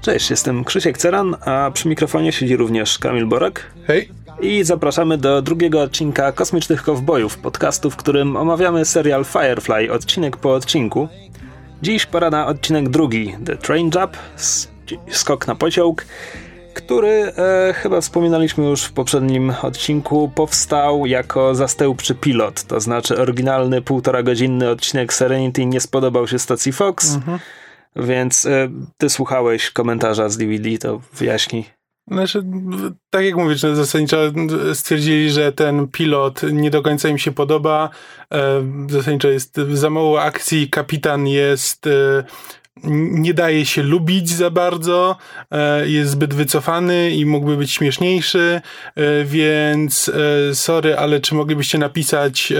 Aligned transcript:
Cześć, 0.00 0.30
jestem 0.30 0.64
Krzysiek 0.64 0.98
Ceran, 0.98 1.36
a 1.44 1.70
przy 1.74 1.88
mikrofonie 1.88 2.32
siedzi 2.32 2.56
również 2.56 2.98
Kamil 2.98 3.26
Borek. 3.26 3.66
Hej. 3.86 4.08
I 4.40 4.64
zapraszamy 4.64 5.18
do 5.18 5.42
drugiego 5.42 5.82
odcinka 5.82 6.32
Kosmicznych 6.32 6.82
Kowbojów, 6.82 7.38
podcastu, 7.38 7.90
w 7.90 7.96
którym 7.96 8.36
omawiamy 8.36 8.84
serial 8.84 9.24
Firefly 9.24 9.92
odcinek 9.92 10.36
po 10.36 10.54
odcinku. 10.54 11.08
Dziś 11.82 12.06
pora 12.06 12.30
na 12.30 12.46
odcinek 12.46 12.88
drugi, 12.88 13.36
The 13.46 13.56
Train 13.56 13.90
Jump, 13.94 14.16
skok 15.10 15.46
na 15.46 15.54
pociąg, 15.54 16.06
który, 16.74 17.32
e, 17.38 17.72
chyba 17.72 18.00
wspominaliśmy 18.00 18.64
już 18.64 18.84
w 18.84 18.92
poprzednim 18.92 19.52
odcinku, 19.62 20.30
powstał 20.34 21.06
jako 21.06 21.54
zastępczy 21.54 22.14
pilot, 22.14 22.62
to 22.62 22.80
znaczy 22.80 23.18
oryginalny 23.18 23.82
półtora 23.82 24.22
godzinny 24.22 24.70
odcinek 24.70 25.12
Serenity 25.12 25.66
nie 25.66 25.80
spodobał 25.80 26.28
się 26.28 26.38
stacji 26.38 26.72
Fox, 26.72 27.14
mhm. 27.14 27.38
Więc 27.96 28.46
e, 28.46 28.68
ty 28.96 29.10
słuchałeś 29.10 29.70
komentarza 29.70 30.28
z 30.28 30.36
DVD, 30.36 30.78
to 30.78 31.00
wyjaśnij. 31.12 31.64
Znaczy, 32.10 32.42
tak 33.10 33.24
jak 33.24 33.36
mówisz, 33.36 33.62
no, 33.62 33.74
zasadniczo 33.74 34.16
stwierdzili, 34.74 35.30
że 35.30 35.52
ten 35.52 35.88
pilot 35.88 36.42
nie 36.52 36.70
do 36.70 36.82
końca 36.82 37.08
im 37.08 37.18
się 37.18 37.32
podoba. 37.32 37.90
E, 38.34 38.62
zasadniczo 38.90 39.28
jest 39.28 39.56
za 39.72 39.90
mało 39.90 40.22
akcji, 40.22 40.70
kapitan 40.70 41.26
jest 41.26 41.86
e, 41.86 42.24
nie 42.84 43.34
daje 43.34 43.66
się 43.66 43.82
lubić 43.82 44.30
za 44.30 44.50
bardzo, 44.50 45.16
e, 45.50 45.88
jest 45.88 46.10
zbyt 46.10 46.34
wycofany 46.34 47.10
i 47.10 47.26
mógłby 47.26 47.56
być 47.56 47.72
śmieszniejszy, 47.72 48.60
więc 49.24 50.10
sorry, 50.52 50.96
ale 50.96 51.20
czy 51.20 51.34
moglibyście 51.34 51.78
napisać 51.78 52.52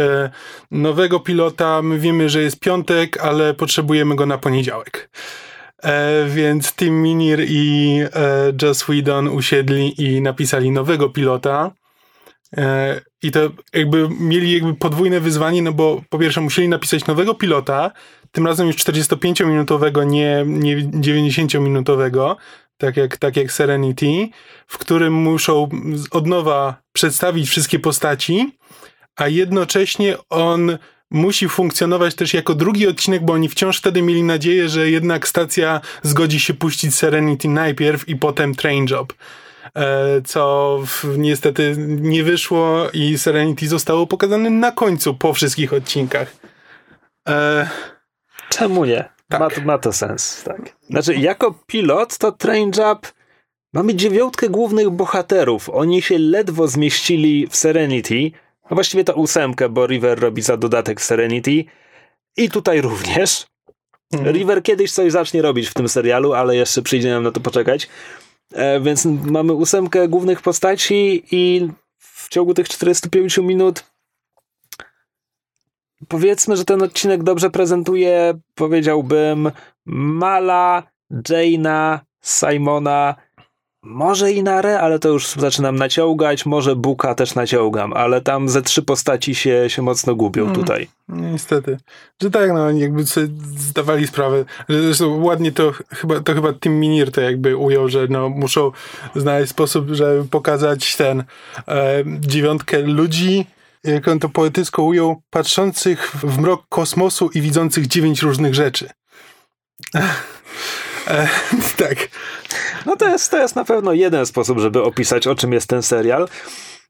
nowego 0.70 1.20
pilota? 1.20 1.82
My 1.82 1.98
wiemy, 1.98 2.28
że 2.28 2.42
jest 2.42 2.60
piątek, 2.60 3.20
ale 3.20 3.54
potrzebujemy 3.54 4.16
go 4.16 4.26
na 4.26 4.38
poniedziałek. 4.38 5.08
E, 5.82 6.26
więc 6.28 6.74
Tim 6.74 7.02
Minir 7.02 7.40
i 7.48 8.00
e, 8.14 8.52
Joss 8.62 8.82
Whedon 8.82 9.28
usiedli 9.28 10.02
i 10.02 10.20
napisali 10.20 10.70
nowego 10.70 11.08
pilota. 11.08 11.70
E, 12.56 13.00
I 13.22 13.30
to 13.30 13.40
jakby 13.72 14.08
mieli 14.20 14.52
jakby 14.52 14.74
podwójne 14.74 15.20
wyzwanie, 15.20 15.62
no 15.62 15.72
bo 15.72 16.02
po 16.08 16.18
pierwsze 16.18 16.40
musieli 16.40 16.68
napisać 16.68 17.06
nowego 17.06 17.34
pilota, 17.34 17.90
tym 18.36 18.46
razem 18.46 18.66
już 18.66 18.76
45-minutowego, 18.76 20.06
nie, 20.06 20.44
nie 20.46 20.76
90-minutowego, 20.76 22.36
tak 22.78 22.96
jak, 22.96 23.16
tak 23.16 23.36
jak 23.36 23.52
Serenity, 23.52 24.28
w 24.66 24.78
którym 24.78 25.12
muszą 25.12 25.68
od 26.10 26.26
nowa 26.26 26.76
przedstawić 26.92 27.48
wszystkie 27.48 27.78
postaci, 27.78 28.56
a 29.16 29.28
jednocześnie 29.28 30.16
on 30.30 30.78
musi 31.10 31.48
funkcjonować 31.48 32.14
też 32.14 32.34
jako 32.34 32.54
drugi 32.54 32.88
odcinek, 32.88 33.24
bo 33.24 33.32
oni 33.32 33.48
wciąż 33.48 33.78
wtedy 33.78 34.02
mieli 34.02 34.22
nadzieję, 34.22 34.68
że 34.68 34.90
jednak 34.90 35.28
stacja 35.28 35.80
zgodzi 36.02 36.40
się 36.40 36.54
puścić 36.54 36.94
Serenity 36.94 37.48
najpierw 37.48 38.08
i 38.08 38.16
potem 38.16 38.54
Train 38.54 38.86
Job. 38.90 39.12
E, 39.76 40.22
co 40.24 40.78
niestety 41.18 41.74
nie 41.86 42.22
wyszło 42.22 42.90
i 42.92 43.18
Serenity 43.18 43.68
zostało 43.68 44.06
pokazane 44.06 44.50
na 44.50 44.72
końcu 44.72 45.14
po 45.14 45.32
wszystkich 45.32 45.72
odcinkach. 45.72 46.36
Czemu 48.48 48.84
nie? 48.84 49.08
Tak. 49.28 49.40
Ma, 49.40 49.50
to, 49.50 49.60
ma 49.60 49.78
to 49.78 49.92
sens, 49.92 50.42
tak. 50.44 50.76
Znaczy, 50.90 51.14
jako 51.14 51.54
pilot 51.66 52.18
to 52.18 52.32
Train 52.32 52.70
Job 52.76 53.12
mamy 53.72 53.94
dziewiątkę 53.94 54.48
głównych 54.48 54.90
bohaterów. 54.90 55.70
Oni 55.70 56.02
się 56.02 56.18
ledwo 56.18 56.68
zmieścili 56.68 57.46
w 57.46 57.56
Serenity, 57.56 58.30
no 58.70 58.74
właściwie 58.74 59.04
to 59.04 59.14
ósemkę, 59.14 59.68
bo 59.68 59.86
River 59.86 60.20
robi 60.20 60.42
za 60.42 60.56
dodatek 60.56 61.02
Serenity. 61.02 61.64
I 62.36 62.50
tutaj 62.50 62.80
również. 62.80 63.46
Mhm. 64.12 64.36
River 64.36 64.62
kiedyś 64.62 64.92
coś 64.92 65.12
zacznie 65.12 65.42
robić 65.42 65.68
w 65.68 65.74
tym 65.74 65.88
serialu, 65.88 66.32
ale 66.32 66.56
jeszcze 66.56 66.82
przyjdzie 66.82 67.10
nam 67.10 67.22
na 67.22 67.32
to 67.32 67.40
poczekać. 67.40 67.88
E, 68.52 68.80
więc 68.80 69.04
mamy 69.04 69.52
ósemkę 69.52 70.08
głównych 70.08 70.42
postaci 70.42 71.24
i 71.30 71.68
w 71.98 72.28
ciągu 72.28 72.54
tych 72.54 72.68
45 72.68 73.38
minut 73.38 73.84
powiedzmy, 76.08 76.56
że 76.56 76.64
ten 76.64 76.82
odcinek 76.82 77.22
dobrze 77.22 77.50
prezentuje, 77.50 78.34
powiedziałbym, 78.54 79.50
Mala, 79.86 80.82
Jaina, 81.28 82.00
Simona 82.24 83.14
może 83.86 84.32
Inare, 84.32 84.80
ale 84.80 84.98
to 84.98 85.08
już 85.08 85.28
zaczynam 85.28 85.76
naciągać, 85.76 86.46
może 86.46 86.76
Buka 86.76 87.14
też 87.14 87.34
naciągam, 87.34 87.92
ale 87.92 88.20
tam 88.20 88.48
ze 88.48 88.62
trzy 88.62 88.82
postaci 88.82 89.34
się, 89.34 89.64
się 89.70 89.82
mocno 89.82 90.14
gubią 90.14 90.42
mm, 90.42 90.54
tutaj. 90.54 90.88
Niestety. 91.08 91.78
Że 92.22 92.30
tak, 92.30 92.52
no 92.52 92.70
jakby 92.70 93.06
sobie 93.06 93.26
zdawali 93.56 94.06
sprawę. 94.06 94.44
Zresztą 94.68 95.24
ładnie 95.24 95.52
to 95.52 95.72
chyba, 95.90 96.20
to 96.20 96.34
chyba 96.34 96.52
Tim 96.52 96.80
Minir 96.80 97.12
to 97.12 97.20
jakby 97.20 97.56
ujął, 97.56 97.88
że 97.88 98.06
no 98.10 98.28
muszą 98.28 98.70
znaleźć 99.16 99.50
sposób, 99.50 99.88
żeby 99.90 100.24
pokazać 100.28 100.96
ten 100.96 101.24
e, 101.68 102.04
dziewiątkę 102.20 102.78
ludzi, 102.78 103.46
jak 103.86 104.08
on 104.08 104.18
to 104.18 104.28
poetycko 104.28 104.82
ujął, 104.82 105.22
patrzących 105.30 106.10
w 106.10 106.38
mrok 106.38 106.66
kosmosu 106.68 107.30
i 107.34 107.40
widzących 107.40 107.86
dziewięć 107.86 108.22
różnych 108.22 108.54
rzeczy. 108.54 108.90
E, 111.06 111.28
tak. 111.86 112.08
No 112.86 112.96
to 112.96 113.08
jest, 113.08 113.30
to 113.30 113.38
jest 113.38 113.56
na 113.56 113.64
pewno 113.64 113.92
jeden 113.92 114.26
sposób, 114.26 114.58
żeby 114.58 114.82
opisać, 114.82 115.26
o 115.26 115.34
czym 115.34 115.52
jest 115.52 115.68
ten 115.68 115.82
serial. 115.82 116.28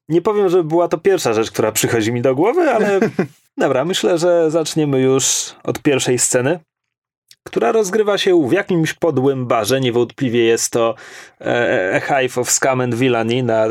Nie 0.09 0.23
powiem, 0.23 0.49
że 0.49 0.65
była 0.65 0.89
to 0.89 0.99
pierwsza 0.99 1.33
rzecz, 1.33 1.51
która 1.51 1.73
przychodzi 1.73 2.12
mi 2.12 2.23
do 2.23 2.35
głowy, 2.35 2.71
ale 2.71 3.01
dobra, 3.59 3.85
myślę, 3.85 4.19
że 4.19 4.51
zaczniemy 4.51 5.01
już 5.01 5.55
od 5.65 5.83
pierwszej 5.83 6.19
sceny, 6.19 6.61
która 7.47 7.73
rozgrywa 7.73 8.19
się 8.19 8.49
w 8.49 8.53
jakimś 8.53 8.95
podłym 8.95 9.47
barze. 9.47 9.81
Niewątpliwie 9.81 10.45
jest 10.45 10.73
to 10.73 10.95
e, 11.41 11.93
A 11.95 12.01
Hive 12.01 12.39
of 12.39 12.51
Scam 12.51 12.81
and 12.81 12.95
Villainy 12.95 13.43
na 13.43 13.69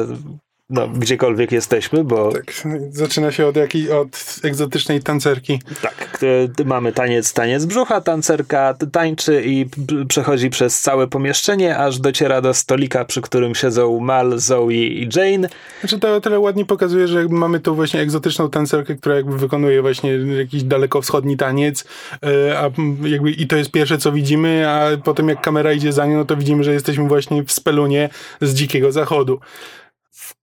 no, 0.70 0.88
gdziekolwiek 0.88 1.52
jesteśmy, 1.52 2.04
bo... 2.04 2.32
Tak, 2.32 2.54
zaczyna 2.90 3.32
się 3.32 3.48
od 3.48 3.56
jakiej, 3.56 3.92
od 3.92 4.40
egzotycznej 4.44 5.02
tancerki. 5.04 5.62
Tak, 5.82 6.20
mamy 6.66 6.92
taniec, 6.92 7.34
taniec 7.34 7.66
brzucha, 7.66 8.02
tancerka 8.02 8.76
tańczy 8.92 9.44
i 9.46 9.66
przechodzi 10.08 10.50
przez 10.50 10.82
całe 10.82 11.08
pomieszczenie, 11.08 11.78
aż 11.78 12.00
dociera 12.00 12.42
do 12.42 12.54
stolika, 12.54 13.06
przy 13.06 13.22
którym 13.22 13.56
siedzą 13.56 14.00
Mal, 14.00 14.40
Zoe 14.40 14.72
i 14.72 15.10
Jane. 15.16 15.50
Znaczy 15.80 16.00
to 16.00 16.16
o 16.16 16.22
tyle 16.22 16.40
ładnie 16.40 16.66
pokazuje, 16.66 17.08
że 17.08 17.28
mamy 17.30 17.60
tu 17.60 17.76
właśnie 17.76 18.00
egzotyczną 18.00 18.50
tancerkę, 18.50 18.96
która 18.96 19.16
jakby 19.16 19.38
wykonuje 19.38 19.82
właśnie 19.82 20.12
jakiś 20.38 20.64
dalekowschodni 20.64 21.38
taniec, 21.38 21.86
e, 22.24 22.60
a 22.60 22.70
jakby 23.08 23.32
i 23.32 23.48
to 23.48 23.56
jest 23.56 23.72
pierwsze, 23.72 23.98
co 23.98 24.12
widzimy, 24.12 24.70
a 24.70 24.98
potem 25.04 25.30
jak 25.30 25.42
kamera 25.42 25.74
idzie 25.74 25.94
za 25.94 26.06
nią, 26.06 26.18
no 26.18 26.26
to 26.26 26.38
widzimy, 26.38 26.64
że 26.64 26.74
jesteśmy 26.74 27.08
właśnie 27.08 27.44
w 27.44 27.52
spelunie 27.52 28.10
z 28.42 28.54
dzikiego 28.54 28.92
zachodu 28.92 29.40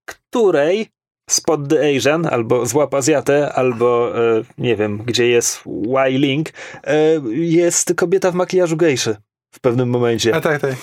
której 0.05 0.87
Spot 1.29 1.69
the 1.69 1.95
Asian, 1.95 2.25
albo 2.25 2.65
Złap 2.65 2.93
Azjatę, 2.93 3.53
albo 3.53 4.17
e, 4.17 4.43
nie 4.57 4.75
wiem, 4.75 4.97
gdzie 4.97 5.27
jest 5.27 5.63
Y 6.07 6.17
Link, 6.19 6.49
e, 6.83 6.95
jest 7.33 7.93
kobieta 7.95 8.31
w 8.31 8.35
makijażu 8.35 8.77
gejszy 8.77 9.15
w 9.51 9.59
pewnym 9.59 9.89
momencie. 9.89 10.35
A 10.35 10.41
tak, 10.41 10.61
tak. 10.61 10.75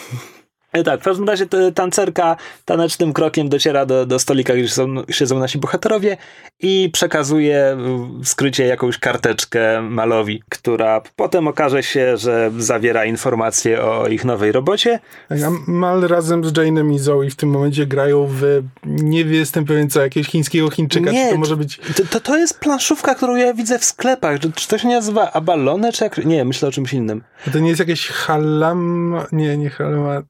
E, 0.72 0.82
tak, 0.82 1.00
w 1.00 1.04
każdym 1.04 1.28
razie 1.28 1.46
tancerka 1.74 2.36
tanecznym 2.64 3.12
krokiem 3.12 3.48
dociera 3.48 3.86
do, 3.86 4.06
do 4.06 4.18
stolika, 4.18 4.54
gdzie 4.54 4.68
są, 4.68 4.86
siedzą 5.10 5.38
nasi 5.38 5.58
bohaterowie 5.58 6.16
i 6.60 6.90
przekazuje 6.92 7.76
w 8.20 8.28
skrycie 8.28 8.66
jakąś 8.66 8.98
karteczkę 8.98 9.82
Malowi, 9.82 10.42
która 10.48 11.02
potem 11.16 11.48
okaże 11.48 11.82
się, 11.82 12.16
że 12.16 12.50
zawiera 12.58 13.04
informacje 13.04 13.82
o 13.82 14.08
ich 14.08 14.24
nowej 14.24 14.52
robocie. 14.52 15.00
Tak, 15.28 15.38
a 15.42 15.50
Mal 15.70 16.00
razem 16.00 16.44
z 16.44 16.52
Jane'em 16.52 16.94
i 16.94 16.98
Zoe 16.98 17.30
w 17.30 17.36
tym 17.36 17.50
momencie 17.50 17.86
grają 17.86 18.26
w, 18.30 18.62
nie 18.86 19.20
jestem 19.20 19.64
pewien 19.64 19.90
co, 19.90 20.00
jakiegoś 20.00 20.30
chińskiego 20.30 20.70
Chińczyka, 20.70 21.10
nie, 21.10 21.30
to 21.30 21.36
może 21.36 21.56
być... 21.56 21.80
To, 22.10 22.20
to 22.20 22.38
jest 22.38 22.60
planszówka, 22.60 23.14
którą 23.14 23.36
ja 23.36 23.54
widzę 23.54 23.78
w 23.78 23.84
sklepach. 23.84 24.40
Czy 24.54 24.68
to 24.68 24.78
się 24.78 24.88
nazywa 24.88 25.32
Abalone, 25.32 25.92
czy 25.92 26.04
jak... 26.04 26.24
Nie, 26.24 26.44
myślę 26.44 26.68
o 26.68 26.72
czymś 26.72 26.92
innym. 26.92 27.22
A 27.48 27.50
to 27.50 27.58
nie 27.58 27.68
jest 27.68 27.80
jakieś 27.80 28.08
halam... 28.08 29.16
Nie, 29.32 29.56
nie 29.56 29.70
halamat... 29.70 30.24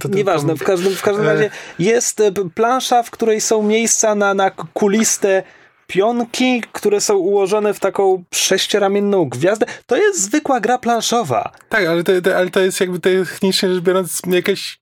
To 0.00 0.08
Nieważne, 0.08 0.56
w 0.56 0.62
każdym, 0.64 0.92
w 0.92 1.02
każdym 1.02 1.26
razie 1.26 1.50
jest 1.78 2.20
e, 2.20 2.32
plansza, 2.54 3.02
w 3.02 3.10
której 3.10 3.40
są 3.40 3.62
miejsca 3.62 4.14
na, 4.14 4.34
na 4.34 4.50
kuliste 4.50 5.42
pionki, 5.86 6.62
które 6.72 7.00
są 7.00 7.16
ułożone 7.16 7.74
w 7.74 7.80
taką 7.80 8.24
sześcioramienną 8.34 9.28
gwiazdę. 9.28 9.66
To 9.86 9.96
jest 9.96 10.22
zwykła 10.22 10.60
gra 10.60 10.78
planszowa. 10.78 11.52
Tak, 11.68 11.86
ale 11.86 12.04
to, 12.04 12.20
to, 12.22 12.36
ale 12.36 12.50
to 12.50 12.60
jest 12.60 12.80
jakby 12.80 13.00
technicznie 13.00 13.74
rzecz 13.74 13.82
biorąc 13.84 14.22
jakaś 14.26 14.78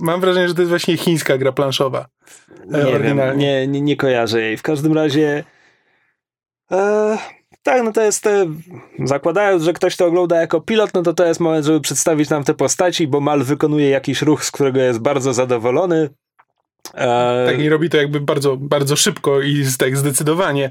Mam 0.00 0.20
wrażenie, 0.20 0.48
że 0.48 0.54
to 0.54 0.60
jest 0.60 0.70
właśnie 0.70 0.96
chińska 0.96 1.38
gra 1.38 1.52
planszowa. 1.52 2.06
E, 2.72 2.84
nie 2.84 2.98
wiem, 2.98 3.20
nie, 3.36 3.66
nie, 3.66 3.80
nie 3.80 3.96
kojarzę 3.96 4.40
jej. 4.40 4.56
W 4.56 4.62
każdym 4.62 4.92
razie 4.92 5.44
e, 6.72 7.18
tak, 7.62 7.82
no 7.82 7.92
to 7.92 8.02
jest, 8.02 8.26
e, 8.26 8.46
zakładając, 9.04 9.62
że 9.62 9.72
ktoś 9.72 9.96
to 9.96 10.06
ogląda 10.06 10.40
jako 10.40 10.60
pilot, 10.60 10.94
no 10.94 11.02
to 11.02 11.14
to 11.14 11.26
jest 11.26 11.40
moment, 11.40 11.66
żeby 11.66 11.80
przedstawić 11.80 12.30
nam 12.30 12.44
te 12.44 12.54
postaci, 12.54 13.08
bo 13.08 13.20
Mal 13.20 13.42
wykonuje 13.42 13.88
jakiś 13.88 14.22
ruch, 14.22 14.44
z 14.44 14.50
którego 14.50 14.80
jest 14.80 14.98
bardzo 14.98 15.32
zadowolony. 15.32 16.08
E... 16.94 17.46
Tak, 17.46 17.60
i 17.60 17.68
robi 17.68 17.90
to 17.90 17.96
jakby 17.96 18.20
bardzo, 18.20 18.56
bardzo 18.56 18.96
szybko 18.96 19.40
i 19.40 19.64
tak 19.78 19.96
zdecydowanie. 19.96 20.70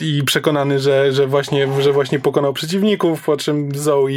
I 0.00 0.22
przekonany, 0.24 0.78
że, 0.78 1.12
że, 1.12 1.26
właśnie, 1.26 1.68
że 1.82 1.92
właśnie 1.92 2.18
pokonał 2.18 2.52
przeciwników, 2.52 3.24
po 3.24 3.36
czym 3.36 3.74
Zoe 3.74 4.08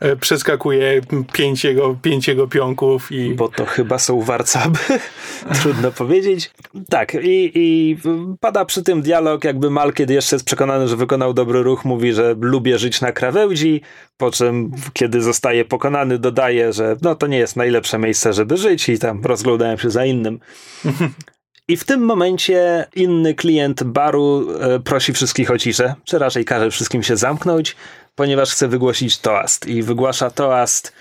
e, 0.00 0.16
przeskakuje 0.16 1.00
pięć 1.32 1.64
jego, 1.64 1.96
pięć 2.02 2.28
jego 2.28 2.48
pionków 2.48 3.12
i... 3.12 3.34
Bo 3.34 3.48
to 3.48 3.66
chyba 3.66 3.98
są 3.98 4.20
warcaby, 4.20 4.78
trudno 5.62 5.90
powiedzieć. 5.90 6.50
Tak, 6.88 7.14
i, 7.22 7.52
i 7.54 7.96
pada 8.40 8.64
przy 8.64 8.82
tym 8.82 9.02
dialog, 9.02 9.44
jakby 9.44 9.70
Mal, 9.70 9.92
kiedy 9.92 10.14
jeszcze 10.14 10.36
jest 10.36 10.46
przekonany, 10.46 10.88
że 10.88 10.96
wykonał 10.96 11.34
dobry 11.34 11.62
ruch, 11.62 11.84
mówi, 11.84 12.12
że 12.12 12.34
lubię 12.40 12.78
żyć 12.78 13.00
na 13.00 13.12
krawędzi, 13.12 13.80
po 14.16 14.30
czym 14.30 14.72
kiedy 14.92 15.22
zostaje 15.22 15.64
pokonany, 15.64 16.18
dodaje, 16.18 16.72
że 16.72 16.96
no 17.02 17.14
to 17.14 17.26
nie 17.26 17.38
jest 17.38 17.56
najlepsze 17.56 17.98
miejsce, 17.98 18.32
żeby 18.32 18.56
żyć 18.56 18.88
i 18.88 18.98
tam 18.98 19.24
rozglądałem 19.24 19.78
się 19.78 19.90
za 19.90 20.04
innym. 20.04 20.38
I 21.72 21.76
w 21.76 21.84
tym 21.84 22.04
momencie 22.04 22.86
inny 22.94 23.34
klient 23.34 23.82
baru 23.82 24.46
e, 24.60 24.80
prosi 24.80 25.12
wszystkich 25.12 25.50
o 25.50 25.58
ciszę, 25.58 25.94
czy 26.04 26.18
raczej 26.18 26.44
każe 26.44 26.70
wszystkim 26.70 27.02
się 27.02 27.16
zamknąć, 27.16 27.76
ponieważ 28.14 28.52
chce 28.52 28.68
wygłosić 28.68 29.18
toast. 29.18 29.66
I 29.66 29.82
wygłasza 29.82 30.30
toast, 30.30 30.92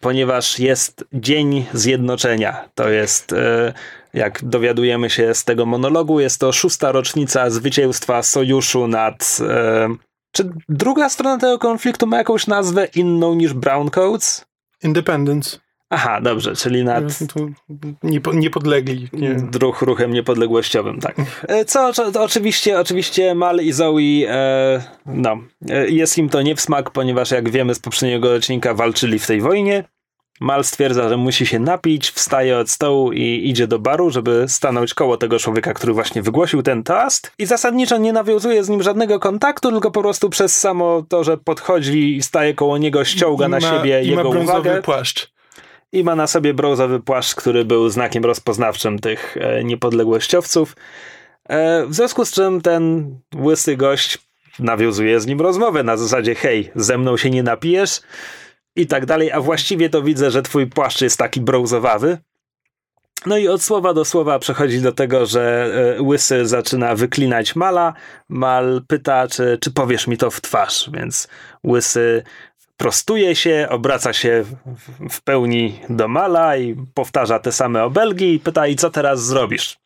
ponieważ 0.00 0.58
jest 0.58 1.04
Dzień 1.12 1.66
Zjednoczenia. 1.72 2.68
To 2.74 2.88
jest, 2.88 3.32
e, 3.32 3.72
jak 4.14 4.44
dowiadujemy 4.44 5.10
się 5.10 5.34
z 5.34 5.44
tego 5.44 5.66
monologu, 5.66 6.20
jest 6.20 6.40
to 6.40 6.52
szósta 6.52 6.92
rocznica 6.92 7.50
zwycięstwa 7.50 8.22
sojuszu 8.22 8.88
nad. 8.88 9.38
E, 9.48 9.88
czy 10.32 10.50
druga 10.68 11.08
strona 11.08 11.38
tego 11.38 11.58
konfliktu 11.58 12.06
ma 12.06 12.18
jakąś 12.18 12.46
nazwę 12.46 12.88
inną 12.94 13.34
niż 13.34 13.52
Browncoats? 13.52 14.44
Independence. 14.82 15.58
Aha, 15.94 16.20
dobrze, 16.20 16.56
czyli 16.56 16.84
nad... 16.84 17.04
niepodlegli. 18.32 19.08
Nie. 19.12 19.34
Druh, 19.34 19.82
ruchem 19.82 20.12
niepodległościowym, 20.12 21.00
tak. 21.00 21.16
E, 21.48 21.64
co, 21.64 21.92
co 21.92 22.22
oczywiście, 22.22 22.80
oczywiście 22.80 23.34
Mal 23.34 23.56
i 23.56 23.72
Zoe, 23.72 23.98
e, 24.28 24.82
no, 25.06 25.38
e, 25.70 25.88
jest 25.88 26.18
im 26.18 26.28
to 26.28 26.42
nie 26.42 26.56
w 26.56 26.60
smak, 26.60 26.90
ponieważ 26.90 27.30
jak 27.30 27.50
wiemy 27.50 27.74
z 27.74 27.78
poprzedniego 27.78 28.34
odcinka 28.34 28.74
walczyli 28.74 29.18
w 29.18 29.26
tej 29.26 29.40
wojnie. 29.40 29.84
Mal 30.40 30.64
stwierdza, 30.64 31.08
że 31.08 31.16
musi 31.16 31.46
się 31.46 31.58
napić, 31.58 32.10
wstaje 32.10 32.58
od 32.58 32.70
stołu 32.70 33.12
i 33.12 33.50
idzie 33.50 33.66
do 33.66 33.78
baru, 33.78 34.10
żeby 34.10 34.44
stanąć 34.48 34.94
koło 34.94 35.16
tego 35.16 35.38
człowieka, 35.38 35.74
który 35.74 35.92
właśnie 35.92 36.22
wygłosił 36.22 36.62
ten 36.62 36.82
toast. 36.82 37.32
I 37.38 37.46
zasadniczo 37.46 37.98
nie 37.98 38.12
nawiązuje 38.12 38.64
z 38.64 38.68
nim 38.68 38.82
żadnego 38.82 39.20
kontaktu, 39.20 39.70
tylko 39.70 39.90
po 39.90 40.00
prostu 40.00 40.30
przez 40.30 40.58
samo 40.58 41.02
to, 41.08 41.24
że 41.24 41.36
podchodzi 41.36 42.16
i 42.16 42.22
staje 42.22 42.54
koło 42.54 42.78
niego, 42.78 43.04
ściąga 43.04 43.48
na 43.48 43.60
siebie 43.60 44.04
i 44.04 44.08
jego 44.08 44.32
ma 44.32 44.38
uwagę. 44.38 44.82
płaszcz 44.82 45.31
i 45.92 46.04
ma 46.04 46.14
na 46.14 46.26
sobie 46.26 46.54
brązowy 46.54 47.00
płaszcz, 47.00 47.34
który 47.34 47.64
był 47.64 47.88
znakiem 47.88 48.24
rozpoznawczym 48.24 48.98
tych 48.98 49.36
e, 49.40 49.64
niepodległościowców. 49.64 50.76
E, 51.48 51.86
w 51.86 51.94
związku 51.94 52.24
z 52.24 52.32
czym 52.32 52.60
ten 52.60 53.14
łysy 53.36 53.76
gość 53.76 54.18
nawiązuje 54.58 55.20
z 55.20 55.26
nim 55.26 55.40
rozmowę 55.40 55.82
na 55.82 55.96
zasadzie 55.96 56.34
hej, 56.34 56.70
ze 56.74 56.98
mną 56.98 57.16
się 57.16 57.30
nie 57.30 57.42
napijesz 57.42 58.00
i 58.76 58.86
tak 58.86 59.06
dalej, 59.06 59.32
a 59.32 59.40
właściwie 59.40 59.90
to 59.90 60.02
widzę, 60.02 60.30
że 60.30 60.42
twój 60.42 60.66
płaszcz 60.66 61.00
jest 61.00 61.18
taki 61.18 61.40
brązowawy. 61.40 62.18
No 63.26 63.36
i 63.36 63.48
od 63.48 63.62
słowa 63.62 63.94
do 63.94 64.04
słowa 64.04 64.38
przechodzi 64.38 64.80
do 64.80 64.92
tego, 64.92 65.26
że 65.26 65.72
e, 65.98 66.02
Łysy 66.02 66.46
zaczyna 66.46 66.94
wyklinać 66.94 67.56
Mala. 67.56 67.94
Mal 68.28 68.82
pyta, 68.88 69.28
czy, 69.28 69.58
czy 69.60 69.70
powiesz 69.72 70.06
mi 70.06 70.16
to 70.16 70.30
w 70.30 70.40
twarz, 70.40 70.90
więc 70.92 71.28
Łysy 71.66 72.22
prostuje 72.76 73.36
się, 73.36 73.66
obraca 73.70 74.12
się 74.12 74.44
w 75.10 75.22
pełni 75.22 75.80
do 75.88 76.08
Mala 76.08 76.56
i 76.56 76.76
powtarza 76.94 77.38
te 77.38 77.52
same 77.52 77.84
obelgi 77.84 78.34
i 78.34 78.40
pyta, 78.40 78.66
i 78.66 78.76
co 78.76 78.90
teraz 78.90 79.24
zrobisz? 79.24 79.82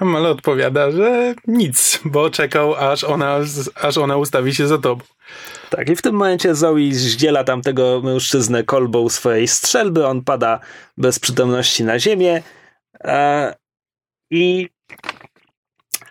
Mal 0.00 0.26
odpowiada, 0.26 0.90
że 0.90 1.34
nic, 1.46 2.00
bo 2.04 2.30
czekał, 2.30 2.74
aż 2.74 3.04
ona, 3.04 3.38
aż 3.74 3.98
ona 3.98 4.16
ustawi 4.16 4.54
się 4.54 4.66
za 4.66 4.78
tobą. 4.78 5.04
Tak, 5.70 5.88
i 5.88 5.96
w 5.96 6.02
tym 6.02 6.14
momencie 6.14 6.54
Zoe 6.54 6.92
zdziela 6.92 7.44
tamtego 7.44 8.00
mężczyznę 8.04 8.64
kolbą 8.64 9.08
swojej 9.08 9.48
strzelby, 9.48 10.06
on 10.06 10.24
pada 10.24 10.60
bez 10.96 11.18
przytomności 11.18 11.84
na 11.84 11.98
ziemię 11.98 12.42
e, 13.04 13.54
i 14.30 14.68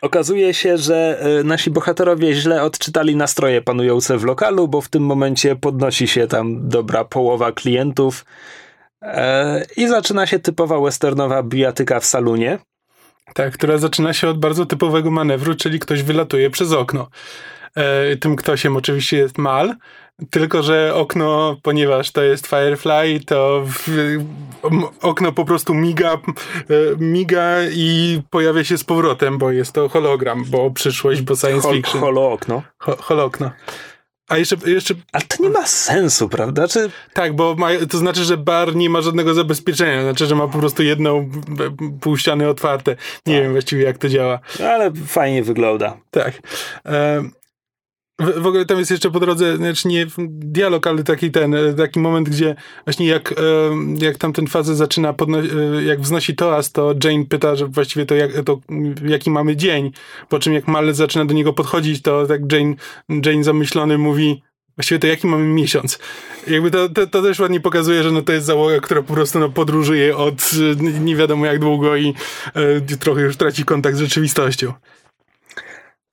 Okazuje 0.01 0.53
się, 0.53 0.77
że 0.77 1.19
e, 1.39 1.43
nasi 1.43 1.71
bohaterowie 1.71 2.33
źle 2.33 2.63
odczytali 2.63 3.15
nastroje 3.15 3.61
panujące 3.61 4.17
w 4.17 4.23
lokalu, 4.23 4.67
bo 4.67 4.81
w 4.81 4.89
tym 4.89 5.03
momencie 5.03 5.55
podnosi 5.55 6.07
się 6.07 6.27
tam 6.27 6.69
dobra 6.69 7.05
połowa 7.05 7.51
klientów 7.51 8.25
e, 9.01 9.65
i 9.77 9.87
zaczyna 9.87 10.27
się 10.27 10.39
typowa 10.39 10.79
westernowa 10.79 11.43
bijatyka 11.43 11.99
w 11.99 12.05
salonie. 12.05 12.59
Tak, 13.33 13.53
która 13.53 13.77
zaczyna 13.77 14.13
się 14.13 14.29
od 14.29 14.39
bardzo 14.39 14.65
typowego 14.65 15.11
manewru, 15.11 15.55
czyli 15.55 15.79
ktoś 15.79 16.03
wylatuje 16.03 16.49
przez 16.49 16.71
okno. 16.71 17.07
E, 17.75 18.15
tym 18.15 18.35
ktośem 18.35 18.77
oczywiście 18.77 19.17
jest 19.17 19.37
Mal, 19.37 19.75
tylko, 20.29 20.63
że 20.63 20.95
okno, 20.95 21.57
ponieważ 21.63 22.11
to 22.11 22.23
jest 22.23 22.47
Firefly, 22.47 23.19
to 23.25 23.63
w, 23.65 24.17
okno 25.01 25.31
po 25.31 25.45
prostu 25.45 25.73
miga, 25.73 26.13
e, 26.13 26.17
miga 26.99 27.63
i 27.71 28.21
pojawia 28.29 28.63
się 28.63 28.77
z 28.77 28.83
powrotem, 28.83 29.37
bo 29.37 29.51
jest 29.51 29.71
to 29.71 29.89
hologram, 29.89 30.45
bo 30.47 30.71
przyszłość, 30.71 31.21
bo 31.21 31.35
science 31.35 31.67
Hol, 31.67 31.75
fiction. 31.75 32.01
Holookno. 32.01 32.63
Ho, 32.77 32.95
holookno. 32.99 33.51
A 34.29 34.37
jeszcze, 34.37 34.55
jeszcze. 34.65 34.93
Ale 35.11 35.23
to 35.23 35.43
nie 35.43 35.49
ma 35.49 35.65
sensu, 35.65 36.29
prawda? 36.29 36.67
Czy... 36.67 36.91
Tak, 37.13 37.35
bo 37.35 37.55
ma, 37.55 37.69
to 37.89 37.97
znaczy, 37.97 38.23
że 38.23 38.37
bar 38.37 38.75
nie 38.75 38.89
ma 38.89 39.01
żadnego 39.01 39.33
zabezpieczenia. 39.33 40.01
Znaczy, 40.01 40.25
że 40.25 40.35
ma 40.35 40.47
po 40.47 40.59
prostu 40.59 40.83
jedną 40.83 41.29
pół 42.01 42.17
ściany 42.17 42.49
otwarte. 42.49 42.91
Nie 43.25 43.33
tak. 43.35 43.43
wiem 43.43 43.51
właściwie, 43.51 43.83
jak 43.83 43.97
to 43.97 44.09
działa. 44.09 44.39
Ale 44.59 44.91
fajnie 45.07 45.43
wygląda. 45.43 45.97
Tak. 46.11 46.33
E, 46.85 47.23
w, 48.19 48.41
w, 48.41 48.45
ogóle 48.47 48.65
tam 48.65 48.79
jest 48.79 48.91
jeszcze 48.91 49.11
po 49.11 49.19
drodze, 49.19 49.57
znaczy 49.57 49.87
nie 49.87 50.07
dialog, 50.29 50.87
ale 50.87 51.03
taki 51.03 51.31
ten, 51.31 51.53
e, 51.53 51.73
taki 51.73 51.99
moment, 51.99 52.29
gdzie 52.29 52.55
właśnie 52.85 53.07
jak, 53.07 53.31
e, 53.31 53.35
jak 53.97 54.17
tamten 54.17 54.47
fazę 54.47 54.75
zaczyna, 54.75 55.13
podno- 55.13 55.77
e, 55.79 55.83
jak 55.83 56.01
wznosi 56.01 56.35
toast, 56.35 56.73
to 56.73 56.93
Jane 57.03 57.25
pyta, 57.25 57.55
że 57.55 57.67
właściwie 57.67 58.05
to, 58.05 58.15
jak, 58.15 58.31
to 58.45 58.59
jaki 59.05 59.31
mamy 59.31 59.55
dzień, 59.55 59.91
po 60.29 60.39
czym 60.39 60.53
jak 60.53 60.67
Malec 60.67 60.95
zaczyna 60.95 61.25
do 61.25 61.33
niego 61.33 61.53
podchodzić, 61.53 62.01
to 62.01 62.27
tak 62.27 62.51
Jane, 62.51 62.75
Jane 63.25 63.43
zamyślony 63.43 63.97
mówi, 63.97 64.41
właściwie 64.75 64.99
to 64.99 65.07
jaki 65.07 65.27
mamy 65.27 65.45
miesiąc. 65.45 65.99
Jakby 66.47 66.71
to, 66.71 66.89
to, 66.89 67.07
to, 67.07 67.21
też 67.21 67.39
ładnie 67.39 67.59
pokazuje, 67.59 68.03
że 68.03 68.11
no 68.11 68.21
to 68.21 68.33
jest 68.33 68.45
załoga, 68.45 68.79
która 68.79 69.01
po 69.01 69.13
prostu 69.13 69.39
no, 69.39 69.49
podróżuje 69.49 70.17
od 70.17 70.51
nie 71.01 71.15
wiadomo 71.15 71.45
jak 71.45 71.59
długo 71.59 71.95
i 71.95 72.13
e, 72.53 72.97
trochę 72.97 73.21
już 73.21 73.37
traci 73.37 73.65
kontakt 73.65 73.97
z 73.97 73.99
rzeczywistością. 73.99 74.73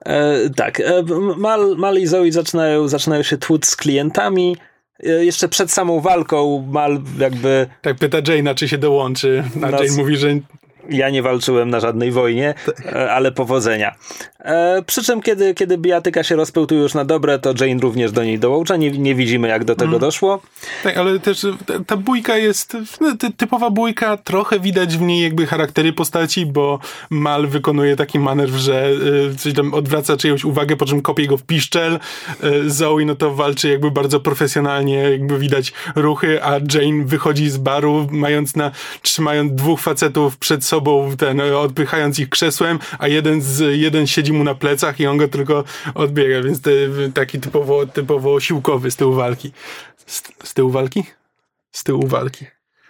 E, 0.05 0.51
tak, 0.56 0.81
e, 0.81 1.03
Mal, 1.37 1.77
Mal 1.77 1.97
i 1.97 2.06
Zoe 2.06 2.33
zaczynają, 2.33 2.89
zaczynają 2.89 3.23
się 3.23 3.37
tłuc 3.37 3.67
z 3.67 3.77
klientami. 3.77 4.56
E, 5.05 5.25
jeszcze 5.25 5.49
przed 5.49 5.73
samą 5.73 6.01
walką 6.01 6.69
Mal 6.70 7.01
jakby... 7.19 7.67
Tak 7.82 7.96
pyta 7.96 8.19
Jane'a, 8.19 8.55
czy 8.55 8.69
się 8.69 8.79
dołączy, 8.79 9.44
a 9.63 9.70
Jane 9.70 9.96
mówi, 9.96 10.17
że 10.17 10.29
ja 10.91 11.10
nie 11.10 11.22
walczyłem 11.22 11.70
na 11.70 11.81
żadnej 11.81 12.10
wojnie, 12.10 12.55
e, 12.86 13.12
ale 13.12 13.32
powodzenia. 13.32 13.94
E, 14.44 14.82
przy 14.86 15.03
czym, 15.03 15.22
kiedy, 15.22 15.55
kiedy 15.55 15.79
bijatyka 15.79 16.22
się 16.22 16.36
rozpełtuje 16.36 16.81
już 16.81 16.94
na 16.94 17.05
dobre, 17.05 17.38
to 17.38 17.55
Jane 17.60 17.81
również 17.81 18.12
do 18.12 18.24
niej 18.24 18.38
dołącza. 18.38 18.76
Nie, 18.76 18.91
nie 18.91 19.14
widzimy, 19.14 19.48
jak 19.48 19.64
do 19.64 19.74
tego 19.74 19.88
mm. 19.88 20.00
doszło. 20.00 20.41
Tak, 20.82 20.96
ale 20.96 21.20
też 21.20 21.46
ta, 21.67 21.74
ta 21.86 21.96
bójka 21.96 22.36
jest 22.36 22.76
no, 23.00 23.17
typowa 23.36 23.70
bójka. 23.70 24.17
Trochę 24.17 24.60
widać 24.60 24.96
w 24.96 25.00
niej 25.00 25.22
jakby 25.22 25.46
charaktery 25.46 25.93
postaci, 25.93 26.46
bo 26.46 26.79
Mal 27.10 27.46
wykonuje 27.46 27.96
taki 27.96 28.19
manewr, 28.19 28.58
że 28.58 28.91
y, 29.32 29.36
coś 29.36 29.53
tam 29.53 29.74
odwraca 29.74 30.17
czyjąś 30.17 30.44
uwagę, 30.44 30.76
po 30.76 30.86
czym 30.86 31.03
kopie 31.03 31.26
go 31.26 31.36
w 31.36 31.43
piszczel. 31.43 31.98
Y, 32.44 32.70
Zoe 32.70 33.05
no 33.06 33.14
to 33.14 33.34
walczy 33.34 33.69
jakby 33.69 33.91
bardzo 33.91 34.20
profesjonalnie, 34.20 34.94
jakby 34.94 35.38
widać 35.38 35.72
ruchy, 35.96 36.44
a 36.44 36.53
Jane 36.53 37.05
wychodzi 37.05 37.50
z 37.50 37.56
baru, 37.56 38.08
mając 38.10 38.56
na, 38.56 38.70
trzymając 39.03 39.53
dwóch 39.53 39.81
facetów 39.81 40.38
przed 40.38 40.64
sobą 40.64 40.73
sobą, 40.74 41.16
ten, 41.19 41.40
odpychając 41.40 42.19
ich 42.19 42.28
krzesłem, 42.28 42.78
a 42.98 43.08
jeden, 43.08 43.43
z, 43.43 43.78
jeden 43.78 44.06
siedzi 44.06 44.32
mu 44.32 44.44
na 44.44 44.54
plecach 44.54 45.00
i 45.00 45.06
on 45.06 45.16
go 45.16 45.28
tylko 45.28 45.64
odbiega, 45.94 46.43
więc 46.43 46.60
te, 46.60 46.70
taki 47.14 47.40
typowo, 47.40 47.86
typowo 47.86 48.40
siłkowy 48.40 48.90
z 48.90 48.96
tyłu 48.96 49.12
walki. 49.12 49.52
Z, 50.06 50.22
z 50.44 50.54
tyłu 50.54 50.70
walki? 50.70 51.04
Z 51.72 51.84
tyłu 51.84 52.06
walki. 52.06 52.46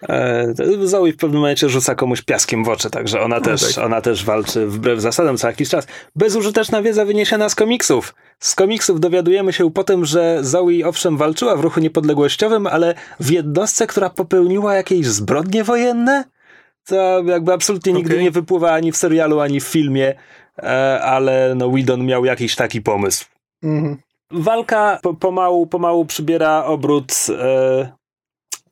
E, 0.09 0.55
Zoe 0.83 1.13
w 1.13 1.17
pewnym 1.17 1.41
momencie 1.41 1.69
rzuca 1.69 1.95
komuś 1.95 2.23
piaskiem 2.23 2.65
w 2.65 2.69
oczy, 2.69 2.91
także 2.91 3.21
ona, 3.21 3.37
no 3.37 3.43
też, 3.43 3.75
tak. 3.75 3.85
ona 3.85 4.01
też 4.01 4.25
walczy 4.25 4.67
wbrew 4.67 5.01
zasadom 5.01 5.37
co 5.37 5.47
jakiś 5.47 5.69
czas. 5.69 5.87
Bezużyteczna 6.17 6.83
wiedza 6.83 7.05
wyniesiona 7.05 7.49
z 7.49 7.55
komiksów. 7.55 8.15
Z 8.39 8.55
komiksów 8.55 9.01
dowiadujemy 9.01 9.53
się 9.53 9.71
potem, 9.71 10.05
że 10.05 10.39
Zoe 10.41 10.85
owszem 10.85 11.17
walczyła 11.17 11.57
w 11.57 11.61
ruchu 11.61 11.81
niepodległościowym, 11.81 12.67
ale 12.67 12.95
w 13.21 13.31
jednostce, 13.31 13.87
która 13.87 14.11
popełniła 14.11 14.75
jakieś 14.75 15.07
zbrodnie 15.07 15.65
wojenne? 15.65 16.25
To 16.87 17.23
jakby 17.25 17.53
absolutnie 17.53 17.93
okay. 17.93 18.03
nigdy 18.03 18.23
nie 18.23 18.31
wypływa 18.31 18.73
ani 18.73 18.93
w 18.93 18.97
serialu, 18.97 19.41
ani 19.41 19.61
w 19.61 19.65
filmie, 19.65 20.15
e, 20.59 21.01
ale 21.03 21.55
no 21.57 21.69
Whedon 21.69 22.07
miał 22.07 22.25
jakiś 22.25 22.57
taki 22.57 22.83
pomysł. 22.83 23.25
Mm 23.63 23.85
-hmm. 23.85 23.97
Walka 24.31 24.99
po, 25.03 25.15
pomału, 25.15 25.67
pomału 25.67 26.05
przybiera 26.05 26.65
obrót. 26.65 27.27
E, 27.31 27.93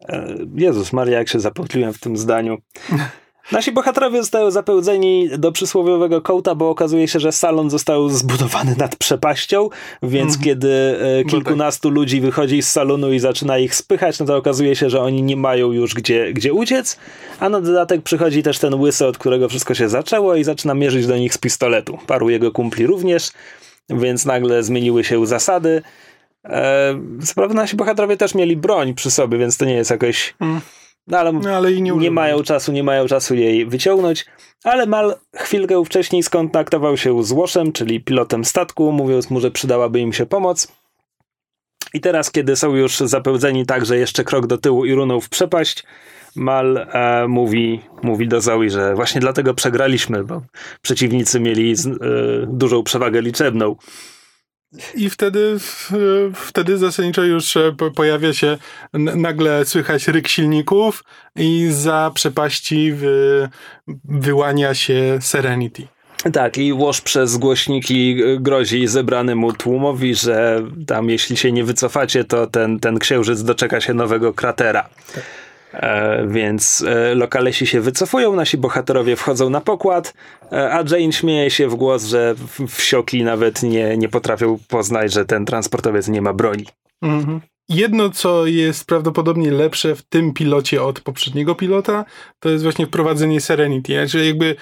e, 0.09 0.37
Jezus 0.55 0.93
Maria, 0.93 1.19
jak 1.19 1.29
się 1.29 1.41
zapotliłem 1.41 1.93
w 1.93 2.01
tym 2.01 2.17
zdaniu. 2.17 2.59
Nasi 3.53 3.73
bohaterowie 3.73 4.21
zostają 4.21 4.51
zapełdzeni 4.51 5.29
do 5.39 5.53
przysłowiowego 5.53 6.23
kołta, 6.23 6.55
bo 6.55 6.71
okazuje 6.71 7.09
się, 7.09 7.21
że 7.21 7.33
salon 7.33 7.71
został 7.71 8.09
zbudowany 8.09 8.77
nad 8.79 8.97
przepaścią, 8.97 9.69
więc 10.03 10.35
mm. 10.35 10.45
kiedy 10.45 10.99
e, 11.21 11.25
kilkunastu 11.25 11.89
tak. 11.89 11.95
ludzi 11.95 12.21
wychodzi 12.21 12.63
z 12.63 12.71
salonu 12.71 13.13
i 13.13 13.19
zaczyna 13.19 13.59
ich 13.59 13.75
spychać, 13.75 14.19
no 14.19 14.27
to 14.27 14.37
okazuje 14.37 14.77
się, 14.77 14.91
że 14.91 15.01
oni 15.01 15.23
nie 15.23 15.37
mają 15.37 15.73
już 15.73 15.95
gdzie, 15.95 16.33
gdzie 16.33 16.53
uciec, 16.53 16.99
a 17.41 17.49
na 17.49 17.61
dodatek 17.61 18.03
przychodzi 18.03 18.43
też 18.43 18.59
ten 18.59 18.75
łysy, 18.75 19.07
od 19.07 19.19
którego 19.19 19.49
wszystko 19.49 19.75
się 19.75 19.89
zaczęło 19.89 20.37
i 20.37 20.45
zaczyna 20.45 20.75
mierzyć 20.75 21.07
do 21.07 21.17
nich 21.17 21.35
z 21.35 21.39
pistoletu. 21.39 21.99
Paru 22.07 22.31
jego 22.31 22.53
kumpli 22.53 22.87
również, 22.87 23.31
więc 23.91 24.25
nagle 24.25 24.63
zmieniły 24.63 25.05
się 25.05 25.27
zasady. 25.27 25.83
E, 26.45 27.01
co 27.25 27.35
prawda 27.35 27.55
nasi 27.55 27.77
bohaterowie 27.77 28.17
też 28.17 28.35
mieli 28.35 28.57
broń 28.57 28.95
przy 28.95 29.11
sobie, 29.11 29.39
więc 29.39 29.57
to 29.57 29.65
nie 29.65 29.75
jest 29.75 29.91
jakoś... 29.91 30.35
Mm 30.41 30.61
no 31.07 31.19
ale, 31.19 31.33
no, 31.33 31.51
ale 31.51 31.73
nie, 31.73 31.93
nie 31.93 32.11
mają 32.11 32.43
czasu, 32.43 32.73
nie 32.73 32.83
mają 32.83 33.07
czasu 33.07 33.35
jej 33.35 33.67
wyciągnąć. 33.67 34.27
Ale 34.65 34.87
Mal 34.87 35.15
chwilkę 35.37 35.85
wcześniej 35.85 36.23
skontaktował 36.23 36.97
się 36.97 37.25
z 37.25 37.33
Łoszem, 37.33 37.73
czyli 37.73 38.01
pilotem 38.01 38.45
statku, 38.45 38.93
mówiąc 38.93 39.31
mu, 39.31 39.41
że 39.41 39.51
przydałaby 39.51 40.01
im 40.01 40.13
się 40.13 40.27
pomoc. 40.27 40.69
I 41.95 42.01
teraz, 42.01 42.31
kiedy 42.31 42.57
są 42.57 42.75
już 42.75 42.97
zapełdzeni 42.97 43.67
tak, 43.67 43.87
że 43.87 43.99
jeszcze 43.99 44.25
krok 44.25 44.47
do 44.47 44.59
tyłu 44.59 44.85
i 44.85 44.95
runął 44.95 45.21
w 45.21 45.29
przepaść, 45.29 45.85
Mal 46.37 46.87
e, 46.93 47.29
mówi, 47.29 47.81
mówi 48.03 48.29
do 48.29 48.41
Zoe, 48.41 48.71
że 48.71 48.95
właśnie 48.95 49.21
dlatego 49.21 49.55
przegraliśmy, 49.55 50.25
bo 50.25 50.43
przeciwnicy 50.83 51.41
mieli 51.41 51.77
z, 51.77 51.87
e, 51.87 51.91
dużą 52.47 52.83
przewagę 52.83 53.23
liczebną. 53.23 53.77
I 54.95 55.11
wtedy, 55.11 55.57
wtedy 56.35 56.79
zasadniczo 56.79 57.23
już 57.23 57.57
e, 57.57 57.77
pojawia 57.95 58.35
się, 58.35 58.59
nagle 58.95 59.65
słychać 59.65 60.09
ryk 60.09 60.29
silników 60.29 61.05
i 61.37 61.69
za 61.71 62.11
przepaści 62.15 62.93
wy, 62.93 63.49
wyłania 64.05 64.75
się 64.75 65.19
Serenity. 65.21 65.89
Tak, 66.33 66.59
i 66.59 66.73
Łoż 66.73 67.01
przez 67.01 67.37
głośniki 67.37 68.17
grozi 68.41 68.87
zebranemu 68.87 69.53
tłumowi, 69.53 70.15
że 70.15 70.63
tam 70.87 71.11
jeśli 71.11 71.37
się 71.37 71.53
nie 71.53 71.65
wycofacie, 71.65 72.25
to 72.25 72.47
ten, 72.47 72.81
ten 72.81 72.99
księżyc 72.99 73.43
doczeka 73.43 73.81
się 73.81 73.95
nowego 73.95 74.33
kratera. 74.35 74.89
Tak. 75.15 75.25
E, 75.73 76.27
więc 76.29 76.85
e, 76.89 77.15
lokalesi 77.15 77.67
się 77.67 77.81
wycofują, 77.81 78.37
nasi 78.37 78.59
bohaterowie 78.59 79.17
wchodzą 79.17 79.51
na 79.51 79.61
pokład, 79.61 80.15
e, 80.53 80.73
a 80.73 80.79
Jane 80.79 81.13
śmieje 81.13 81.51
się 81.51 81.69
w 81.69 81.75
głos, 81.75 82.05
że 82.05 82.35
wsioki 82.69 83.25
nawet 83.25 83.63
nie, 83.63 83.97
nie 83.97 84.09
potrafią 84.09 84.59
poznać, 84.69 85.13
że 85.13 85.25
ten 85.25 85.45
transportowiec 85.45 86.09
nie 86.09 86.23
ma 86.23 86.33
broni. 86.33 86.67
Mhm. 87.03 87.41
Jedno, 87.69 88.11
co 88.11 88.47
jest 88.47 88.87
prawdopodobnie 88.87 89.51
lepsze 89.51 89.95
w 89.95 90.03
tym 90.03 90.33
pilocie 90.33 90.83
od 90.83 91.01
poprzedniego 91.01 91.55
pilota, 91.55 92.05
to 92.41 92.49
jest 92.49 92.63
właśnie 92.63 92.87
wprowadzenie 92.87 93.41
Serenity. 93.41 93.93
Znaczy 93.93 94.27
jakby 94.27 94.57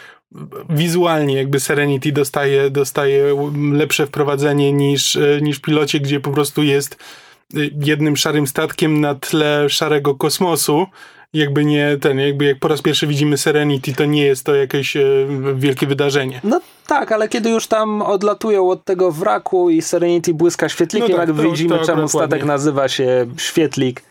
wizualnie 0.70 1.34
jakby 1.34 1.60
Serenity 1.60 2.12
dostaje, 2.12 2.70
dostaje 2.70 3.36
lepsze 3.72 4.06
wprowadzenie 4.06 4.72
niż, 4.72 5.18
niż 5.42 5.58
pilocie, 5.58 6.00
gdzie 6.00 6.20
po 6.20 6.30
prostu 6.30 6.62
jest 6.62 6.96
jednym 7.86 8.16
szarym 8.16 8.46
statkiem 8.46 9.00
na 9.00 9.14
tle 9.14 9.68
szarego 9.68 10.14
kosmosu. 10.14 10.86
Jakby 11.32 11.64
nie 11.64 11.96
ten, 12.00 12.18
jakby 12.18 12.44
jak 12.44 12.58
po 12.58 12.68
raz 12.68 12.82
pierwszy 12.82 13.06
widzimy 13.06 13.38
Serenity, 13.38 13.94
to 13.94 14.04
nie 14.04 14.24
jest 14.24 14.44
to 14.44 14.54
jakieś 14.54 14.96
e, 14.96 15.02
wielkie 15.54 15.86
wydarzenie. 15.86 16.40
No 16.44 16.60
tak, 16.86 17.12
ale 17.12 17.28
kiedy 17.28 17.50
już 17.50 17.66
tam 17.66 18.02
odlatują 18.02 18.70
od 18.70 18.84
tego 18.84 19.12
wraku 19.12 19.70
i 19.70 19.82
Serenity 19.82 20.34
błyska 20.34 20.68
świetlikiem, 20.68 21.10
no 21.10 21.16
tak, 21.16 21.28
jak 21.28 21.36
to, 21.36 21.42
widzimy, 21.42 21.78
to 21.78 21.84
czemu 21.84 22.08
statek 22.08 22.44
nazywa 22.44 22.88
się 22.88 23.26
Świetlik 23.36 24.02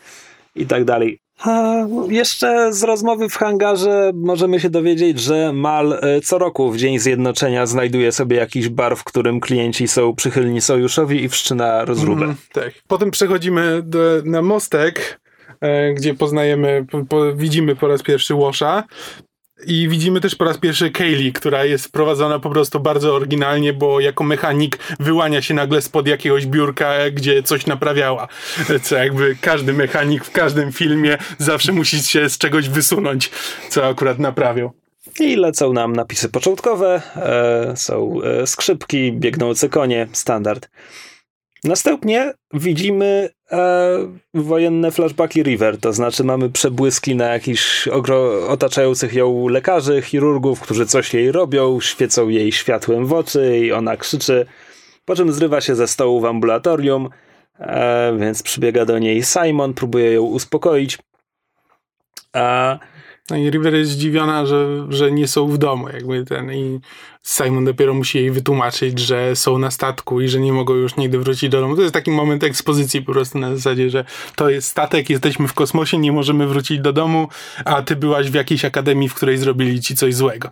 i 0.55 0.65
tak 0.65 0.85
dalej. 0.85 1.19
A 1.39 1.73
jeszcze 2.09 2.73
z 2.73 2.83
rozmowy 2.83 3.29
w 3.29 3.35
hangarze 3.35 4.11
możemy 4.15 4.59
się 4.59 4.69
dowiedzieć, 4.69 5.19
że 5.19 5.53
Mal 5.53 5.93
e, 5.93 6.21
co 6.21 6.37
roku 6.37 6.71
w 6.71 6.77
Dzień 6.77 6.99
Zjednoczenia 6.99 7.65
znajduje 7.65 8.11
sobie 8.11 8.37
jakiś 8.37 8.69
bar, 8.69 8.97
w 8.97 9.03
którym 9.03 9.39
klienci 9.39 9.87
są 9.87 10.15
przychylni 10.15 10.61
sojuszowi 10.61 11.23
i 11.23 11.29
wszczyna 11.29 11.85
rozróbę. 11.85 12.23
Mm, 12.23 12.35
tak. 12.53 12.73
Potem 12.87 13.11
przechodzimy 13.11 13.81
do, 13.83 13.99
na 14.25 14.41
mostek, 14.41 15.19
e, 15.61 15.93
gdzie 15.93 16.13
poznajemy, 16.13 16.85
po, 17.09 17.33
widzimy 17.33 17.75
po 17.75 17.87
raz 17.87 18.03
pierwszy 18.03 18.35
Łosza. 18.35 18.83
I 19.65 19.87
widzimy 19.89 20.21
też 20.21 20.35
po 20.35 20.45
raz 20.45 20.57
pierwszy 20.57 20.91
Kaylee, 20.91 21.33
która 21.33 21.65
jest 21.65 21.91
prowadzona 21.91 22.39
po 22.39 22.49
prostu 22.49 22.79
bardzo 22.79 23.15
oryginalnie, 23.15 23.73
bo 23.73 23.99
jako 23.99 24.23
mechanik 24.23 24.77
wyłania 24.99 25.41
się 25.41 25.53
nagle 25.53 25.81
spod 25.81 26.07
jakiegoś 26.07 26.45
biurka, 26.45 26.93
gdzie 27.11 27.43
coś 27.43 27.65
naprawiała. 27.65 28.27
Co 28.83 28.95
jakby 28.95 29.35
każdy 29.41 29.73
mechanik 29.73 30.25
w 30.25 30.31
każdym 30.31 30.71
filmie 30.71 31.17
zawsze 31.37 31.71
musi 31.71 32.03
się 32.03 32.29
z 32.29 32.37
czegoś 32.37 32.69
wysunąć, 32.69 33.31
co 33.69 33.87
akurat 33.87 34.19
naprawiał. 34.19 34.71
I 35.19 35.35
lecą 35.35 35.73
nam 35.73 35.93
napisy 35.93 36.29
początkowe, 36.29 37.01
e, 37.15 37.77
są 37.77 38.21
e, 38.21 38.47
skrzypki, 38.47 39.13
biegnące 39.13 39.69
konie, 39.69 40.07
standard. 40.13 40.69
Następnie 41.63 42.33
widzimy 42.53 43.29
e, 43.51 43.97
wojenne 44.33 44.91
flashbacki 44.91 45.43
River, 45.43 45.77
to 45.77 45.93
znaczy 45.93 46.23
mamy 46.23 46.49
przebłyski 46.49 47.15
na 47.15 47.25
jakichś 47.25 47.87
otaczających 48.47 49.13
ją 49.13 49.47
lekarzy, 49.47 50.01
chirurgów, 50.01 50.61
którzy 50.61 50.85
coś 50.85 51.13
jej 51.13 51.31
robią, 51.31 51.79
świecą 51.79 52.29
jej 52.29 52.51
światłem 52.51 53.05
w 53.05 53.13
oczy 53.13 53.57
i 53.57 53.71
ona 53.71 53.97
krzyczy, 53.97 54.45
po 55.05 55.15
czym 55.15 55.31
zrywa 55.31 55.61
się 55.61 55.75
ze 55.75 55.87
stołu 55.87 56.21
w 56.21 56.25
ambulatorium, 56.25 57.09
e, 57.59 58.17
więc 58.19 58.43
przybiega 58.43 58.85
do 58.85 58.99
niej 58.99 59.23
Simon, 59.23 59.73
próbuje 59.73 60.11
ją 60.11 60.21
uspokoić. 60.21 60.97
A 62.33 62.79
no 63.29 63.37
i 63.37 63.49
River 63.49 63.73
jest 63.73 63.91
zdziwiona, 63.91 64.45
że, 64.45 64.85
że 64.89 65.11
nie 65.11 65.27
są 65.27 65.47
w 65.47 65.57
domu, 65.57 65.89
jakby 65.89 66.25
ten 66.25 66.53
i 66.53 66.79
Simon 67.23 67.65
dopiero 67.65 67.93
musi 67.93 68.17
jej 68.17 68.31
wytłumaczyć, 68.31 68.99
że 68.99 69.35
są 69.35 69.57
na 69.57 69.71
statku 69.71 70.21
i 70.21 70.27
że 70.27 70.39
nie 70.39 70.53
mogą 70.53 70.73
już 70.73 70.95
nigdy 70.95 71.19
wrócić 71.19 71.49
do 71.49 71.61
domu. 71.61 71.75
To 71.75 71.81
jest 71.81 71.93
taki 71.93 72.11
moment 72.11 72.43
ekspozycji 72.43 73.01
po 73.01 73.11
prostu 73.11 73.39
na 73.39 73.55
zasadzie, 73.55 73.89
że 73.89 74.05
to 74.35 74.49
jest 74.49 74.67
statek, 74.67 75.09
jesteśmy 75.09 75.47
w 75.47 75.53
kosmosie, 75.53 75.97
nie 75.97 76.11
możemy 76.11 76.47
wrócić 76.47 76.79
do 76.79 76.93
domu, 76.93 77.27
a 77.65 77.81
ty 77.81 77.95
byłaś 77.95 78.29
w 78.29 78.33
jakiejś 78.33 78.65
akademii, 78.65 79.09
w 79.09 79.13
której 79.13 79.37
zrobili 79.37 79.81
ci 79.81 79.95
coś 79.95 80.15
złego. 80.15 80.49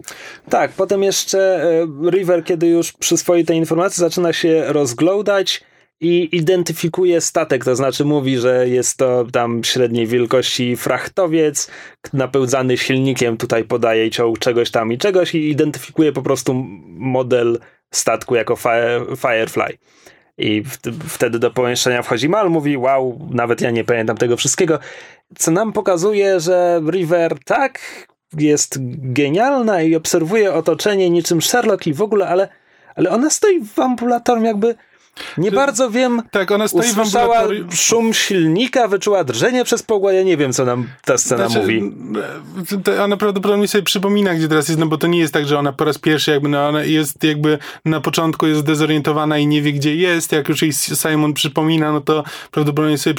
Tak, 0.50 0.72
potem 0.72 1.04
jeszcze 1.04 1.64
e, 1.64 2.10
River, 2.12 2.44
kiedy 2.44 2.68
już 2.68 2.92
przyswoi 2.92 3.46
te 3.46 3.56
informacje, 3.56 4.02
zaczyna 4.02 4.34
się 4.34 4.64
rozglądać 4.68 5.64
i 6.02 6.36
identyfikuje 6.36 7.22
statek, 7.22 7.66
to 7.66 7.76
znaczy 7.76 8.06
mówi, 8.06 8.38
że 8.38 8.70
jest 8.70 8.98
to 8.98 9.26
tam 9.32 9.64
średniej 9.64 10.08
wielkości 10.08 10.76
frachtowiec 10.76 11.72
napełzany 12.14 12.78
silnikiem, 12.78 13.38
tutaj 13.38 13.64
podaje 13.64 14.12
ciąg 14.12 14.40
czegoś 14.40 14.72
tam 14.72 14.92
i 14.92 14.98
czegoś 14.98 15.36
i 15.36 15.50
identyfikuje 15.50 16.12
po 16.12 16.22
prostu 16.22 16.54
model 16.88 17.60
statku 17.94 18.36
jako 18.36 18.56
Firefly. 19.18 19.78
I 20.38 20.64
wtedy 21.08 21.40
do 21.40 21.52
pomieszczenia 21.52 22.02
wchodzi 22.02 22.30
Mal, 22.30 22.50
mówi, 22.50 22.78
wow, 22.78 23.30
nawet 23.32 23.62
ja 23.62 23.72
nie 23.72 23.84
pamiętam 23.84 24.18
tego 24.18 24.38
wszystkiego, 24.38 24.80
co 25.38 25.52
nam 25.52 25.74
pokazuje, 25.74 26.40
że 26.40 26.82
River 26.92 27.36
tak 27.46 27.80
jest 28.34 28.78
genialna 29.14 29.82
i 29.82 29.96
obserwuje 29.96 30.54
otoczenie 30.54 31.10
niczym 31.10 31.42
Sherlock 31.42 31.88
i 31.88 31.94
w 31.94 32.02
ogóle, 32.02 32.28
ale, 32.28 32.48
ale 32.96 33.10
ona 33.10 33.30
stoi 33.30 33.66
w 33.66 33.80
ambulatorium 33.80 34.46
jakby 34.46 34.76
nie 35.38 35.52
bardzo 35.52 35.90
wiem. 35.90 36.22
Tak, 36.32 36.52
ona 36.52 36.68
stoi 36.68 36.94
w 36.94 37.00
ambulatorium. 37.00 37.72
szum 37.72 38.14
silnika, 38.14 38.88
wyczuła 38.88 39.24
drżenie 39.24 39.64
przez 39.64 39.84
pogła. 39.84 40.14
Ja 40.14 40.24
nie 40.24 40.38
wiem, 40.38 40.54
co 40.54 40.66
nam 40.66 40.88
ta 41.06 41.18
scena 41.18 41.50
znaczy, 41.50 41.62
mówi. 41.62 41.92
Ona 43.02 43.18
prawdopodobnie 43.18 43.68
sobie 43.68 43.84
przypomina, 43.84 44.36
gdzie 44.36 44.48
teraz 44.48 44.68
jest, 44.68 44.80
no 44.80 44.86
bo 44.86 44.98
to 44.98 45.08
nie 45.08 45.20
jest 45.20 45.34
tak, 45.34 45.48
że 45.48 45.60
ona 45.60 45.74
po 45.74 45.86
raz 45.86 45.98
pierwszy 45.98 46.32
jakby, 46.32 46.50
no 46.50 46.68
ona 46.68 46.84
jest 46.84 47.24
jakby 47.24 47.58
na 47.86 48.02
początku 48.02 48.48
jest 48.48 48.62
dezorientowana 48.62 49.38
i 49.38 49.48
nie 49.48 49.62
wie, 49.62 49.74
gdzie 49.74 49.96
jest. 49.96 50.32
Jak 50.32 50.50
już 50.50 50.62
jej 50.62 50.74
Simon 50.74 51.34
przypomina, 51.34 51.92
no 51.92 52.02
to 52.02 52.24
prawdopodobnie 52.52 52.98
sobie 52.98 53.16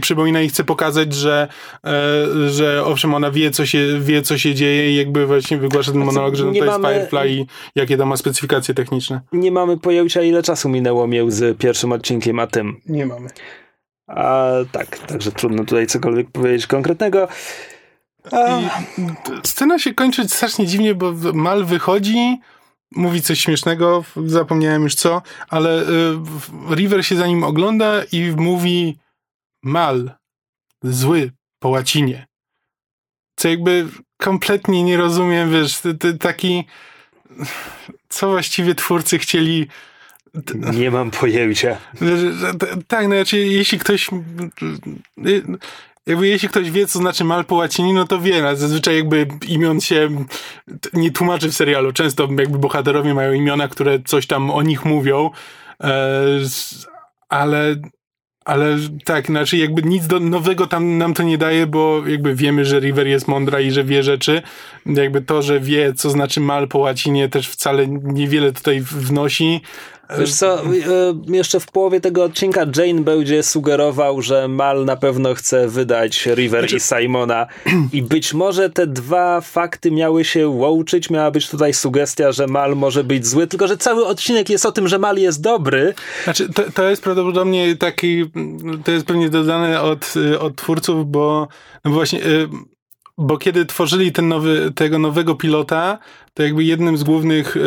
przypomina 0.00 0.42
i 0.42 0.48
chce 0.48 0.64
pokazać, 0.64 1.14
że, 1.14 1.48
e, 1.84 2.50
że 2.50 2.84
owszem, 2.84 3.14
ona 3.14 3.30
wie, 3.30 3.50
co 3.50 3.66
się, 3.66 4.00
wie, 4.00 4.22
co 4.22 4.38
się 4.38 4.54
dzieje 4.54 4.92
i 4.92 4.96
jakby 4.96 5.26
właśnie 5.26 5.58
wygłasza 5.58 5.92
ten 5.92 6.04
monolog, 6.04 6.34
że 6.34 6.44
no 6.44 6.52
to 6.52 6.64
mamy, 6.64 6.94
jest 6.94 7.10
Firefly 7.10 7.30
i 7.30 7.46
jakie 7.74 7.96
tam 7.96 8.08
ma 8.08 8.16
specyfikacje 8.16 8.74
techniczne. 8.74 9.20
Nie 9.32 9.52
mamy 9.52 9.76
pojęcia, 9.76 10.22
ile 10.22 10.42
czasu 10.42 10.68
minęło 10.68 11.06
między 11.06 11.37
z 11.38 11.58
pierwszym 11.58 11.92
odcinkiem, 11.92 12.38
a 12.38 12.46
tym. 12.46 12.80
Nie 12.86 13.06
mamy. 13.06 13.28
A 14.06 14.50
tak, 14.72 14.98
także 14.98 15.32
trudno 15.32 15.64
tutaj 15.64 15.86
cokolwiek 15.86 16.30
powiedzieć 16.30 16.66
konkretnego. 16.66 17.28
A... 18.32 18.60
scena 19.44 19.78
się 19.78 19.94
kończy 19.94 20.28
strasznie 20.28 20.66
dziwnie, 20.66 20.94
bo 20.94 21.12
Mal 21.34 21.64
wychodzi, 21.64 22.40
mówi 22.90 23.22
coś 23.22 23.40
śmiesznego, 23.40 24.04
zapomniałem 24.26 24.82
już 24.82 24.94
co, 24.94 25.22
ale 25.48 25.82
y, 25.82 25.84
River 26.74 27.06
się 27.06 27.16
za 27.16 27.26
nim 27.26 27.44
ogląda 27.44 28.02
i 28.12 28.32
mówi 28.36 28.98
Mal, 29.62 30.10
zły 30.82 31.32
po 31.58 31.68
łacinie. 31.68 32.26
Co 33.36 33.48
jakby 33.48 33.88
kompletnie 34.16 34.82
nie 34.82 34.96
rozumiem, 34.96 35.50
wiesz, 35.50 35.80
taki 36.20 36.64
co 38.08 38.30
właściwie 38.30 38.74
twórcy 38.74 39.18
chcieli 39.18 39.66
nie 40.72 40.90
mam 40.90 41.10
pojęcia. 41.10 41.76
Tak, 42.88 43.08
no 43.08 43.14
znaczy, 43.14 43.38
jeśli 43.38 43.78
ktoś. 43.78 44.10
jakby 46.06 46.28
jeśli 46.28 46.48
ktoś 46.48 46.70
wie, 46.70 46.86
co 46.86 46.98
znaczy 46.98 47.24
mal 47.24 47.44
po 47.44 47.54
łacinie, 47.54 47.94
no 47.94 48.06
to 48.06 48.20
wie, 48.20 48.42
no, 48.42 48.56
zazwyczaj 48.56 48.96
jakby 48.96 49.26
imion 49.48 49.80
się 49.80 50.26
nie 50.92 51.10
tłumaczy 51.10 51.48
w 51.48 51.54
serialu. 51.54 51.92
Często 51.92 52.28
jakby 52.38 52.58
bohaterowie 52.58 53.14
mają 53.14 53.32
imiona, 53.32 53.68
które 53.68 53.98
coś 54.04 54.26
tam 54.26 54.50
o 54.50 54.62
nich 54.62 54.84
mówią, 54.84 55.30
e, 55.80 55.90
ale 57.28 57.76
ale 58.48 58.76
tak, 59.04 59.26
znaczy 59.26 59.56
jakby 59.56 59.82
nic 59.82 60.06
do, 60.06 60.20
nowego 60.20 60.66
tam 60.66 60.98
nam 60.98 61.14
to 61.14 61.22
nie 61.22 61.38
daje, 61.38 61.66
bo 61.66 62.06
jakby 62.06 62.34
wiemy, 62.34 62.64
że 62.64 62.80
River 62.80 63.06
jest 63.06 63.28
mądra 63.28 63.60
i 63.60 63.70
że 63.70 63.84
wie 63.84 64.02
rzeczy. 64.02 64.42
Jakby 64.86 65.22
to, 65.22 65.42
że 65.42 65.60
wie, 65.60 65.94
co 65.94 66.10
znaczy 66.10 66.40
mal 66.40 66.68
po 66.68 66.78
łacinie 66.78 67.28
też 67.28 67.48
wcale 67.48 67.88
niewiele 67.88 68.52
tutaj 68.52 68.80
wnosi. 68.80 69.60
Wiesz 70.18 70.34
co, 70.34 70.64
e, 70.64 70.66
jeszcze 71.26 71.60
w 71.60 71.66
połowie 71.66 72.00
tego 72.00 72.24
odcinka 72.24 72.66
Jane 72.76 73.00
będzie 73.00 73.42
sugerował, 73.42 74.22
że 74.22 74.48
Mal 74.48 74.84
na 74.84 74.96
pewno 74.96 75.34
chce 75.34 75.68
wydać 75.68 76.26
River 76.26 76.60
znaczy... 76.60 76.76
i 76.76 76.80
Simona. 76.80 77.46
I 77.92 78.02
być 78.02 78.34
może 78.34 78.70
te 78.70 78.86
dwa 78.86 79.40
fakty 79.40 79.90
miały 79.90 80.24
się 80.24 80.48
łączyć, 80.48 81.10
miała 81.10 81.30
być 81.30 81.50
tutaj 81.50 81.74
sugestia, 81.74 82.32
że 82.32 82.46
Mal 82.46 82.76
może 82.76 83.04
być 83.04 83.26
zły, 83.26 83.46
tylko 83.46 83.68
że 83.68 83.76
cały 83.76 84.06
odcinek 84.06 84.50
jest 84.50 84.66
o 84.66 84.72
tym, 84.72 84.88
że 84.88 84.98
Mal 84.98 85.16
jest 85.16 85.40
dobry. 85.40 85.94
Znaczy, 86.24 86.52
to, 86.52 86.62
to 86.74 86.90
jest 86.90 87.02
prawdopodobnie 87.02 87.76
taki, 87.76 88.24
to 88.84 88.90
jest 88.90 89.06
pewnie 89.06 89.28
dodane 89.28 89.82
od, 89.82 90.14
od 90.40 90.56
twórców, 90.56 91.10
bo 91.10 91.48
no 91.84 91.90
właśnie 91.90 92.22
e, 92.22 92.24
bo 93.18 93.38
kiedy 93.38 93.66
tworzyli 93.66 94.12
ten 94.12 94.28
nowy, 94.28 94.72
tego 94.74 94.98
nowego 94.98 95.34
pilota, 95.34 95.98
to 96.34 96.42
jakby 96.42 96.64
jednym 96.64 96.98
z 96.98 97.04
głównych 97.04 97.56
e, 97.56 97.60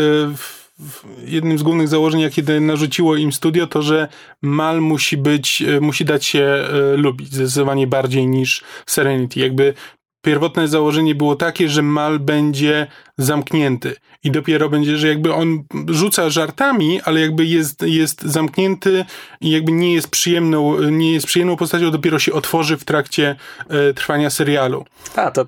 jednym 1.26 1.58
z 1.58 1.64
głównych 1.64 1.88
założeń, 1.88 2.22
jakie 2.22 2.60
narzuciło 2.60 3.16
im 3.16 3.32
studio, 3.32 3.68
to 3.68 3.82
że 3.82 4.08
Mal 4.42 4.82
musi 4.82 5.18
być, 5.18 5.62
e, 5.62 5.82
musi 5.82 6.06
dać 6.06 6.26
się 6.26 6.44
e, 6.44 6.98
lubić 6.98 7.34
zdecydowanie 7.34 7.88
bardziej 7.88 8.28
niż 8.28 8.64
Serenity. 8.86 9.40
Jakby 9.40 9.74
pierwotne 10.22 10.68
założenie 10.68 11.16
było 11.16 11.36
takie, 11.36 11.70
że 11.70 11.82
Mal 11.82 12.20
będzie 12.20 12.88
zamknięty 13.18 13.96
i 14.24 14.32
dopiero 14.32 14.70
będzie, 14.70 14.98
że 14.98 15.08
jakby 15.08 15.34
on 15.34 15.64
rzuca 15.88 16.30
żartami, 16.30 17.02
ale 17.02 17.20
jakby 17.22 17.46
jest, 17.46 17.82
jest 17.82 18.22
zamknięty 18.22 19.06
i 19.42 19.52
jakby 19.52 19.72
nie 19.72 19.94
jest 19.94 20.10
przyjemną, 20.10 20.82
nie 20.90 21.14
jest 21.14 21.28
przyjemną 21.28 21.56
postacią, 21.56 21.92
dopiero 21.92 22.20
się 22.20 22.34
otworzy 22.34 22.78
w 22.78 22.86
trakcie 22.86 23.36
e, 23.70 23.94
trwania 23.94 24.30
serialu. 24.30 24.86
A, 25.16 25.32
to 25.32 25.46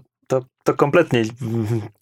to, 0.63 0.73
kompletnie, 0.73 1.23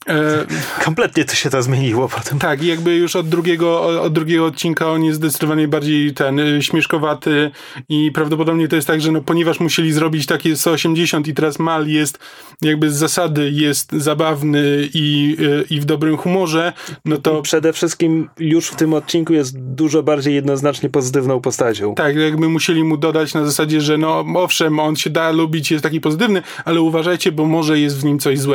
e, 0.08 0.46
kompletnie 0.84 1.25
to 1.25 1.36
się 1.36 1.50
to 1.50 1.63
zmieniło 1.63 2.10
potem. 2.10 2.39
Tak, 2.39 2.63
jakby 2.63 2.96
już 2.96 3.15
od 3.15 3.30
drugiego, 3.30 4.01
od 4.01 4.13
drugiego 4.13 4.46
odcinka 4.46 4.91
on 4.91 5.03
jest 5.03 5.18
zdecydowanie 5.18 5.68
bardziej 5.68 6.13
ten 6.13 6.39
y, 6.39 6.62
śmieszkowaty 6.62 7.51
i 7.89 8.12
prawdopodobnie 8.12 8.68
to 8.68 8.75
jest 8.75 8.88
tak, 8.88 9.01
że 9.01 9.12
no, 9.12 9.22
ponieważ 9.22 9.60
musieli 9.60 9.94
zrobić 9.94 10.25
takie 10.25 10.56
180 10.56 11.27
i 11.27 11.34
teraz 11.34 11.60
Mal 11.60 11.88
jest 11.88 12.20
jakby 12.62 12.91
z 12.91 12.96
zasady 12.96 13.51
jest 13.53 13.91
zabawny 13.91 14.89
i, 14.94 15.38
y, 15.39 15.65
i 15.70 15.80
w 15.80 15.86
dobrym 15.86 16.18
humorze, 16.18 16.74
no 17.06 17.18
to... 17.18 17.41
Przede 17.41 17.74
wszystkim 17.74 18.30
już 18.39 18.68
w 18.68 18.75
tym 18.75 18.94
odcinku 18.94 19.34
jest 19.34 19.60
dużo 19.60 20.03
bardziej 20.03 20.36
jednoznacznie 20.36 20.89
pozytywną 20.89 21.41
postacią. 21.41 21.96
Tak, 21.96 22.15
jakby 22.15 22.50
musieli 22.50 22.84
mu 22.84 22.98
dodać 22.98 23.34
na 23.34 23.46
zasadzie, 23.46 23.82
że 23.82 23.98
no 23.98 24.25
owszem, 24.36 24.80
on 24.80 24.96
się 24.96 25.10
da 25.10 25.32
lubić, 25.32 25.72
jest 25.72 25.84
taki 25.84 26.01
pozytywny, 26.01 26.41
ale 26.65 26.82
uważajcie, 26.82 27.32
bo 27.32 27.46
może 27.46 27.80
jest 27.80 28.01
w 28.01 28.03
nim 28.03 28.20
coś 28.20 28.39
złego. 28.39 28.50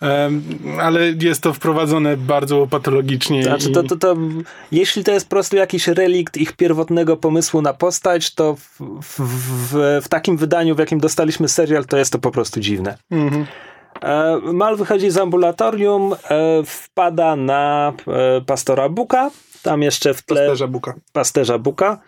Um, 0.00 0.42
ale 0.80 1.00
jest 1.20 1.42
to 1.42 1.52
wprowadzone 1.52 2.16
bardzo 2.16 2.66
patologicznie. 2.66 3.42
Znaczy, 3.42 3.70
to, 3.70 3.82
to, 3.82 3.96
to, 3.96 4.16
jeśli 4.72 5.04
to 5.04 5.12
jest 5.12 5.26
po 5.26 5.30
prostu 5.30 5.56
jakiś 5.56 5.88
relikt 5.88 6.36
ich 6.36 6.52
pierwotnego 6.52 7.16
pomysłu 7.16 7.62
na 7.62 7.72
postać, 7.72 8.34
to 8.34 8.54
w, 8.54 8.80
w, 9.02 9.20
w, 9.20 10.00
w 10.04 10.08
takim 10.08 10.36
wydaniu, 10.36 10.74
w 10.74 10.78
jakim 10.78 11.00
dostaliśmy 11.00 11.48
serial, 11.48 11.84
to 11.84 11.96
jest 11.96 12.12
to 12.12 12.18
po 12.18 12.30
prostu 12.30 12.60
dziwne. 12.60 12.96
Mhm. 13.10 13.46
E, 14.02 14.40
Mal 14.52 14.76
wychodzi 14.76 15.10
z 15.10 15.16
ambulatorium, 15.16 16.12
e, 16.12 16.16
wpada 16.64 17.36
na 17.36 17.92
e, 18.08 18.40
pastora 18.40 18.88
Buka. 18.88 19.30
Tam 19.62 19.82
jeszcze 19.82 20.14
w 20.14 20.22
tle. 20.22 20.36
Pasterza 20.36 20.66
Buka. 20.66 20.94
Pasterza 21.12 21.58
Buka. 21.58 21.98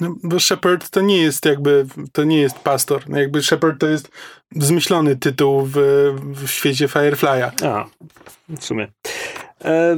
No, 0.00 0.14
bo 0.22 0.40
Shepard 0.40 0.90
to 0.90 1.00
nie 1.00 1.22
jest 1.22 1.44
jakby, 1.44 1.86
to 2.12 2.24
nie 2.24 2.40
jest 2.40 2.58
pastor. 2.58 3.02
No, 3.08 3.18
jakby 3.18 3.42
Shepard 3.42 3.80
to 3.80 3.86
jest 3.86 4.10
zmyślony 4.56 5.16
tytuł 5.16 5.62
w, 5.62 5.74
w 6.34 6.48
świecie 6.48 6.86
Firefly'a. 6.86 7.66
A, 7.66 7.86
w 8.48 8.64
sumie. 8.64 8.88
E, 9.64 9.96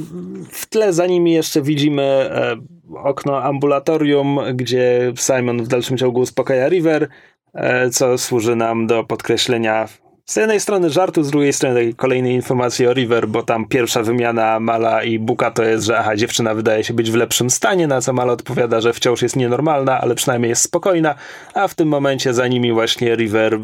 w 0.51 0.67
tle 0.67 0.93
za 0.93 1.07
nimi 1.07 1.33
jeszcze 1.33 1.63
widzimy 1.63 2.03
e, 2.03 2.57
okno 2.97 3.43
ambulatorium, 3.43 4.41
gdzie 4.55 5.13
Simon 5.17 5.63
w 5.63 5.69
dalszym 5.69 5.97
ciągu 5.99 6.21
uspokaja 6.21 6.69
River, 6.69 7.09
e, 7.55 7.91
co 7.91 8.19
służy 8.19 8.57
nam 8.57 8.87
do 8.87 9.05
podkreślenia 9.05 9.89
z 10.33 10.37
jednej 10.37 10.61
strony 10.61 10.91
żartu, 10.91 11.23
z 11.23 11.31
drugiej 11.31 11.53
strony 11.53 11.95
kolejnej 11.95 12.35
informacji 12.35 12.87
o 12.87 12.93
River, 12.93 13.29
bo 13.29 13.43
tam 13.43 13.67
pierwsza 13.67 14.03
wymiana 14.03 14.61
Mala 14.61 15.03
i 15.03 15.19
Buka 15.19 15.51
to 15.51 15.63
jest, 15.63 15.85
że 15.85 15.99
aha, 15.99 16.17
dziewczyna 16.17 16.55
wydaje 16.55 16.85
się 16.85 16.95
być 16.95 17.11
w 17.11 17.15
lepszym 17.15 17.51
stanie, 17.51 17.87
na 17.87 18.01
co 18.01 18.13
Mala 18.13 18.33
odpowiada, 18.33 18.81
że 18.81 18.93
wciąż 18.93 19.23
jest 19.23 19.37
nienormalna, 19.37 20.01
ale 20.01 20.15
przynajmniej 20.15 20.49
jest 20.49 20.63
spokojna, 20.63 21.15
a 21.55 21.69
w 21.69 21.75
tym 21.75 21.89
momencie 21.89 22.35
za 22.35 22.49
nimi 22.49 22.73
właśnie 22.73 23.15
River 23.15 23.59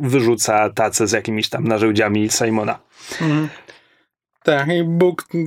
wyrzuca 0.00 0.70
tacę 0.70 1.06
z 1.06 1.12
jakimiś 1.12 1.48
tam 1.48 1.68
narzędziami 1.68 2.28
Simona. 2.30 2.78
Mhm. 3.20 3.48
Tak, 4.44 4.68
i 4.68 4.84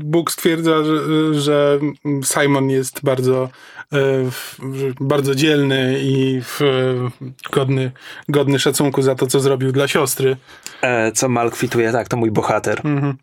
Bóg, 0.04 0.32
stwierdza, 0.32 0.84
że, 0.84 1.00
że 1.34 1.80
Simon 2.24 2.70
jest 2.70 3.04
bardzo 3.04 3.50
bardzo 5.00 5.36
dzielny 5.36 5.98
i 6.02 6.42
godny, 7.52 7.92
godny 8.30 8.60
szacunku 8.60 9.02
za 9.02 9.16
to, 9.16 9.28
co 9.28 9.40
zrobił 9.40 9.72
dla 9.72 9.88
siostry. 9.88 10.38
E, 10.82 11.12
co 11.12 11.30
Mal 11.30 11.52
kwituje, 11.52 11.92
tak, 11.92 12.08
to 12.08 12.18
mój 12.18 12.32
bohater. 12.32 12.82
Mhm. 12.84 13.18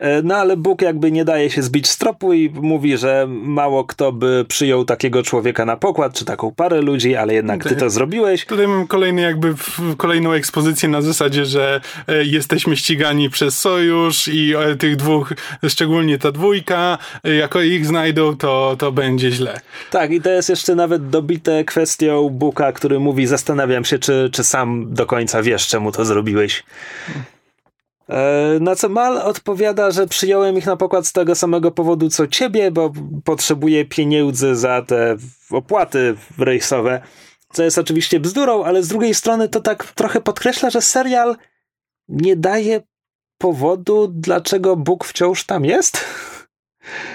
E, 0.00 0.22
no 0.22 0.36
ale 0.36 0.56
Bóg 0.56 0.82
jakby 0.82 1.12
nie 1.12 1.24
daje 1.24 1.50
się 1.50 1.62
zbić 1.62 1.88
z 1.88 1.98
tropu 1.98 2.32
i 2.32 2.50
mówi, 2.50 2.96
że 2.96 3.26
mało 3.28 3.84
kto 3.84 4.12
by 4.12 4.44
przyjął 4.48 4.84
takiego 4.84 5.22
człowieka 5.22 5.64
na 5.64 5.76
pokład, 5.76 6.14
czy 6.14 6.24
taką 6.24 6.54
parę 6.54 6.80
ludzi, 6.80 7.16
ale 7.16 7.34
jednak 7.34 7.64
ty 7.64 7.76
to 7.76 7.90
zrobiłeś. 7.90 8.46
Tutaj 8.46 8.68
mam 8.68 8.86
kolejny 8.86 9.22
jakby 9.22 9.54
kolejną 9.96 10.32
ekspozycję 10.32 10.88
na 10.88 11.02
zasadzie, 11.02 11.44
że 11.44 11.80
jesteśmy 12.24 12.76
ścigani 12.76 13.30
przez 13.30 13.58
sojusz 13.58 14.28
i 14.28 14.54
tych 14.78 14.96
dwóch, 14.96 15.32
szczególnie 15.68 16.18
ta 16.18 16.32
dwójka, 16.32 16.98
jako 17.38 17.60
ich 17.60 17.86
znajdą, 17.86 18.36
to, 18.36 18.76
to 18.78 18.92
będzie 18.92 19.30
źle. 19.30 19.60
Tak, 19.90 20.09
tak, 20.10 20.18
i 20.18 20.22
to 20.22 20.30
jest 20.30 20.48
jeszcze 20.48 20.74
nawet 20.74 21.08
dobite 21.08 21.64
kwestią 21.64 22.28
Buka, 22.30 22.72
który 22.72 23.00
mówi, 23.00 23.26
zastanawiam 23.26 23.84
się, 23.84 23.98
czy, 23.98 24.30
czy 24.32 24.44
sam 24.44 24.94
do 24.94 25.06
końca 25.06 25.42
wiesz, 25.42 25.68
czemu 25.68 25.92
to 25.92 26.04
zrobiłeś. 26.04 26.64
E, 28.08 28.58
na 28.60 28.76
co 28.76 28.88
Mal 28.88 29.18
odpowiada, 29.18 29.90
że 29.90 30.06
przyjąłem 30.06 30.58
ich 30.58 30.66
na 30.66 30.76
pokład 30.76 31.06
z 31.06 31.12
tego 31.12 31.34
samego 31.34 31.70
powodu 31.70 32.08
co 32.08 32.26
ciebie, 32.26 32.70
bo 32.70 32.92
potrzebuję 33.24 33.84
pieniędzy 33.84 34.56
za 34.56 34.82
te 34.82 35.16
opłaty 35.50 36.16
rejsowe. 36.38 37.02
Co 37.52 37.62
jest 37.62 37.78
oczywiście 37.78 38.20
bzdurą, 38.20 38.64
ale 38.64 38.82
z 38.82 38.88
drugiej 38.88 39.14
strony 39.14 39.48
to 39.48 39.60
tak 39.60 39.84
trochę 39.84 40.20
podkreśla, 40.20 40.70
że 40.70 40.80
serial 40.80 41.36
nie 42.08 42.36
daje 42.36 42.80
powodu, 43.38 44.08
dlaczego 44.08 44.76
Bóg 44.76 45.04
wciąż 45.04 45.44
tam 45.44 45.64
jest. 45.64 46.04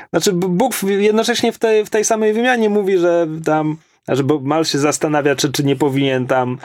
Znaczy, 0.09 0.31
Bóg 0.33 0.73
jednocześnie 0.83 1.51
w 1.51 1.59
tej, 1.59 1.85
w 1.85 1.89
tej 1.89 2.05
samej 2.05 2.33
wymianie 2.33 2.69
mówi, 2.69 2.97
że 2.97 3.27
tam 3.45 3.77
znaczy, 4.05 4.23
bo 4.23 4.39
Mal 4.39 4.65
się 4.65 4.79
zastanawia, 4.79 5.35
czy, 5.35 5.51
czy 5.51 5.63
nie 5.63 5.75
powinien 5.75 6.27
tam 6.27 6.57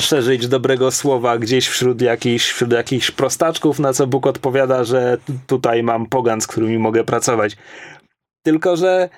szerzyć 0.00 0.48
dobrego 0.48 0.90
słowa 0.90 1.38
gdzieś 1.38 1.68
wśród 1.68 2.02
jakichś, 2.02 2.50
wśród 2.50 2.72
jakichś 2.72 3.10
prostaczków, 3.10 3.78
na 3.78 3.92
co 3.92 4.06
Bóg 4.06 4.26
odpowiada, 4.26 4.84
że 4.84 5.18
tutaj 5.46 5.82
mam 5.82 6.06
pogan, 6.06 6.40
z 6.40 6.46
którymi 6.46 6.78
mogę 6.78 7.04
pracować. 7.04 7.56
Tylko, 8.42 8.76
że 8.76 9.08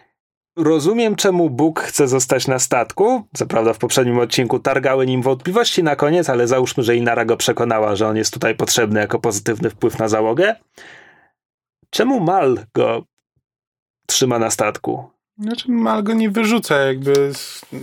rozumiem, 0.57 1.17
czemu 1.17 1.51
Bóg 1.51 1.81
chce 1.81 2.09
zostać 2.09 2.47
na 2.47 2.59
statku. 2.59 3.23
Co 3.35 3.47
prawda 3.47 3.73
w 3.73 3.79
poprzednim 3.79 4.19
odcinku 4.19 4.59
targały 4.59 5.07
nim 5.07 5.23
wątpliwości 5.23 5.83
na 5.83 5.97
koniec, 5.97 6.31
ale 6.31 6.47
załóżmy, 6.47 6.83
że 6.83 6.97
Inara 6.97 7.25
go 7.25 7.37
przekonała, 7.37 7.97
że 7.97 8.09
on 8.09 8.17
jest 8.17 8.35
tutaj 8.35 8.55
potrzebny 8.55 9.01
jako 9.01 9.19
pozytywny 9.19 9.71
wpływ 9.71 9.99
na 9.99 10.09
załogę. 10.09 10.55
Czemu 11.91 12.21
Mal 12.21 12.59
go 12.75 13.05
trzyma 14.09 14.39
na 14.39 14.51
statku. 14.51 15.05
Znaczy, 15.39 15.71
Mal 15.71 16.03
go 16.03 16.15
nie 16.15 16.31
wyrzuca, 16.31 16.77
jakby. 16.77 17.33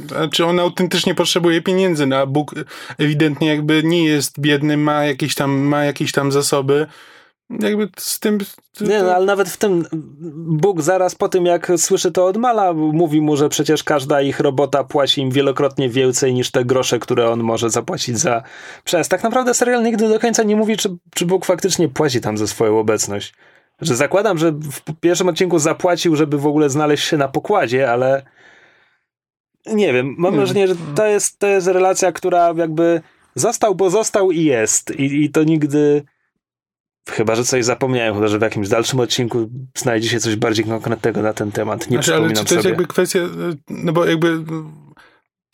Znaczy, 0.07 0.45
on 0.45 0.59
autentycznie 0.59 1.15
potrzebuje 1.15 1.61
pieniędzy, 1.61 2.05
no, 2.05 2.17
a 2.17 2.25
Bóg 2.25 2.55
ewidentnie 2.97 3.47
jakby 3.47 3.83
nie 3.83 4.05
jest 4.05 4.39
biedny, 4.39 4.77
ma 4.77 5.05
jakieś 5.05 5.35
tam, 5.35 5.51
ma 5.51 5.83
jakieś 5.85 6.11
tam 6.11 6.31
zasoby. 6.31 6.87
Jakby 7.49 7.89
z 7.97 8.19
tym. 8.19 8.37
To... 8.73 8.85
Nie, 8.85 9.03
no, 9.03 9.15
ale 9.15 9.25
nawet 9.25 9.49
w 9.49 9.57
tym 9.57 9.85
Bóg 10.47 10.81
zaraz 10.81 11.15
po 11.15 11.29
tym, 11.29 11.45
jak 11.45 11.71
słyszy 11.77 12.11
to 12.11 12.25
od 12.25 12.37
Mala, 12.37 12.73
mówi 12.73 13.21
mu, 13.21 13.37
że 13.37 13.49
przecież 13.49 13.83
każda 13.83 14.21
ich 14.21 14.39
robota 14.39 14.83
płaci 14.83 15.21
im 15.21 15.31
wielokrotnie 15.31 15.89
więcej 15.89 16.33
niż 16.33 16.51
te 16.51 16.65
grosze, 16.65 16.99
które 16.99 17.29
on 17.29 17.43
może 17.43 17.69
zapłacić 17.69 18.17
za 18.17 18.43
przez. 18.83 19.07
Tak 19.09 19.23
naprawdę 19.23 19.53
serial 19.53 19.83
nigdy 19.83 20.09
do 20.09 20.19
końca 20.19 20.43
nie 20.43 20.55
mówi, 20.55 20.77
czy, 20.77 20.89
czy 21.15 21.25
Bóg 21.25 21.45
faktycznie 21.45 21.89
płaci 21.89 22.21
tam 22.21 22.37
za 22.37 22.47
swoją 22.47 22.79
obecność. 22.79 23.33
Że 23.81 23.95
zakładam, 23.95 24.37
że 24.37 24.51
w 24.51 24.81
pierwszym 24.99 25.29
odcinku 25.29 25.59
zapłacił, 25.59 26.15
żeby 26.15 26.37
w 26.37 26.47
ogóle 26.47 26.69
znaleźć 26.69 27.07
się 27.07 27.17
na 27.17 27.27
pokładzie, 27.27 27.91
ale 27.91 28.25
nie 29.65 29.93
wiem, 29.93 30.15
mam 30.17 30.35
wrażenie, 30.35 30.67
że 30.67 30.75
to 30.95 31.05
jest, 31.05 31.39
to 31.39 31.47
jest 31.47 31.67
relacja, 31.67 32.11
która 32.11 32.53
jakby 32.57 33.01
został, 33.35 33.75
bo 33.75 33.89
został 33.89 34.31
i 34.31 34.43
jest. 34.43 34.91
I, 34.91 35.23
i 35.23 35.29
to 35.29 35.43
nigdy... 35.43 36.03
Chyba, 37.09 37.35
że 37.35 37.43
coś 37.43 37.65
zapomniałem, 37.65 38.13
chyba, 38.15 38.27
że 38.27 38.39
w 38.39 38.41
jakimś 38.41 38.69
dalszym 38.69 38.99
odcinku 38.99 39.49
znajdzie 39.75 40.09
się 40.09 40.19
coś 40.19 40.35
bardziej 40.35 40.65
konkretnego 40.65 41.21
na 41.21 41.33
ten 41.33 41.51
temat. 41.51 41.89
Nie 41.89 41.97
znaczy, 41.97 42.15
ale 42.15 42.33
czy 42.33 42.45
to 42.45 42.53
jest 42.53 42.65
jakby 42.65 42.87
kwestia, 42.87 43.19
no 43.69 43.93
bo 43.93 44.05
jakby 44.05 44.43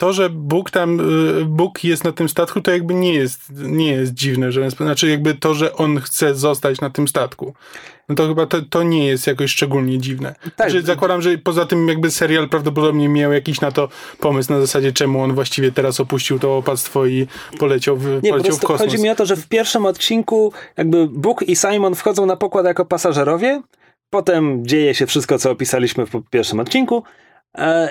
to, 0.02 0.12
że 0.12 0.30
Bóg 0.30 0.70
tam, 0.70 1.00
y, 1.40 1.44
Bóg 1.44 1.84
jest 1.84 2.04
na 2.04 2.12
tym 2.12 2.28
statku, 2.28 2.60
to 2.60 2.70
jakby 2.70 2.94
nie 2.94 3.14
jest, 3.14 3.40
nie 3.50 3.92
jest 3.92 4.14
dziwne, 4.14 4.52
że 4.52 4.70
znaczy 4.70 5.08
jakby 5.08 5.34
to, 5.34 5.54
że 5.54 5.76
on 5.76 6.00
chce 6.00 6.34
zostać 6.34 6.80
na 6.80 6.90
tym 6.90 7.08
statku. 7.08 7.54
No 8.08 8.14
to 8.14 8.28
chyba 8.28 8.46
to, 8.46 8.62
to 8.70 8.82
nie 8.82 9.06
jest 9.06 9.26
jakoś 9.26 9.50
szczególnie 9.50 9.98
dziwne. 9.98 10.34
Tak. 10.56 10.70
Znaczy, 10.70 10.86
zakładam, 10.86 11.22
że 11.22 11.38
poza 11.38 11.66
tym 11.66 11.88
jakby 11.88 12.10
serial 12.10 12.48
prawdopodobnie 12.48 13.08
miał 13.08 13.32
jakiś 13.32 13.60
na 13.60 13.72
to 13.72 13.88
pomysł 14.20 14.52
na 14.52 14.60
zasadzie, 14.60 14.92
czemu 14.92 15.22
on 15.22 15.34
właściwie 15.34 15.72
teraz 15.72 16.00
opuścił 16.00 16.38
to 16.38 16.56
opactwo 16.56 17.06
i 17.06 17.26
poleciał 17.58 17.96
w, 17.96 18.22
nie, 18.22 18.30
poleciał 18.30 18.56
w 18.56 18.60
kosmos. 18.60 18.80
Chodzi 18.80 19.02
mi 19.02 19.10
o 19.10 19.14
to, 19.14 19.26
że 19.26 19.36
w 19.36 19.48
pierwszym 19.48 19.86
odcinku 19.86 20.52
jakby 20.76 21.08
Bóg 21.08 21.42
i 21.42 21.56
Simon 21.56 21.94
wchodzą 21.94 22.26
na 22.26 22.36
pokład 22.36 22.66
jako 22.66 22.84
pasażerowie, 22.84 23.62
potem 24.10 24.66
dzieje 24.66 24.94
się 24.94 25.06
wszystko, 25.06 25.38
co 25.38 25.50
opisaliśmy 25.50 26.06
w 26.06 26.12
pierwszym 26.30 26.60
odcinku, 26.60 27.02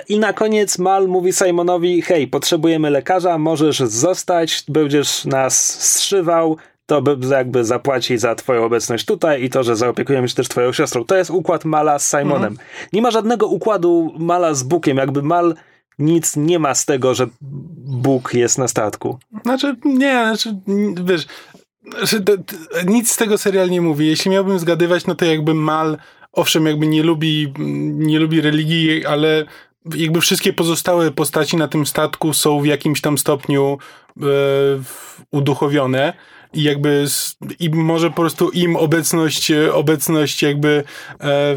I 0.08 0.18
na 0.18 0.32
koniec 0.32 0.78
Mal 0.78 1.08
mówi 1.08 1.32
Simonowi: 1.32 2.02
Hej, 2.02 2.28
potrzebujemy 2.28 2.90
lekarza, 2.90 3.38
możesz 3.38 3.78
zostać, 3.78 4.64
będziesz 4.68 5.24
nas 5.24 5.80
zszywał, 5.80 6.56
to 6.86 7.02
jakby 7.30 7.64
zapłaci 7.64 8.18
za 8.18 8.34
twoją 8.34 8.64
obecność 8.64 9.04
tutaj 9.04 9.42
i 9.42 9.50
to, 9.50 9.62
że 9.62 9.76
zaopiekujemy 9.76 10.28
się 10.28 10.34
też 10.34 10.48
twoją 10.48 10.72
siostrą. 10.72 11.04
To 11.04 11.16
jest 11.16 11.30
układ 11.30 11.64
Mala 11.64 11.98
z 11.98 12.10
Simonem. 12.10 12.52
Mhm. 12.52 12.56
Nie 12.92 13.02
ma 13.02 13.10
żadnego 13.10 13.46
układu 13.46 14.14
Mala 14.18 14.54
z 14.54 14.62
Bukiem, 14.62 14.96
jakby 14.96 15.22
Mal 15.22 15.54
nic 15.98 16.36
nie 16.36 16.58
ma 16.58 16.74
z 16.74 16.84
tego, 16.84 17.14
że 17.14 17.26
Bóg 17.86 18.34
jest 18.34 18.58
na 18.58 18.68
statku. 18.68 19.18
Znaczy, 19.42 19.76
nie, 19.84 20.12
znaczy, 20.12 20.56
wiesz, 21.04 21.26
znaczy, 21.98 22.20
to, 22.20 22.36
to, 22.36 22.82
nic 22.86 23.10
z 23.10 23.16
tego 23.16 23.38
serial 23.38 23.70
nie 23.70 23.80
mówi. 23.80 24.06
Jeśli 24.06 24.30
miałbym 24.30 24.58
zgadywać, 24.58 25.06
no 25.06 25.14
to 25.14 25.24
jakby 25.24 25.54
Mal 25.54 25.98
owszem, 26.32 26.66
jakby 26.66 26.86
nie 26.86 27.02
lubi, 27.02 27.52
nie 27.92 28.18
lubi 28.18 28.40
religii, 28.40 29.06
ale 29.06 29.46
jakby 29.96 30.20
wszystkie 30.20 30.52
pozostałe 30.52 31.10
postaci 31.10 31.56
na 31.56 31.68
tym 31.68 31.86
statku 31.86 32.32
są 32.32 32.60
w 32.60 32.66
jakimś 32.66 33.00
tam 33.00 33.18
stopniu 33.18 33.78
e, 34.20 34.24
uduchowione. 35.30 36.12
I 36.54 36.62
jakby 36.62 37.04
i 37.58 37.70
może 37.70 38.10
po 38.10 38.16
prostu 38.16 38.50
im 38.50 38.76
obecność, 38.76 39.52
obecność 39.72 40.42
jakby 40.42 40.84
e, 41.20 41.56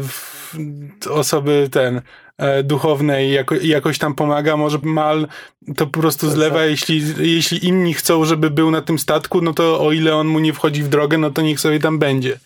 osoby 1.10 1.68
ten 1.72 2.02
e, 2.38 2.62
duchownej 2.62 3.32
jako, 3.32 3.54
jakoś 3.54 3.98
tam 3.98 4.14
pomaga, 4.14 4.56
może 4.56 4.78
mal 4.82 5.28
to 5.76 5.86
po 5.86 6.00
prostu 6.00 6.30
zlewa, 6.30 6.64
jeśli, 6.64 7.02
jeśli 7.18 7.66
inni 7.66 7.94
chcą, 7.94 8.24
żeby 8.24 8.50
był 8.50 8.70
na 8.70 8.82
tym 8.82 8.98
statku, 8.98 9.42
no 9.42 9.54
to 9.54 9.80
o 9.80 9.92
ile 9.92 10.16
on 10.16 10.26
mu 10.26 10.38
nie 10.38 10.52
wchodzi 10.52 10.82
w 10.82 10.88
drogę, 10.88 11.18
no 11.18 11.30
to 11.30 11.42
niech 11.42 11.60
sobie 11.60 11.80
tam 11.80 11.98
będzie. 11.98 12.38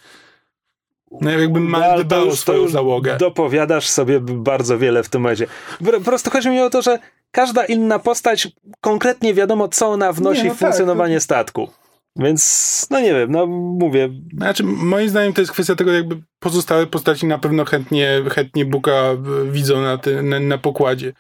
No 1.21 1.31
jakby 1.31 1.61
ma 1.61 1.99
dbał 1.99 2.37
swoją 2.37 2.69
załogę. 2.69 3.17
Dopowiadasz 3.17 3.89
sobie 3.89 4.21
bardzo 4.21 4.79
wiele 4.79 5.03
w 5.03 5.09
tym 5.09 5.23
momencie. 5.23 5.47
Po 5.85 6.01
prostu 6.01 6.31
chodzi 6.31 6.49
mi 6.49 6.61
o 6.61 6.71
to, 6.71 6.83
że 6.83 6.99
każda 7.31 7.65
inna 7.65 7.99
postać 7.99 8.49
konkretnie 8.81 9.35
wiadomo, 9.35 9.69
co 9.69 9.87
ona 9.89 10.13
wnosi 10.13 10.43
nie, 10.43 10.49
no 10.49 10.55
w 10.55 10.59
funkcjonowanie 10.59 11.15
tak. 11.15 11.23
statku. 11.23 11.71
Więc, 12.17 12.87
no 12.91 13.01
nie 13.01 13.15
wiem, 13.15 13.33
no 13.33 13.47
mówię. 13.47 14.09
Znaczy, 14.37 14.65
moim 14.65 15.09
zdaniem 15.09 15.33
to 15.33 15.41
jest 15.41 15.53
kwestia 15.53 15.75
tego, 15.75 15.93
jakby 15.93 16.17
pozostałe 16.39 16.87
postaci 16.87 17.27
na 17.27 17.39
pewno 17.39 17.65
chętnie, 17.65 18.23
chętnie 18.31 18.65
Buka 18.65 18.93
e, 18.93 19.17
widzą 19.51 19.81
na, 19.81 19.99
ty, 19.99 20.23
na, 20.23 20.41
na 20.41 20.59
pokładzie. 20.59 21.13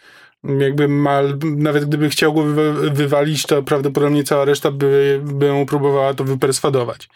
Jakby 0.58 0.88
mal, 0.88 1.38
nawet 1.56 1.84
gdyby 1.84 2.10
chciał 2.10 2.32
go 2.34 2.42
wy, 2.42 2.90
wywalić, 2.90 3.46
to 3.46 3.62
prawdopodobnie 3.62 4.24
cała 4.24 4.44
reszta 4.44 4.70
by, 4.70 5.20
by 5.24 5.52
mu 5.52 5.66
próbowała 5.66 6.14
to 6.14 6.24
wyperswadować. 6.24 7.08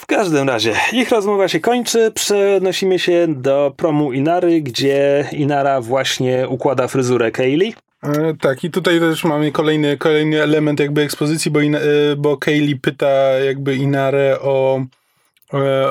W 0.00 0.06
każdym 0.06 0.48
razie, 0.48 0.74
ich 0.92 1.10
rozmowa 1.10 1.48
się 1.48 1.60
kończy, 1.60 2.10
przenosimy 2.14 2.98
się 2.98 3.26
do 3.28 3.72
promu 3.76 4.12
Inary, 4.12 4.60
gdzie 4.60 5.28
Inara 5.32 5.80
właśnie 5.80 6.48
układa 6.48 6.88
fryzurę 6.88 7.30
Kaylee. 7.30 7.74
E, 8.02 8.34
tak, 8.40 8.64
i 8.64 8.70
tutaj 8.70 9.00
też 9.00 9.24
mamy 9.24 9.52
kolejny, 9.52 9.96
kolejny 9.96 10.42
element 10.42 10.80
jakby 10.80 11.02
ekspozycji, 11.02 11.50
bo, 11.50 11.62
e, 11.62 11.70
bo 12.16 12.36
Kaylee 12.36 12.76
pyta 12.76 13.08
jakby 13.46 13.76
Inarę 13.76 14.40
o 14.40 14.84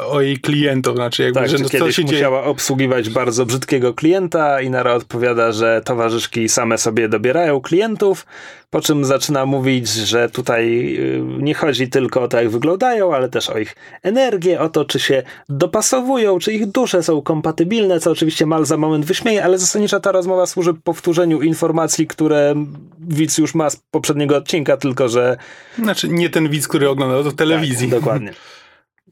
o 0.09 0.21
jej 0.21 0.37
klientów, 0.37 0.95
znaczy 0.95 1.23
jakby, 1.23 1.39
tak, 1.39 1.49
że 1.49 1.57
no, 1.57 1.69
kiedyś 1.69 1.95
się 1.95 2.01
musiała 2.01 2.39
dzieje? 2.39 2.51
obsługiwać 2.51 3.09
bardzo 3.09 3.45
brzydkiego 3.45 3.93
klienta 3.93 4.61
i 4.61 4.69
Nara 4.69 4.93
odpowiada, 4.93 5.51
że 5.51 5.81
towarzyszki 5.85 6.49
same 6.49 6.77
sobie 6.77 7.09
dobierają 7.09 7.61
klientów, 7.61 8.25
po 8.69 8.81
czym 8.81 9.05
zaczyna 9.05 9.45
mówić, 9.45 9.89
że 9.89 10.29
tutaj 10.29 10.95
y, 10.99 11.21
nie 11.39 11.53
chodzi 11.53 11.89
tylko 11.89 12.21
o 12.21 12.27
to, 12.27 12.37
jak 12.37 12.49
wyglądają, 12.49 13.15
ale 13.15 13.29
też 13.29 13.49
o 13.49 13.57
ich 13.57 13.75
energię, 14.03 14.59
o 14.59 14.69
to, 14.69 14.85
czy 14.85 14.99
się 14.99 15.23
dopasowują, 15.49 16.39
czy 16.39 16.53
ich 16.53 16.65
dusze 16.65 17.03
są 17.03 17.21
kompatybilne, 17.21 17.99
co 17.99 18.11
oczywiście 18.11 18.45
Mal 18.45 18.65
za 18.65 18.77
moment 18.77 19.05
wyśmieje, 19.05 19.43
ale 19.43 19.57
zasadniczo 19.57 19.99
ta 19.99 20.11
rozmowa 20.11 20.45
służy 20.45 20.73
powtórzeniu 20.73 21.41
informacji, 21.41 22.07
które 22.07 22.55
widz 22.99 23.37
już 23.37 23.55
ma 23.55 23.69
z 23.69 23.75
poprzedniego 23.91 24.37
odcinka, 24.37 24.77
tylko 24.77 25.09
że... 25.09 25.37
Znaczy 25.79 26.09
nie 26.09 26.29
ten 26.29 26.49
widz, 26.49 26.67
który 26.67 26.89
oglądał 26.89 27.23
to 27.23 27.31
w 27.31 27.35
telewizji. 27.35 27.89
Tak, 27.89 27.99
dokładnie. 27.99 28.33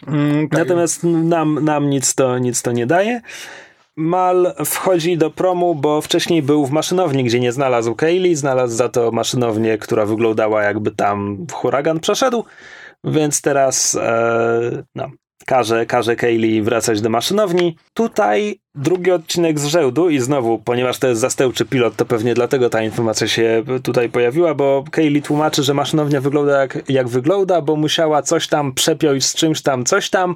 Mm, 0.07 0.49
tak. 0.49 0.59
Natomiast 0.59 1.03
nam, 1.03 1.65
nam 1.65 1.89
nic, 1.89 2.15
to, 2.15 2.37
nic 2.37 2.61
to 2.61 2.71
nie 2.71 2.85
daje. 2.85 3.21
Mal 3.95 4.53
wchodzi 4.65 5.17
do 5.17 5.31
promu, 5.31 5.75
bo 5.75 6.01
wcześniej 6.01 6.43
był 6.43 6.65
w 6.65 6.71
maszynowni, 6.71 7.23
gdzie 7.23 7.39
nie 7.39 7.51
znalazł 7.51 7.95
Kaylee, 7.95 8.35
znalazł 8.35 8.75
za 8.75 8.89
to 8.89 9.11
maszynownię, 9.11 9.77
która 9.77 10.05
wyglądała 10.05 10.63
jakby 10.63 10.91
tam 10.91 11.45
huragan 11.51 11.99
przeszedł, 11.99 12.43
więc 13.03 13.41
teraz 13.41 13.95
e, 13.95 14.83
no, 14.95 15.11
każe, 15.45 15.85
każe 15.85 16.15
Kaylee 16.15 16.61
wracać 16.61 17.01
do 17.01 17.09
maszynowni. 17.09 17.75
Tutaj 17.93 18.59
drugi 18.75 19.11
odcinek 19.11 19.59
z 19.59 19.65
Żełdu 19.65 20.09
i 20.09 20.19
znowu, 20.19 20.59
ponieważ 20.59 20.99
to 20.99 21.07
jest 21.07 21.21
zastępczy 21.21 21.65
pilot, 21.65 21.95
to 21.95 22.05
pewnie 22.05 22.33
dlatego 22.33 22.69
ta 22.69 22.83
informacja 22.83 23.27
się 23.27 23.63
tutaj 23.83 24.09
pojawiła, 24.09 24.53
bo 24.53 24.83
Kaylee 24.91 25.21
tłumaczy, 25.21 25.63
że 25.63 25.73
maszynownia 25.73 26.21
wygląda 26.21 26.61
jak, 26.61 26.89
jak 26.89 27.07
wygląda, 27.07 27.61
bo 27.61 27.75
musiała 27.75 28.21
coś 28.21 28.47
tam 28.47 28.73
przepiąć 28.73 29.25
z 29.25 29.35
czymś 29.35 29.61
tam, 29.61 29.85
coś 29.85 30.09
tam, 30.09 30.35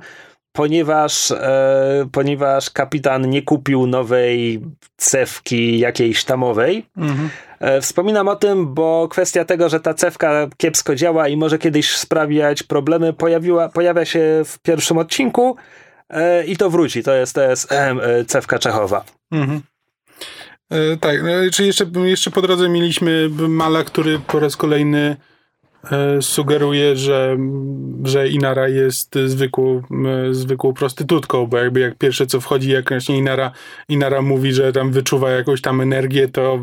ponieważ, 0.58 1.32
e, 1.32 2.08
ponieważ 2.12 2.70
kapitan 2.70 3.30
nie 3.30 3.42
kupił 3.42 3.88
nowej 3.88 4.62
cewki 4.98 5.80
jakiejś 5.80 6.24
tamowej. 6.24 6.86
Mhm. 6.98 7.30
E, 7.60 7.82
wspominam 7.82 8.28
o 8.28 8.36
tym, 8.36 8.74
bo 8.74 9.08
kwestia 9.12 9.46
tego, 9.46 9.70
że 9.70 9.80
ta 9.80 9.94
cewka 9.94 10.48
kiepsko 10.58 10.96
działa 10.96 11.28
i 11.28 11.38
może 11.38 11.58
kiedyś 11.58 11.96
sprawiać 11.96 12.64
problemy, 12.64 13.14
pojawiła, 13.14 13.70
pojawia 13.70 14.06
się 14.06 14.42
w 14.46 14.60
pierwszym 14.60 14.98
odcinku 14.98 15.56
e, 16.10 16.46
i 16.46 16.58
to 16.58 16.70
wróci. 16.70 17.04
To 17.04 17.14
jest, 17.14 17.36
to 17.36 17.42
jest 17.42 17.70
cewka 18.28 18.60
czechowa. 18.60 19.04
Mhm. 19.32 19.62
E, 20.70 20.98
tak, 20.98 21.24
no, 21.24 21.30
czy 21.54 21.66
jeszcze, 21.66 21.86
jeszcze 21.96 22.32
po 22.32 22.42
drodze 22.42 22.70
mieliśmy 22.70 23.30
Mala, 23.30 23.84
który 23.84 24.20
po 24.20 24.40
raz 24.40 24.58
kolejny 24.58 25.18
sugeruje, 26.22 26.96
że, 26.96 27.38
że 28.04 28.28
Inara 28.28 28.68
jest 28.68 29.16
zwykłą, 29.26 29.82
e, 30.30 30.34
zwykłą 30.34 30.74
prostytutką, 30.74 31.48
bo 31.48 31.58
jakby 31.58 31.80
jak 31.80 31.96
pierwsze 31.96 32.28
co 32.28 32.42
wchodzi, 32.42 32.72
jak 32.72 32.90
właśnie 32.90 33.18
Inara, 33.18 33.52
Inara 33.90 34.22
mówi, 34.22 34.54
że 34.54 34.74
tam 34.74 34.92
wyczuwa 34.92 35.32
jakąś 35.32 35.62
tam 35.62 35.82
energię, 35.82 36.28
to 36.28 36.60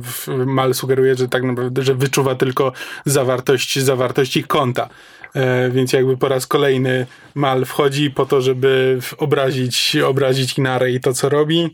Mal 0.46 0.74
sugeruje, 0.74 1.14
że 1.14 1.28
tak 1.28 1.42
naprawdę, 1.42 1.82
że 1.82 1.94
wyczuwa 1.94 2.34
tylko 2.34 2.72
zawartość, 3.04 3.78
zawartość 3.78 4.36
ich 4.36 4.46
konta. 4.46 4.88
E, 5.34 5.70
więc 5.70 5.92
jakby 5.92 6.16
po 6.16 6.28
raz 6.28 6.46
kolejny 6.46 7.06
Mal 7.34 7.64
wchodzi 7.64 8.10
po 8.10 8.26
to, 8.26 8.40
żeby 8.40 8.98
obrazić, 9.18 9.96
obrazić 9.96 10.58
Inarę 10.58 10.90
i 10.90 11.00
to, 11.00 11.12
co 11.12 11.28
robi 11.28 11.70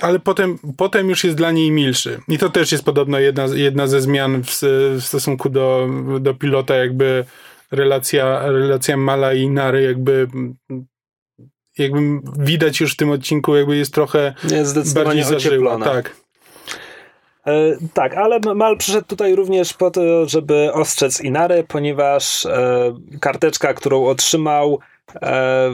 ale 0.00 0.18
potem, 0.18 0.58
potem 0.76 1.08
już 1.08 1.24
jest 1.24 1.36
dla 1.36 1.50
niej 1.50 1.70
milszy. 1.70 2.20
I 2.28 2.38
to 2.38 2.48
też 2.48 2.72
jest 2.72 2.84
podobno 2.84 3.18
jedna, 3.18 3.46
jedna 3.54 3.86
ze 3.86 4.00
zmian 4.00 4.42
w, 4.44 4.60
w 5.00 5.02
stosunku 5.02 5.48
do, 5.48 5.88
do 6.20 6.34
pilota, 6.34 6.74
jakby 6.74 7.24
relacja, 7.70 8.42
relacja 8.46 8.96
Mala 8.96 9.32
i 9.34 9.48
Nary 9.48 9.82
jakby 9.82 10.28
jakby 11.78 12.00
widać 12.38 12.80
już 12.80 12.92
w 12.92 12.96
tym 12.96 13.10
odcinku 13.10 13.56
jakby 13.56 13.76
jest 13.76 13.94
trochę 13.94 14.34
jest 14.50 14.94
bardziej 14.94 15.24
zażyła. 15.24 15.78
Tak. 15.78 16.16
E, 17.46 17.76
tak, 17.94 18.14
ale 18.14 18.40
Mal 18.54 18.76
przyszedł 18.76 19.06
tutaj 19.06 19.34
również 19.34 19.74
po 19.74 19.90
to, 19.90 20.28
żeby 20.28 20.72
ostrzec 20.72 21.20
Inary, 21.20 21.64
ponieważ 21.68 22.46
e, 22.46 22.94
karteczka, 23.20 23.74
którą 23.74 24.06
otrzymał 24.06 24.78
e, 25.14 25.70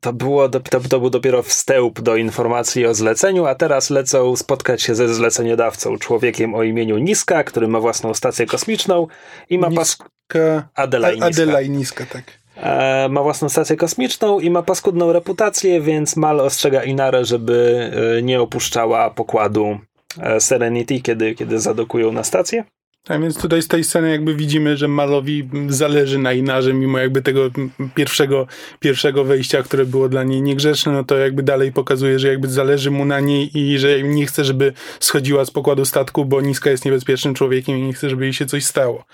to, 0.00 0.12
było, 0.12 0.48
to, 0.48 0.60
to 0.80 1.00
był 1.00 1.10
dopiero 1.10 1.42
wstęp 1.42 2.00
do 2.00 2.16
informacji 2.16 2.86
o 2.86 2.94
zleceniu, 2.94 3.46
a 3.46 3.54
teraz 3.54 3.90
lecą 3.90 4.36
spotkać 4.36 4.82
się 4.82 4.94
ze 4.94 5.14
zleceniodawcą, 5.14 5.98
człowiekiem 5.98 6.54
o 6.54 6.62
imieniu 6.62 6.98
Niska, 6.98 7.44
który 7.44 7.68
ma 7.68 7.80
własną 7.80 8.14
stację 8.14 8.46
kosmiczną 8.46 9.06
i 9.50 9.58
ma 9.58 9.68
Niska, 9.68 10.68
Adela 10.74 11.10
Niska. 11.10 11.26
Adela 11.26 11.62
Niska, 11.62 12.06
tak. 12.06 12.24
E, 12.56 13.08
ma 13.08 13.22
własną 13.22 13.48
stację 13.48 13.76
kosmiczną 13.76 14.40
i 14.40 14.50
ma 14.50 14.62
paskudną 14.62 15.12
reputację, 15.12 15.80
więc 15.80 16.16
Mal 16.16 16.40
ostrzega 16.40 16.84
Inarę, 16.84 17.24
żeby 17.24 17.90
e, 18.18 18.22
nie 18.22 18.40
opuszczała 18.40 19.10
pokładu 19.10 19.78
e, 20.20 20.40
Serenity, 20.40 21.00
kiedy, 21.00 21.34
kiedy 21.34 21.60
zadokują 21.60 22.12
na 22.12 22.24
stację. 22.24 22.64
Tak, 23.04 23.22
więc 23.22 23.42
tutaj 23.42 23.62
z 23.62 23.68
tej 23.68 23.84
sceny 23.84 24.10
jakby 24.10 24.34
widzimy, 24.34 24.76
że 24.76 24.88
Malowi 24.88 25.48
zależy 25.68 26.18
na 26.18 26.32
Inarze, 26.32 26.74
mimo 26.74 26.98
jakby 26.98 27.22
tego 27.22 27.50
pierwszego, 27.94 28.46
pierwszego 28.80 29.24
wejścia, 29.24 29.62
które 29.62 29.86
było 29.86 30.08
dla 30.08 30.24
niej 30.24 30.42
niegrzeczne, 30.42 30.92
no 30.92 31.04
to 31.04 31.18
jakby 31.18 31.42
dalej 31.42 31.72
pokazuje, 31.72 32.18
że 32.18 32.28
jakby 32.28 32.48
zależy 32.48 32.90
mu 32.90 33.04
na 33.04 33.20
niej 33.20 33.58
i 33.58 33.78
że 33.78 34.02
nie 34.02 34.26
chce, 34.26 34.44
żeby 34.44 34.72
schodziła 35.00 35.44
z 35.44 35.50
pokładu 35.50 35.84
statku, 35.84 36.24
bo 36.24 36.40
Niska 36.40 36.70
jest 36.70 36.84
niebezpiecznym 36.84 37.34
człowiekiem 37.34 37.78
i 37.78 37.82
nie 37.82 37.92
chce, 37.92 38.10
żeby 38.10 38.24
jej 38.24 38.32
się 38.32 38.46
coś 38.46 38.64
stało. 38.64 39.04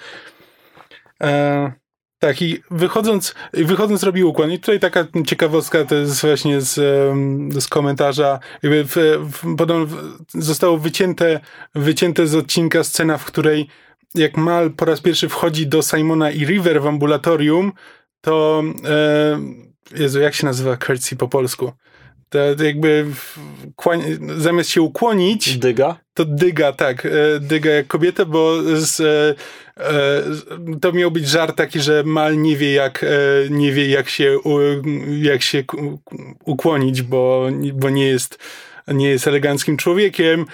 E, 1.22 1.72
tak, 2.18 2.42
i 2.42 2.62
wychodząc, 2.70 3.34
wychodząc 3.52 4.02
robi 4.02 4.24
ukłon. 4.24 4.52
I 4.52 4.58
tutaj 4.58 4.80
taka 4.80 5.06
ciekawostka 5.26 5.84
to 5.84 5.94
jest 5.94 6.20
właśnie 6.20 6.60
z, 6.60 6.74
z 7.62 7.68
komentarza. 7.68 8.38
Jakby 8.62 8.84
w, 8.84 8.96
w, 9.32 9.56
podobno 9.56 9.96
zostało 10.34 10.78
wycięte, 10.78 11.40
wycięte 11.74 12.26
z 12.26 12.34
odcinka 12.34 12.84
scena, 12.84 13.18
w 13.18 13.24
której 13.24 13.68
jak 14.14 14.36
Mal 14.36 14.70
po 14.70 14.84
raz 14.84 15.00
pierwszy 15.00 15.28
wchodzi 15.28 15.66
do 15.66 15.82
Simona 15.82 16.30
i 16.30 16.44
River 16.44 16.82
w 16.82 16.86
ambulatorium, 16.86 17.72
to 18.20 18.62
e, 18.84 19.40
Jezu, 19.98 20.20
jak 20.20 20.34
się 20.34 20.46
nazywa 20.46 20.76
curtsy 20.76 21.16
po 21.16 21.28
polsku? 21.28 21.72
To 22.28 22.38
jakby 22.64 23.06
zamiast 24.36 24.70
się 24.70 24.82
ukłonić. 24.82 25.58
Dyga? 25.58 25.98
To 26.14 26.24
dyga, 26.24 26.72
tak. 26.72 27.06
E, 27.06 27.10
dyga 27.40 27.70
jak 27.70 27.86
kobieta, 27.86 28.24
bo 28.24 28.62
z, 28.74 29.00
e, 29.00 29.34
e, 29.84 30.22
to 30.80 30.92
miał 30.92 31.10
być 31.10 31.28
żart 31.28 31.56
taki, 31.56 31.80
że 31.80 32.02
Mal 32.04 32.38
nie 32.38 32.56
wie 32.56 32.72
jak, 32.72 33.04
nie 33.50 33.72
wie 33.72 33.88
jak 33.88 34.08
się, 34.08 34.38
jak 35.22 35.42
się 35.42 35.64
ukłonić, 36.44 37.02
bo, 37.02 37.48
bo 37.74 37.90
nie 37.90 38.06
jest 38.06 38.38
nie 38.94 39.10
jest 39.10 39.28
eleganckim 39.28 39.76
człowiekiem. 39.76 40.46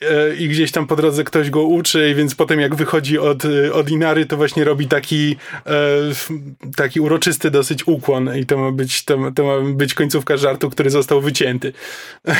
E, 0.00 0.34
i 0.34 0.48
gdzieś 0.48 0.72
tam 0.72 0.86
po 0.86 0.96
drodze 0.96 1.24
ktoś 1.24 1.50
go 1.50 1.62
uczy, 1.62 2.14
więc 2.14 2.34
potem 2.34 2.60
jak 2.60 2.74
wychodzi 2.74 3.18
od, 3.18 3.44
e, 3.44 3.72
od 3.72 3.90
Inary, 3.90 4.26
to 4.26 4.36
właśnie 4.36 4.64
robi 4.64 4.88
taki, 4.88 5.36
e, 5.66 5.72
taki 6.76 7.00
uroczysty 7.00 7.50
dosyć 7.50 7.86
ukłon 7.86 8.36
i 8.38 8.46
to 8.46 8.58
ma 8.58 8.72
być, 8.72 9.04
to, 9.04 9.18
to 9.34 9.44
ma 9.44 9.72
być 9.72 9.94
końcówka 9.94 10.36
żartu, 10.36 10.70
który 10.70 10.90
został 10.90 11.20
wycięty. 11.20 11.72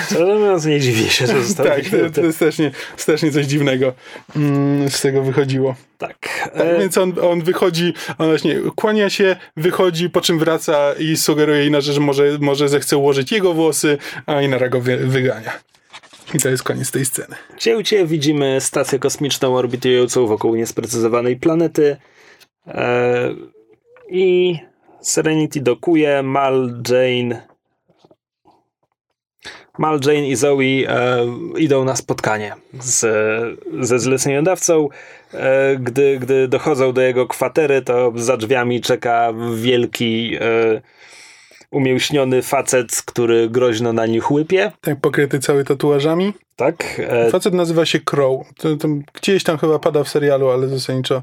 Szczerze 0.07 0.35
mówiąc 0.35 0.65
nie 0.65 0.81
dziwię 0.81 1.11
się, 1.11 1.27
że 1.27 1.43
został 1.43 1.67
Tak, 1.71 1.83
to, 1.85 2.11
to 2.11 2.21
jest 2.21 2.37
strasznie, 2.37 2.71
strasznie 2.97 3.33
coś 3.33 3.47
dziwnego 3.47 3.93
mm, 4.37 4.91
z 4.91 5.01
tego 5.01 5.23
wychodziło. 5.23 5.75
Tak. 5.99 6.17
tak 6.45 6.51
e... 6.55 6.79
Więc 6.79 6.99
on, 6.99 7.13
on 7.23 7.43
wychodzi, 7.43 7.95
on 8.19 8.29
właśnie 8.29 8.57
kłania 8.77 9.11
się, 9.11 9.37
wychodzi, 9.57 10.11
po 10.11 10.21
czym 10.21 10.39
wraca 10.39 10.93
i 10.93 11.17
sugeruje 11.17 11.67
Inarze, 11.67 11.93
że 11.93 12.01
może, 12.01 12.25
może 12.41 12.69
zechce 12.69 12.97
ułożyć 12.97 13.33
jego 13.33 13.55
włosy, 13.55 13.99
a 14.27 14.43
Inara 14.43 14.69
go 14.69 14.81
wy, 14.81 14.97
wygania. 14.97 15.71
I 16.35 16.39
to 16.39 16.49
jest 16.49 16.63
koniec 16.63 16.91
tej 16.91 17.05
sceny. 17.05 17.37
Cię 17.85 18.07
widzimy 18.07 18.61
stację 18.61 18.99
kosmiczną 18.99 19.57
orbitującą 19.57 20.27
wokół 20.27 20.55
niesprecyzowanej 20.55 21.37
planety 21.37 21.97
e, 22.67 23.35
i 24.09 24.59
Serenity 25.01 25.61
dokuje, 25.61 26.23
Mal, 26.23 26.83
Jane 26.89 27.51
Mal, 29.81 30.01
Jane 30.07 30.29
i 30.29 30.37
Zoe 30.37 30.63
e, 30.63 31.27
idą 31.59 31.85
na 31.85 31.97
spotkanie 31.97 32.55
z, 32.81 33.01
ze 33.81 33.99
zleceniodawcą. 33.99 34.89
E, 35.35 35.77
gdy, 35.77 36.19
gdy 36.19 36.49
dochodzą 36.49 36.93
do 36.93 37.01
jego 37.01 37.27
kwatery, 37.27 37.83
to 37.83 38.13
za 38.17 38.37
drzwiami 38.37 38.81
czeka 38.81 39.33
wielki 39.55 40.37
e, 40.41 40.81
umięśniony 41.71 42.43
facet, 42.43 43.03
który 43.07 43.51
groźno 43.51 43.93
na 43.93 44.07
nich 44.07 44.31
łypie. 44.31 44.73
Tak, 44.81 45.01
pokryty 45.01 45.39
cały 45.39 45.65
tatuażami. 45.65 46.33
Tak. 46.57 47.01
E... 47.09 47.31
Facet 47.31 47.55
nazywa 47.55 47.87
się 47.87 48.01
Crow. 48.01 48.47
To, 48.57 48.77
to 48.77 48.89
gdzieś 49.15 49.45
tam 49.45 49.59
chyba 49.59 49.79
pada 49.79 50.05
w 50.05 50.09
serialu, 50.09 50.49
ale 50.49 50.69
zasadniczo... 50.69 51.23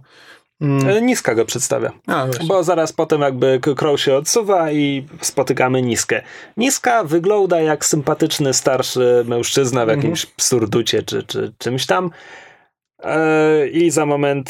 Mm. 0.62 0.90
E, 0.90 1.02
Niska 1.02 1.36
go 1.36 1.46
przedstawia. 1.46 1.92
A, 2.08 2.28
bo 2.48 2.64
zaraz 2.64 2.94
potem 2.94 3.22
jakby 3.22 3.60
Crow 3.78 4.02
się 4.02 4.16
odsuwa 4.16 4.72
i 4.72 5.06
spotykamy 5.22 5.82
Niskę. 5.82 6.22
Niska 6.58 7.04
wygląda 7.04 7.62
jak 7.62 7.86
sympatyczny 7.86 8.54
starszy 8.54 9.24
mężczyzna 9.28 9.86
w 9.86 9.90
jakimś 9.90 10.22
mhm. 10.22 10.34
psurducie 10.38 11.04
czy, 11.04 11.24
czy 11.24 11.54
czymś 11.58 11.86
tam. 11.86 12.12
E, 13.04 13.68
I 13.68 13.92
za 13.92 14.06
moment 14.06 14.50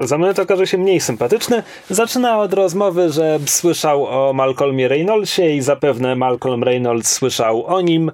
za 0.00 0.18
moment 0.18 0.38
okaże 0.38 0.66
się 0.66 0.78
mniej 0.78 1.00
sympatyczny. 1.00 1.62
Zaczyna 1.90 2.38
od 2.38 2.52
rozmowy, 2.52 3.10
że 3.12 3.38
słyszał 3.46 4.06
o 4.06 4.32
Malcolmie 4.32 4.88
Reynoldsie 4.88 5.42
i 5.42 5.62
zapewne 5.62 6.16
Malcolm 6.16 6.64
Reynolds 6.64 7.12
słyszał 7.12 7.66
o 7.66 7.80
nim. 7.80 8.12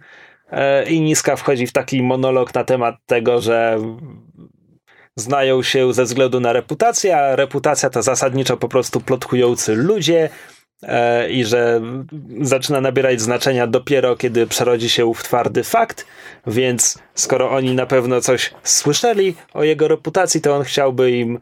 E, 0.51 0.90
I 0.90 1.01
Niska 1.01 1.37
wchodzi 1.37 1.66
w 1.66 1.73
taki 1.73 2.03
monolog 2.03 2.55
na 2.55 2.64
temat 2.64 2.95
tego, 3.07 3.40
że 3.40 3.79
znają 5.16 5.62
się 5.62 5.92
ze 5.92 6.05
względu 6.05 6.40
na 6.40 6.53
reputację, 6.53 7.16
a 7.16 7.37
reputacja 7.37 7.90
to 7.90 8.03
zasadniczo 8.03 8.57
po 8.57 8.68
prostu 8.68 9.01
plotkujący 9.01 9.75
ludzie 9.75 10.29
e, 10.83 11.31
i 11.31 11.45
że 11.45 11.81
zaczyna 12.40 12.81
nabierać 12.81 13.21
znaczenia 13.21 13.66
dopiero 13.66 14.16
kiedy 14.16 14.47
przerodzi 14.47 14.90
się 14.90 15.14
w 15.14 15.23
twardy 15.23 15.64
fakt, 15.64 16.07
więc 16.47 16.99
skoro 17.14 17.51
oni 17.51 17.75
na 17.75 17.87
pewno 17.87 18.21
coś 18.21 18.51
słyszeli 18.62 19.35
o 19.55 19.64
jego 19.64 19.88
reputacji, 19.88 20.40
to 20.40 20.57
on 20.57 20.64
chciałby 20.64 21.11
im 21.11 21.38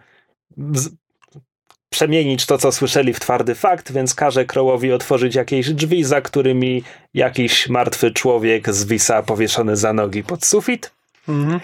przemienić 1.90 2.46
to, 2.46 2.58
co 2.58 2.72
słyszeli 2.72 3.12
w 3.12 3.20
twardy 3.20 3.54
fakt, 3.54 3.92
więc 3.92 4.14
każe 4.14 4.44
Crowowi 4.44 4.92
otworzyć 4.92 5.34
jakieś 5.34 5.70
drzwi, 5.70 6.04
za 6.04 6.20
którymi 6.20 6.82
jakiś 7.14 7.68
martwy 7.68 8.10
człowiek 8.10 8.72
zwisa 8.72 9.22
powieszony 9.22 9.76
za 9.76 9.92
nogi 9.92 10.22
pod 10.24 10.44
sufit. 10.44 10.90
Mhm. 11.28 11.60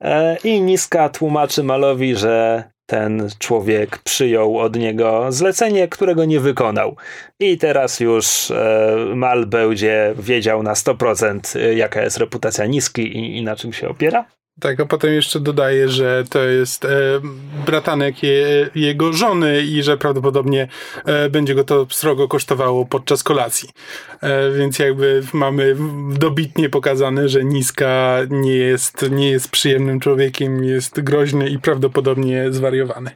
E, 0.00 0.36
I 0.44 0.60
Niska 0.60 1.08
tłumaczy 1.08 1.62
Malowi, 1.62 2.16
że 2.16 2.64
ten 2.86 3.28
człowiek 3.38 3.98
przyjął 3.98 4.58
od 4.58 4.76
niego 4.76 5.26
zlecenie, 5.32 5.88
którego 5.88 6.24
nie 6.24 6.40
wykonał. 6.40 6.96
I 7.40 7.58
teraz 7.58 8.00
już 8.00 8.50
e, 8.50 8.96
Mal 9.14 9.46
będzie 9.46 10.14
wiedział 10.18 10.62
na 10.62 10.72
100% 10.72 11.58
e, 11.58 11.74
jaka 11.74 12.02
jest 12.02 12.16
reputacja 12.16 12.66
Niski 12.66 13.02
i, 13.02 13.36
i 13.36 13.42
na 13.42 13.56
czym 13.56 13.72
się 13.72 13.88
opiera. 13.88 14.24
Tak, 14.60 14.80
a 14.80 14.86
potem 14.86 15.12
jeszcze 15.12 15.40
dodaje, 15.40 15.88
że 15.88 16.24
to 16.30 16.44
jest 16.44 16.84
e, 16.84 16.88
bratanek 17.66 18.22
je, 18.22 18.70
jego 18.74 19.12
żony 19.12 19.62
i 19.62 19.82
że 19.82 19.96
prawdopodobnie 19.96 20.68
e, 21.04 21.30
będzie 21.30 21.54
go 21.54 21.64
to 21.64 21.86
srogo 21.90 22.28
kosztowało 22.28 22.86
podczas 22.86 23.22
kolacji. 23.22 23.68
E, 24.20 24.50
więc 24.50 24.78
jakby 24.78 25.22
mamy 25.32 25.76
dobitnie 26.12 26.70
pokazane, 26.70 27.28
że 27.28 27.44
Niska 27.44 28.18
nie 28.30 28.56
jest, 28.56 29.10
nie 29.10 29.30
jest 29.30 29.50
przyjemnym 29.50 30.00
człowiekiem, 30.00 30.64
jest 30.64 31.00
groźny 31.00 31.48
i 31.48 31.58
prawdopodobnie 31.58 32.52
zwariowany. 32.52 33.10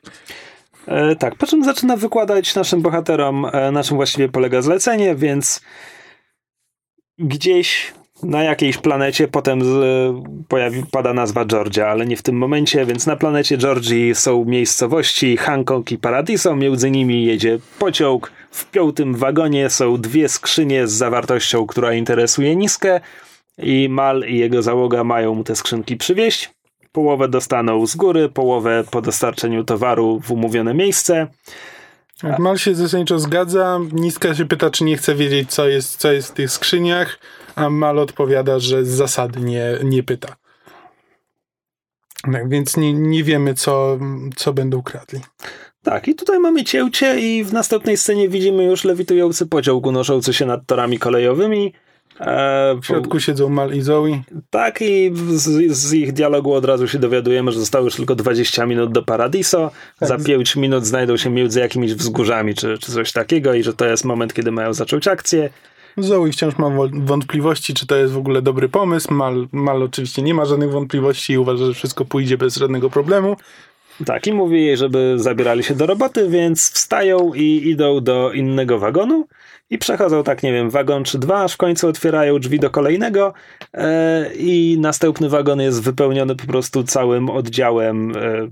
E, 0.87 1.17
tak, 1.17 1.37
po 1.37 1.47
czym 1.47 1.65
zaczyna 1.65 1.97
wykładać 1.97 2.55
naszym 2.55 2.83
bohaterom, 2.83 3.47
e, 3.53 3.73
na 3.73 3.83
czym 3.83 3.97
właściwie 3.97 4.29
polega 4.29 4.63
zlecenie, 4.63 5.15
więc 5.15 5.61
gdzieś 7.19 7.93
na 8.23 8.43
jakiejś 8.43 8.79
planecie 8.79 9.29
potem 9.29 9.65
z, 9.65 9.69
pojawi, 10.49 10.83
pada 10.91 11.13
nazwa 11.13 11.45
Georgia, 11.45 11.89
ale 11.89 12.07
nie 12.07 12.17
w 12.17 12.23
tym 12.23 12.37
momencie, 12.37 12.87
więc 12.87 13.07
na 13.07 13.17
planecie 13.17 13.59
Georgii 13.59 14.15
są 14.15 14.45
miejscowości 14.45 15.37
Hancock 15.37 15.93
i 15.93 15.99
Paradiso, 15.99 16.57
między 16.57 16.91
nimi 16.91 17.25
jedzie 17.25 17.59
pociąg, 17.79 18.33
w 18.51 18.71
piątym 18.71 19.15
wagonie 19.15 19.71
są 19.71 19.97
dwie 19.97 20.29
skrzynie 20.29 20.87
z 20.87 20.93
zawartością, 20.93 21.67
która 21.67 21.95
interesuje 21.95 22.57
Niskę 22.57 23.01
i 23.59 23.89
Mal 23.89 24.25
i 24.29 24.39
jego 24.39 24.63
załoga 24.63 25.05
mają 25.05 25.35
mu 25.35 25.45
te 25.45 25.57
skrzynki 25.57 25.97
przywieźć. 25.97 26.51
Połowę 26.93 27.29
dostaną 27.29 27.87
z 27.87 27.97
góry, 27.97 28.29
połowę 28.29 28.85
po 28.91 29.03
dostarczeniu 29.03 29.65
towaru 29.65 30.21
w 30.21 30.31
umówione 30.31 30.75
miejsce. 30.75 31.27
Mal 32.39 32.59
się 32.59 32.75
zasadniczo 32.75 33.19
zgadza. 33.19 33.81
Niska 33.93 34.35
się 34.35 34.45
pyta, 34.45 34.71
czy 34.71 34.85
nie 34.85 34.97
chce 34.97 35.15
wiedzieć, 35.15 35.51
co 35.51 35.69
jest, 35.69 35.97
co 35.97 36.13
jest 36.13 36.29
w 36.29 36.33
tych 36.33 36.51
skrzyniach 36.51 37.19
a 37.55 37.71
Mal 37.71 37.99
odpowiada, 37.99 38.59
że 38.59 38.85
z 38.85 38.89
zasady 38.89 39.41
nie, 39.41 39.79
nie 39.85 40.03
pyta. 40.03 40.37
Tak, 42.33 42.49
więc 42.49 42.77
nie, 42.77 42.93
nie 42.93 43.25
wiemy, 43.25 43.55
co, 43.55 43.99
co 44.37 44.53
będą 44.53 44.83
kradli. 44.83 45.21
Tak, 45.83 46.09
i 46.09 46.15
tutaj 46.15 46.39
mamy 46.39 46.65
cięcie 46.65 47.21
i 47.21 47.45
w 47.45 47.53
następnej 47.53 47.97
scenie 47.97 48.29
widzimy 48.29 48.65
już 48.65 48.85
lewitujący 48.85 49.47
pociąg 49.47 49.87
unoszący 49.87 50.33
się 50.33 50.47
nad 50.47 50.67
torami 50.67 50.99
kolejowymi. 50.99 51.73
E, 52.21 52.75
w 52.83 52.87
środku 52.87 53.21
siedzą 53.21 53.49
Mal 53.49 53.75
i 53.75 53.81
Zoe. 53.81 54.23
Tak, 54.51 54.83
i 54.83 55.13
z, 55.15 55.73
z, 55.73 55.93
ich 55.93 56.13
dialogu 56.13 56.53
od 56.53 56.65
razu 56.65 56.89
się 56.89 56.99
dowiadujemy, 56.99 57.53
że 57.53 57.61
zostało 57.61 57.85
już 57.85 57.97
tylko 57.97 58.15
20 58.15 58.67
minut 58.67 58.93
do 58.93 59.03
Paradiso. 59.03 59.71
Tak. 59.99 60.09
Za 60.09 60.19
5 60.19 60.57
minut 60.57 60.87
znajdą 60.87 61.17
się 61.17 61.31
między 61.31 61.61
jakimiś 61.61 61.95
wzgórzami 61.95 62.55
czy, 62.55 62.79
czy 62.79 62.93
coś 62.93 63.13
takiego 63.13 63.55
i 63.55 63.63
że 63.63 63.75
to 63.75 63.87
jest 63.87 64.05
moment, 64.05 64.35
kiedy 64.35 64.53
mają 64.53 64.73
zacząć 64.73 65.09
akcję. 65.09 65.51
Zoe 65.97 66.31
wciąż 66.33 66.59
ma 66.59 66.71
wątpliwości, 66.93 67.75
czy 67.75 67.87
to 67.87 67.97
jest 67.97 68.13
w 68.13 68.19
ogóle 68.19 68.43
dobry 68.43 68.69
pomysł. 68.69 69.15
Mal, 69.15 69.49
Mal 69.53 69.83
oczywiście 69.83 70.23
nie 70.23 70.35
ma 70.35 70.45
żadnych 70.45 70.71
wątpliwości 70.71 71.33
i 71.33 71.39
uważa, 71.39 71.67
że 71.67 71.75
wszystko 71.75 72.05
pójdzie 72.05 72.39
bez 72.39 72.57
żadnego 72.57 72.91
problemu. 72.91 73.37
Tak, 74.07 74.27
i 74.27 74.33
mówi 74.33 74.67
jej, 74.67 74.77
żeby 74.77 75.15
zabierali 75.17 75.65
się 75.65 75.75
do 75.75 75.87
roboty, 75.87 76.29
więc 76.29 76.71
wstają 76.71 77.35
i 77.35 77.69
idą 77.69 78.01
do 78.01 78.33
innego 78.33 78.79
wagonu 78.79 79.27
i 79.71 79.79
przechodzą 79.79 80.25
tak, 80.25 80.43
nie 80.43 80.53
wiem, 80.53 80.71
wagon 80.71 81.05
czy 81.05 81.19
dwa, 81.19 81.43
aż 81.43 81.53
w 81.55 81.57
końcu 81.57 81.89
otwierają 81.89 82.39
drzwi 82.39 82.61
do 82.61 82.71
kolejnego 82.71 83.33
e, 83.75 84.35
i 84.35 84.79
następny 84.81 85.29
wagon 85.29 85.61
jest 85.61 85.83
wypełniony 85.83 86.37
po 86.37 86.47
prostu 86.47 86.85
całym 86.85 87.31
oddziałem 87.31 88.17
e, 88.17 88.49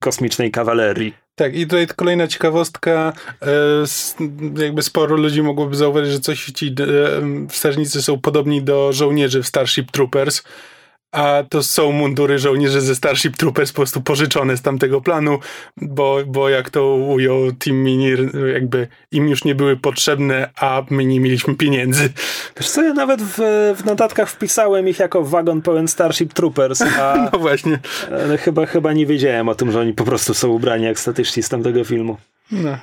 kosmicznej 0.00 0.50
kawalerii. 0.50 1.14
Tak, 1.34 1.54
i 1.54 1.66
tutaj 1.66 1.86
kolejna 1.96 2.26
ciekawostka. 2.26 3.12
E, 3.42 4.62
jakby 4.62 4.82
sporo 4.82 5.16
ludzi 5.16 5.42
mogłoby 5.42 5.76
zauważyć, 5.76 6.12
że 6.12 6.20
coś 6.20 6.44
ci 6.44 6.66
e, 6.66 7.48
strażnicy 7.50 8.02
są 8.02 8.20
podobni 8.20 8.62
do 8.62 8.92
żołnierzy 8.92 9.42
w 9.42 9.46
Starship 9.46 9.90
Troopers 9.90 10.42
a 11.12 11.44
to 11.48 11.62
są 11.62 11.92
mundury 11.92 12.38
żołnierzy 12.38 12.80
ze 12.80 12.94
Starship 12.94 13.36
Troopers 13.36 13.72
po 13.72 13.76
prostu 13.76 14.00
pożyczone 14.00 14.56
z 14.56 14.62
tamtego 14.62 15.00
planu, 15.00 15.38
bo, 15.76 16.18
bo 16.26 16.48
jak 16.48 16.70
to 16.70 16.94
ujął 16.94 17.52
Team 17.52 17.76
Minir, 17.76 18.30
jakby 18.52 18.88
im 19.12 19.28
już 19.28 19.44
nie 19.44 19.54
były 19.54 19.76
potrzebne, 19.76 20.50
a 20.60 20.82
my 20.90 21.04
nie 21.04 21.20
mieliśmy 21.20 21.54
pieniędzy. 21.54 22.08
Wiesz 22.56 22.70
co, 22.70 22.82
ja 22.82 22.94
nawet 22.94 23.22
w, 23.22 23.38
w 23.76 23.84
notatkach 23.84 24.30
wpisałem 24.30 24.88
ich 24.88 24.98
jako 24.98 25.24
wagon 25.24 25.62
pełen 25.62 25.88
Starship 25.88 26.32
Troopers, 26.32 26.82
a 26.82 27.16
no 27.32 27.38
właśnie. 27.38 27.78
chyba, 28.38 28.66
chyba 28.66 28.92
nie 28.92 29.06
wiedziałem 29.06 29.48
o 29.48 29.54
tym, 29.54 29.72
że 29.72 29.80
oni 29.80 29.94
po 29.94 30.04
prostu 30.04 30.34
są 30.34 30.48
ubrani 30.48 30.84
jak 30.84 31.00
statyczni 31.00 31.42
z 31.42 31.48
tamtego 31.48 31.84
filmu. 31.84 32.16
No. 32.52 32.78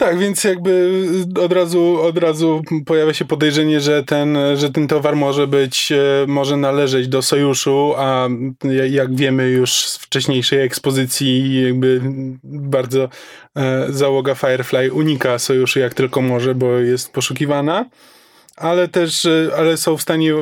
Tak, 0.00 0.18
więc 0.18 0.44
jakby 0.44 1.02
od 1.40 1.52
razu, 1.52 2.00
od 2.02 2.18
razu 2.18 2.62
pojawia 2.86 3.14
się 3.14 3.24
podejrzenie, 3.24 3.80
że 3.80 4.04
ten, 4.04 4.38
że 4.54 4.70
ten 4.70 4.88
towar 4.88 5.16
może 5.16 5.46
być, 5.46 5.92
e, 5.92 6.26
może 6.26 6.56
należeć 6.56 7.08
do 7.08 7.22
sojuszu, 7.22 7.94
a 7.96 8.28
jak 8.90 9.16
wiemy 9.16 9.48
już 9.48 9.72
z 9.72 9.96
wcześniejszej 9.96 10.60
ekspozycji, 10.60 11.62
jakby 11.62 12.00
bardzo 12.44 13.08
e, 13.56 13.86
załoga 13.88 14.34
Firefly 14.34 14.92
unika 14.92 15.38
sojuszu 15.38 15.78
jak 15.78 15.94
tylko 15.94 16.22
może, 16.22 16.54
bo 16.54 16.72
jest 16.72 17.12
poszukiwana 17.12 17.84
ale 18.56 18.88
też, 18.88 19.26
e, 19.26 19.50
ale 19.56 19.76
są 19.76 19.96
w 19.96 20.02
stanie 20.02 20.36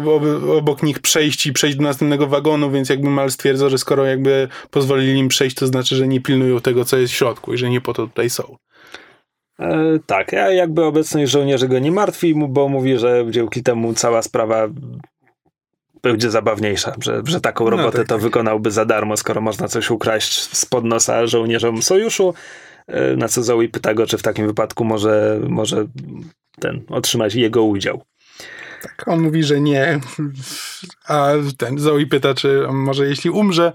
obok 0.58 0.82
nich 0.82 0.98
przejść 0.98 1.46
i 1.46 1.52
przejść 1.52 1.76
do 1.76 1.82
następnego 1.82 2.26
wagonu, 2.26 2.70
więc 2.70 2.88
jakby 2.88 3.10
Mal 3.10 3.30
stwierdza, 3.30 3.68
że 3.68 3.78
skoro 3.78 4.04
jakby 4.04 4.48
pozwolili 4.70 5.18
im 5.18 5.28
przejść, 5.28 5.56
to 5.56 5.66
znaczy, 5.66 5.96
że 5.96 6.08
nie 6.08 6.20
pilnują 6.20 6.60
tego, 6.60 6.84
co 6.84 6.98
jest 6.98 7.12
w 7.12 7.16
środku 7.16 7.54
i 7.54 7.58
że 7.58 7.70
nie 7.70 7.80
po 7.80 7.94
to 7.94 8.06
tutaj 8.06 8.30
są. 8.30 8.56
E, 9.60 9.98
tak, 10.06 10.34
a 10.34 10.50
jakby 10.50 10.84
obecność 10.84 11.32
żołnierzy 11.32 11.68
go 11.68 11.78
nie 11.78 11.92
martwi, 11.92 12.34
bo 12.48 12.68
mówi, 12.68 12.98
że 12.98 13.24
dzięki 13.30 13.62
temu 13.62 13.94
cała 13.94 14.22
sprawa 14.22 14.68
będzie 16.02 16.30
zabawniejsza, 16.30 16.94
że, 17.00 17.22
że 17.24 17.40
taką 17.40 17.64
no 17.64 17.70
robotę 17.70 17.98
no 17.98 18.02
tak, 18.02 18.08
to 18.08 18.14
tak. 18.14 18.22
wykonałby 18.22 18.70
za 18.70 18.84
darmo, 18.84 19.16
skoro 19.16 19.40
można 19.40 19.68
coś 19.68 19.90
ukraść 19.90 20.56
spod 20.56 20.84
nosa 20.84 21.26
żołnierzom 21.26 21.82
sojuszu. 21.82 22.34
E, 22.86 23.16
na 23.16 23.28
co 23.28 23.42
Zoe 23.42 23.68
pyta 23.72 23.94
go, 23.94 24.06
czy 24.06 24.18
w 24.18 24.22
takim 24.22 24.46
wypadku 24.46 24.84
może, 24.84 25.40
może 25.48 25.86
ten 26.60 26.82
otrzymać 26.88 27.34
jego 27.34 27.62
udział. 27.62 28.02
Tak, 28.96 29.08
on 29.08 29.20
mówi, 29.20 29.42
że 29.42 29.60
nie, 29.60 30.00
a 31.08 31.32
ten 31.58 31.78
Zoe 31.78 32.06
pyta, 32.06 32.34
czy 32.34 32.62
może 32.70 33.06
jeśli 33.06 33.30
umrze, 33.30 33.72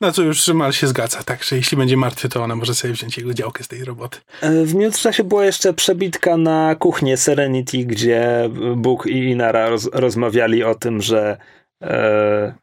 na 0.00 0.12
co 0.12 0.22
już 0.22 0.48
Mal 0.48 0.72
się 0.72 0.86
zgadza, 0.86 1.22
tak, 1.22 1.44
że 1.44 1.56
jeśli 1.56 1.76
będzie 1.76 1.96
martwy, 1.96 2.28
to 2.28 2.42
ona 2.42 2.56
może 2.56 2.74
sobie 2.74 2.94
wziąć 2.94 3.18
jego 3.18 3.34
działkę 3.34 3.64
z 3.64 3.68
tej 3.68 3.84
roboty. 3.84 4.18
E, 4.40 4.64
w 4.64 4.74
międzyczasie 4.74 5.24
była 5.24 5.44
jeszcze 5.44 5.74
przebitka 5.74 6.36
na 6.36 6.74
kuchnię 6.74 7.16
Serenity, 7.16 7.78
gdzie 7.78 8.50
Bóg 8.76 9.06
i 9.06 9.30
Inara 9.30 9.68
roz, 9.68 9.88
rozmawiali 9.92 10.64
o 10.64 10.74
tym, 10.74 11.02
że 11.02 11.36
e... 11.82 12.54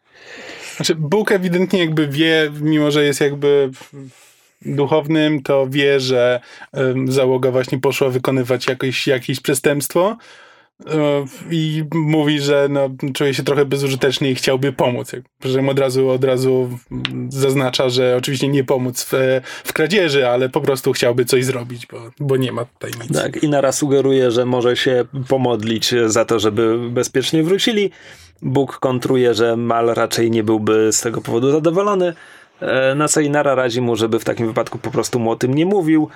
Znaczy, 0.76 0.96
Bóg 0.96 1.32
ewidentnie 1.32 1.80
jakby 1.80 2.08
wie, 2.08 2.52
mimo 2.62 2.92
że 2.92 3.04
jest 3.04 3.22
jakby 3.22 3.72
duchownym, 4.66 5.44
to 5.44 5.68
wie, 5.70 6.00
że 6.00 6.40
um, 6.74 7.12
załoga 7.12 7.52
właśnie 7.52 7.80
poszła 7.80 8.10
wykonywać 8.10 8.68
jakieś, 8.68 9.08
jakieś 9.08 9.40
przestępstwo, 9.40 10.18
i 11.52 11.84
mówi, 11.94 12.40
że 12.40 12.68
no, 12.70 12.90
czuje 13.14 13.34
się 13.34 13.44
trochę 13.44 13.66
bezużyteczny 13.66 14.30
i 14.30 14.36
chciałby 14.36 14.74
pomóc. 14.74 15.12
Że 15.46 15.68
od 15.70 15.80
razu, 15.80 16.10
od 16.10 16.24
razu 16.24 16.70
zaznacza, 17.30 17.90
że 17.90 18.16
oczywiście 18.18 18.48
nie 18.48 18.64
pomóc 18.64 19.04
w, 19.04 19.42
w 19.64 19.74
kradzieży, 19.74 20.28
ale 20.28 20.50
po 20.50 20.62
prostu 20.62 20.94
chciałby 20.94 21.26
coś 21.26 21.46
zrobić, 21.46 21.88
bo, 21.88 22.12
bo 22.20 22.38
nie 22.38 22.52
ma 22.52 22.66
tutaj 22.66 22.92
nic. 23.02 23.18
Tak, 23.18 23.44
i 23.44 23.50
naraz 23.50 23.78
sugeruje, 23.78 24.32
że 24.32 24.46
może 24.46 24.76
się 24.76 25.06
pomodlić 25.28 25.94
za 26.06 26.26
to, 26.26 26.40
żeby 26.40 26.90
bezpiecznie 26.90 27.44
wrócili. 27.44 27.92
Bóg 28.42 28.80
kontruje, 28.80 29.34
że 29.34 29.58
Mal 29.58 29.88
raczej 29.88 30.32
nie 30.32 30.44
byłby 30.44 30.92
z 30.92 31.02
tego 31.02 31.22
powodu 31.22 31.52
zadowolony. 31.52 32.14
E, 32.62 32.96
na 32.96 33.08
co 33.08 33.22
Inara 33.22 33.56
radzi 33.56 33.82
mu, 33.82 33.96
żeby 33.96 34.20
w 34.20 34.24
takim 34.24 34.48
wypadku 34.48 34.78
po 34.78 34.92
prostu 34.92 35.20
mu 35.20 35.32
o 35.32 35.36
tym 35.36 35.54
nie 35.54 35.66
mówił. 35.66 36.10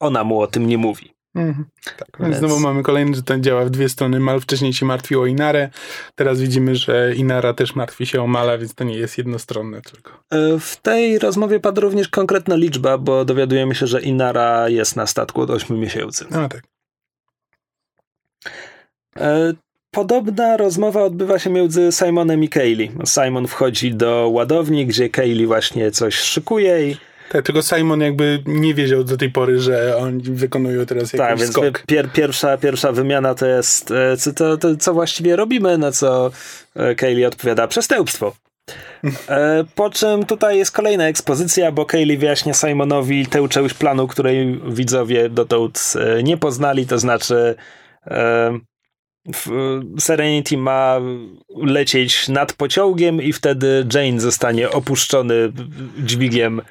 Ona 0.00 0.24
mu 0.24 0.40
o 0.40 0.46
tym 0.46 0.66
nie 0.66 0.78
mówi. 0.78 1.14
Mhm. 1.34 1.64
Tak, 1.96 2.08
więc 2.20 2.36
znowu 2.36 2.60
mamy 2.60 2.82
kolejny, 2.82 3.16
że 3.16 3.22
ten 3.22 3.42
działa 3.42 3.64
w 3.64 3.70
dwie 3.70 3.88
strony. 3.88 4.20
Mal 4.20 4.40
wcześniej 4.40 4.72
się 4.72 4.86
martwił 4.86 5.20
o 5.20 5.26
Inarę, 5.26 5.70
teraz 6.14 6.40
widzimy, 6.40 6.76
że 6.76 7.14
Inara 7.14 7.54
też 7.54 7.74
martwi 7.74 8.06
się 8.06 8.22
o 8.22 8.26
Mala, 8.26 8.58
więc 8.58 8.74
to 8.74 8.84
nie 8.84 8.96
jest 8.96 9.18
jednostronne 9.18 9.82
tylko. 9.82 10.12
E, 10.30 10.58
w 10.58 10.76
tej 10.76 11.18
rozmowie 11.18 11.60
padła 11.60 11.82
również 11.82 12.08
konkretna 12.08 12.56
liczba, 12.56 12.98
bo 12.98 13.24
dowiadujemy 13.24 13.74
się, 13.74 13.86
że 13.86 14.02
Inara 14.02 14.68
jest 14.68 14.96
na 14.96 15.06
statku 15.06 15.40
od 15.40 15.50
8 15.50 15.80
miesięcy. 15.80 16.24
No 16.30 16.48
tak. 16.48 16.62
E, 19.16 19.52
podobna 19.90 20.56
rozmowa 20.56 21.02
odbywa 21.02 21.38
się 21.38 21.50
między 21.50 21.88
Simonem 21.92 22.44
i 22.44 22.48
Kaylee. 22.48 22.90
Simon 23.06 23.46
wchodzi 23.46 23.94
do 23.94 24.28
ładowni, 24.32 24.86
gdzie 24.86 25.08
Kaylee 25.08 25.46
właśnie 25.46 25.90
coś 25.90 26.14
szykuje 26.14 26.90
i 26.90 26.96
tak, 27.32 27.44
tylko 27.44 27.62
Simon 27.62 28.00
jakby 28.00 28.42
nie 28.46 28.74
wiedział 28.74 29.04
do 29.04 29.16
tej 29.16 29.30
pory, 29.30 29.60
że 29.60 29.96
oni 29.96 30.22
wykonują 30.22 30.86
teraz 30.86 31.02
jakiś 31.02 31.18
tak, 31.18 31.38
więc 31.38 31.52
skok. 31.52 31.82
Pier, 31.86 32.12
pierwsza, 32.12 32.56
pierwsza 32.56 32.92
wymiana 32.92 33.34
to 33.34 33.46
jest 33.46 33.90
e, 33.90 34.16
co, 34.16 34.32
to, 34.32 34.56
to, 34.56 34.76
co 34.76 34.94
właściwie 34.94 35.36
robimy, 35.36 35.78
na 35.78 35.92
co 35.92 36.30
e, 36.74 36.94
Kaylee 36.94 37.26
odpowiada 37.26 37.66
przestępstwo. 37.66 38.34
E, 39.28 39.64
po 39.74 39.90
czym 39.90 40.26
tutaj 40.26 40.58
jest 40.58 40.72
kolejna 40.72 41.04
ekspozycja, 41.04 41.72
bo 41.72 41.86
Kaylee 41.86 42.16
wyjaśnia 42.16 42.54
Simonowi 42.54 43.26
tę 43.26 43.48
część 43.48 43.74
planu, 43.74 44.08
której 44.08 44.60
widzowie 44.68 45.28
dotąd 45.28 45.94
nie 46.22 46.36
poznali, 46.36 46.86
to 46.86 46.98
znaczy 46.98 47.54
Serenity 49.98 50.56
ma 50.56 51.00
lecieć 51.56 52.28
nad 52.28 52.52
pociągiem 52.52 53.22
i 53.22 53.32
wtedy 53.32 53.86
Jane 53.94 54.20
zostanie 54.20 54.70
opuszczony 54.70 55.52
dźwigiem 55.98 56.62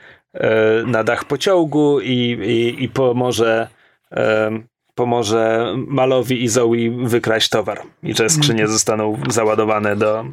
na 0.85 1.03
dach 1.03 1.25
pociągu 1.25 1.99
i, 2.01 2.37
i, 2.43 2.83
i 2.83 2.89
pomoże, 2.89 3.67
e, 4.11 4.51
pomoże 4.95 5.73
Malowi 5.87 6.43
i 6.43 6.47
Zoe 6.47 6.91
wykraść 7.03 7.49
towar 7.49 7.81
i 8.03 8.15
że 8.15 8.29
skrzynie 8.29 8.61
mhm. 8.61 8.71
zostaną 8.71 9.21
załadowane 9.29 9.95
do, 9.95 10.25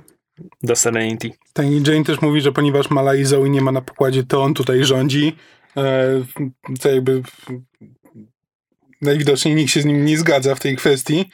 do 0.62 0.76
Serenity. 0.76 1.30
Tak, 1.52 1.66
i 1.66 1.82
Jane 1.86 2.04
też 2.04 2.20
mówi, 2.20 2.40
że 2.40 2.52
ponieważ 2.52 2.90
Mala 2.90 3.14
i 3.14 3.24
Zoe 3.24 3.48
nie 3.50 3.60
ma 3.60 3.72
na 3.72 3.80
pokładzie, 3.80 4.24
to 4.24 4.42
on 4.42 4.54
tutaj 4.54 4.84
rządzi. 4.84 5.36
E, 5.76 6.06
to 6.80 6.88
jakby 6.88 7.22
najwidoczniej 9.02 9.54
nikt 9.54 9.72
się 9.72 9.80
z 9.80 9.84
nim 9.84 10.04
nie 10.04 10.18
zgadza 10.18 10.54
w 10.54 10.60
tej 10.60 10.76
kwestii. 10.76 11.30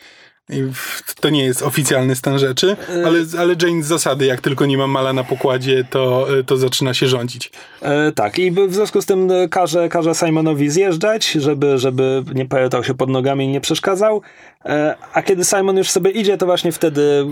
To 1.20 1.30
nie 1.30 1.44
jest 1.44 1.62
oficjalny 1.62 2.16
stan 2.16 2.38
rzeczy, 2.38 2.76
e, 2.88 3.06
ale, 3.06 3.18
ale 3.38 3.54
Jane 3.62 3.82
z 3.82 3.86
zasady, 3.86 4.26
jak 4.26 4.40
tylko 4.40 4.66
nie 4.66 4.78
ma 4.78 4.86
mala 4.86 5.12
na 5.12 5.24
pokładzie, 5.24 5.84
to, 5.90 6.26
to 6.46 6.56
zaczyna 6.56 6.94
się 6.94 7.06
rządzić. 7.06 7.50
E, 7.82 8.12
tak, 8.12 8.38
i 8.38 8.50
w 8.50 8.74
związku 8.74 9.02
z 9.02 9.06
tym 9.06 9.32
każe, 9.50 9.88
każe 9.88 10.14
Simonowi 10.14 10.70
zjeżdżać, 10.70 11.30
żeby, 11.30 11.78
żeby 11.78 12.24
nie 12.34 12.46
pojechał 12.46 12.84
się 12.84 12.94
pod 12.94 13.10
nogami 13.10 13.44
i 13.44 13.48
nie 13.48 13.60
przeszkadzał. 13.60 14.22
E, 14.64 14.94
a 15.12 15.22
kiedy 15.22 15.44
Simon 15.44 15.76
już 15.76 15.90
sobie 15.90 16.10
idzie, 16.10 16.38
to 16.38 16.46
właśnie 16.46 16.72
wtedy 16.72 17.26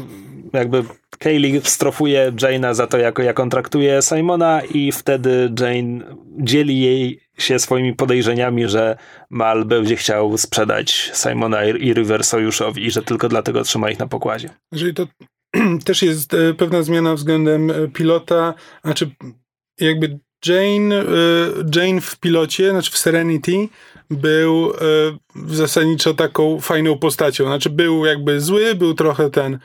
jakby 0.53 0.85
Kaylee 1.19 1.61
strofuje 1.65 2.33
Jane'a 2.33 2.75
za 2.75 2.87
to, 2.87 2.99
jak, 2.99 3.19
jak 3.19 3.41
on 3.41 3.51
traktuje 3.51 4.03
Simona 4.03 4.63
i 4.75 4.93
wtedy 4.93 5.53
Jane 5.61 6.17
dzieli 6.39 6.81
jej 6.81 7.21
się 7.39 7.59
swoimi 7.59 7.95
podejrzeniami, 7.95 8.69
że 8.69 8.97
Mal 9.31 9.65
będzie 9.65 9.97
chciał 9.97 10.39
sprzedać 10.39 11.11
Simona 11.15 11.65
i 11.65 11.95
River 11.95 12.25
sojuszowi 12.25 12.87
i 12.87 12.91
że 12.91 13.03
tylko 13.03 13.29
dlatego 13.29 13.63
trzyma 13.63 13.91
ich 13.91 13.99
na 13.99 14.07
pokładzie. 14.07 14.51
Jeżeli 14.73 14.95
to 14.95 15.07
też 15.85 16.03
jest 16.03 16.35
e, 16.35 16.55
pewna 16.55 16.83
zmiana 16.83 17.15
względem 17.15 17.71
e, 17.71 17.89
pilota, 17.89 18.55
znaczy 18.85 19.11
jakby 19.81 20.19
Jane, 20.47 20.95
e, 20.95 21.05
Jane 21.77 22.01
w 22.01 22.19
pilocie, 22.19 22.71
znaczy 22.71 22.91
w 22.91 22.99
Serenity 22.99 23.69
był 24.11 24.73
zasadniczo 25.47 26.15
taką 26.15 26.61
fajną 26.61 26.99
postacią. 26.99 27.45
Znaczy 27.45 27.71
był 27.71 28.07
jakby 28.07 28.41
zły, 28.41 28.75
był 28.75 28.95
trochę 28.95 29.31
ten 29.31 29.59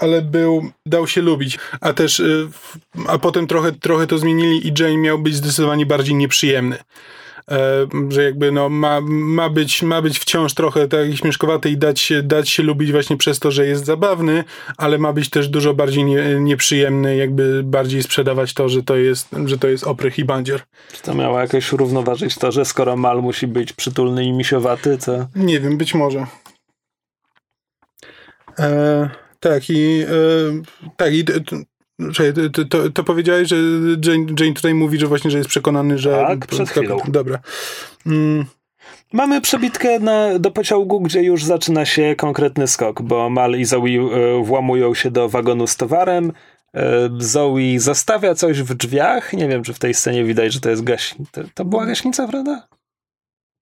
ale 0.00 0.22
był, 0.22 0.70
dał 0.86 1.06
się 1.06 1.22
lubić. 1.22 1.58
A 1.80 1.92
też, 1.92 2.20
y, 2.20 2.48
a 3.08 3.18
potem 3.18 3.46
trochę, 3.46 3.72
trochę 3.72 4.06
to 4.06 4.18
zmienili 4.18 4.66
i 4.66 4.72
Jane 4.78 4.96
miał 4.96 5.18
być 5.18 5.34
zdecydowanie 5.34 5.86
bardziej 5.86 6.14
nieprzyjemny. 6.14 6.78
E, 7.50 7.86
że 8.08 8.24
jakby 8.24 8.52
no, 8.52 8.68
ma, 8.68 9.00
ma, 9.10 9.50
być, 9.50 9.82
ma 9.82 10.02
być 10.02 10.18
wciąż 10.18 10.54
trochę 10.54 10.88
tak 10.88 11.16
śmieszkowaty 11.16 11.70
i 11.70 11.76
dać 11.76 12.00
się, 12.00 12.22
dać 12.22 12.48
się 12.48 12.62
lubić 12.62 12.92
właśnie 12.92 13.16
przez 13.16 13.38
to, 13.38 13.50
że 13.50 13.66
jest 13.66 13.84
zabawny, 13.84 14.44
ale 14.76 14.98
ma 14.98 15.12
być 15.12 15.30
też 15.30 15.48
dużo 15.48 15.74
bardziej 15.74 16.04
nie, 16.04 16.40
nieprzyjemny, 16.40 17.16
jakby 17.16 17.62
bardziej 17.64 18.02
sprzedawać 18.02 18.54
to, 18.54 18.68
że 18.68 18.82
to 18.82 18.96
jest, 18.96 19.28
że 19.44 19.58
to 19.58 19.68
jest 19.68 19.84
oprych 19.84 20.18
i 20.18 20.24
bandzior. 20.24 20.60
Czy 20.92 21.02
to 21.02 21.14
miało 21.14 21.40
jakoś 21.40 21.72
równoważyć 21.72 22.34
to, 22.34 22.52
że 22.52 22.64
skoro 22.64 22.96
Mal 22.96 23.22
musi 23.22 23.46
być 23.46 23.72
przytulny 23.72 24.24
i 24.24 24.32
misiowaty, 24.32 24.98
to... 24.98 25.26
Nie 25.36 25.60
wiem, 25.60 25.78
być 25.78 25.94
może. 25.94 26.26
E, 28.58 29.10
tak, 29.40 29.70
i, 29.70 30.02
e, 30.02 30.92
tak, 30.96 31.14
i 31.14 31.24
Czekaj, 32.12 32.32
to, 32.52 32.64
to, 32.64 32.90
to 32.90 33.04
powiedziałeś, 33.04 33.48
że 33.48 33.56
Jane, 34.04 34.26
Jane 34.40 34.52
tutaj 34.54 34.74
mówi, 34.74 34.98
że 34.98 35.06
właśnie, 35.06 35.30
że 35.30 35.38
jest 35.38 35.50
przekonany, 35.50 35.98
że... 35.98 36.10
Tak, 36.10 36.46
przed 36.46 36.68
chwilą. 36.68 36.98
Dobra. 37.08 37.38
Mm. 38.06 38.44
Mamy 39.12 39.40
przebitkę 39.40 39.98
na, 40.00 40.38
do 40.38 40.50
pociągu, 40.50 41.00
gdzie 41.00 41.22
już 41.22 41.44
zaczyna 41.44 41.84
się 41.84 42.14
konkretny 42.16 42.66
skok, 42.66 43.02
bo 43.02 43.30
Mal 43.30 43.58
i 43.58 43.64
Zoe 43.64 43.86
y, 43.86 44.44
włamują 44.44 44.94
się 44.94 45.10
do 45.10 45.28
wagonu 45.28 45.66
z 45.66 45.76
towarem. 45.76 46.32
Zoe 47.18 47.78
zostawia 47.78 48.34
coś 48.34 48.62
w 48.62 48.74
drzwiach. 48.74 49.32
Nie 49.32 49.48
wiem, 49.48 49.62
czy 49.62 49.74
w 49.74 49.78
tej 49.78 49.94
scenie 49.94 50.24
widać, 50.24 50.52
że 50.52 50.60
to 50.60 50.70
jest 50.70 50.84
gaśnica. 50.84 51.30
To, 51.32 51.48
to 51.54 51.64
była 51.64 51.86
gaśnica, 51.86 52.28
prawda? 52.28 52.68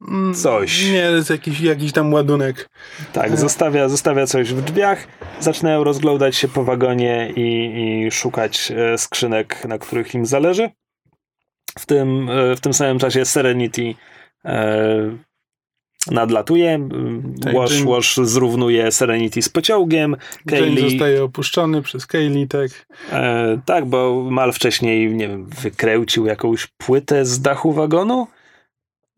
Mm, 0.01 0.34
Coś. 0.34 0.90
Nie, 0.90 1.03
to 1.07 1.16
jest 1.16 1.30
jakiś, 1.30 1.61
jakiś 1.61 1.92
tam 1.92 2.12
ładunek. 2.12 2.68
Tak, 3.12 3.36
zostawia, 3.36 3.88
zostawia 3.88 4.26
coś 4.26 4.55
w 4.55 4.62
drzwiach. 4.62 5.07
Zaczynają 5.40 5.84
rozglądać 5.84 6.36
się 6.36 6.49
po 6.49 6.64
wagonie 6.64 7.32
i, 7.36 7.72
i 8.07 8.11
szukać 8.11 8.72
e, 8.76 8.99
skrzynek, 8.99 9.64
na 9.64 9.78
których 9.78 10.14
im 10.14 10.26
zależy. 10.26 10.70
W 11.78 11.86
tym, 11.86 12.30
e, 12.30 12.57
w 12.57 12.61
tym 12.61 12.74
samym 12.74 12.99
czasie 12.99 13.24
Serenity 13.24 13.94
e, 14.44 15.16
nadlatuje. 16.11 16.88
Tak, 17.42 17.55
Wash, 17.55 17.72
Jane- 17.80 17.90
Wash 17.90 18.16
zrównuje 18.16 18.92
Serenity 18.92 19.42
z 19.42 19.49
pociągiem. 19.49 20.16
Kaylee, 20.47 20.90
zostaje 20.90 21.24
opuszczony 21.24 21.82
przez 21.82 22.07
Kaylee, 22.07 22.49
tak. 22.49 22.86
e, 23.12 23.61
tak, 23.64 23.84
bo 23.86 24.22
Mal 24.30 24.53
wcześniej, 24.53 25.14
nie 25.14 25.28
wiem, 25.28 25.47
wykręcił 25.47 26.26
jakąś 26.26 26.66
płytę 26.66 27.24
z 27.24 27.40
dachu 27.40 27.72
wagonu. 27.72 28.26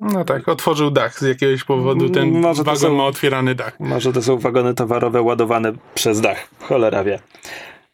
No 0.00 0.24
tak, 0.24 0.48
otworzył 0.48 0.90
dach 0.90 1.18
z 1.18 1.22
jakiegoś 1.22 1.64
powodu. 1.64 2.10
Ten 2.10 2.28
Mm, 2.28 2.40
Może 2.42 2.62
wagon 2.62 2.80
są- 2.80 2.94
ma 2.94 3.04
otwierany 3.04 3.54
dach. 3.54 3.80
Może 3.80 4.12
to 4.12 4.22
są 4.22 4.38
wagony 4.38 4.74
towarowe 4.74 5.22
ładowane 5.22 5.72
przez 5.94 6.20
dach. 6.20 6.48
Cholera 6.60 7.04
wie. 7.04 7.18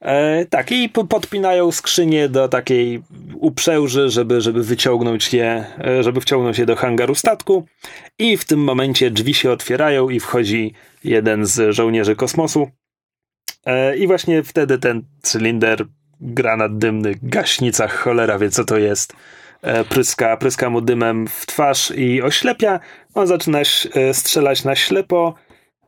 E, 0.00 0.44
tak, 0.46 0.72
i 0.72 0.88
po- 0.88 1.04
podpinają 1.04 1.72
skrzynię 1.72 2.28
do 2.28 2.48
takiej 2.48 3.02
uprzęży, 3.34 4.10
żeby, 4.10 4.40
żeby 4.40 4.62
wyciągnąć 4.62 5.32
je, 5.34 5.64
e, 5.84 6.02
żeby 6.02 6.20
wciągnąć 6.20 6.58
je 6.58 6.66
do 6.66 6.76
hangaru 6.76 7.14
statku. 7.14 7.66
I 8.18 8.36
w 8.36 8.44
tym 8.44 8.60
momencie 8.64 9.10
drzwi 9.10 9.34
się 9.34 9.50
otwierają 9.50 10.08
i 10.08 10.20
wchodzi 10.20 10.74
jeden 11.04 11.46
z 11.46 11.74
żołnierzy 11.74 12.16
kosmosu. 12.16 12.70
E, 13.66 13.96
I 13.96 14.06
właśnie 14.06 14.42
wtedy 14.42 14.78
ten 14.78 15.02
cylinder, 15.22 15.86
granat 16.20 16.78
dymny, 16.78 17.14
gaśnica, 17.22 17.88
cholera 17.88 18.38
wie 18.38 18.50
co 18.50 18.64
to 18.64 18.78
jest, 18.78 19.12
pryska, 19.88 20.36
pryska 20.36 20.70
mu 20.70 20.80
dymem 20.80 21.26
w 21.26 21.46
twarz 21.46 21.92
i 21.96 22.22
oślepia. 22.22 22.80
On 23.14 23.26
zaczyna 23.26 23.58
e, 23.58 24.14
strzelać 24.14 24.64
na 24.64 24.74
ślepo. 24.76 25.34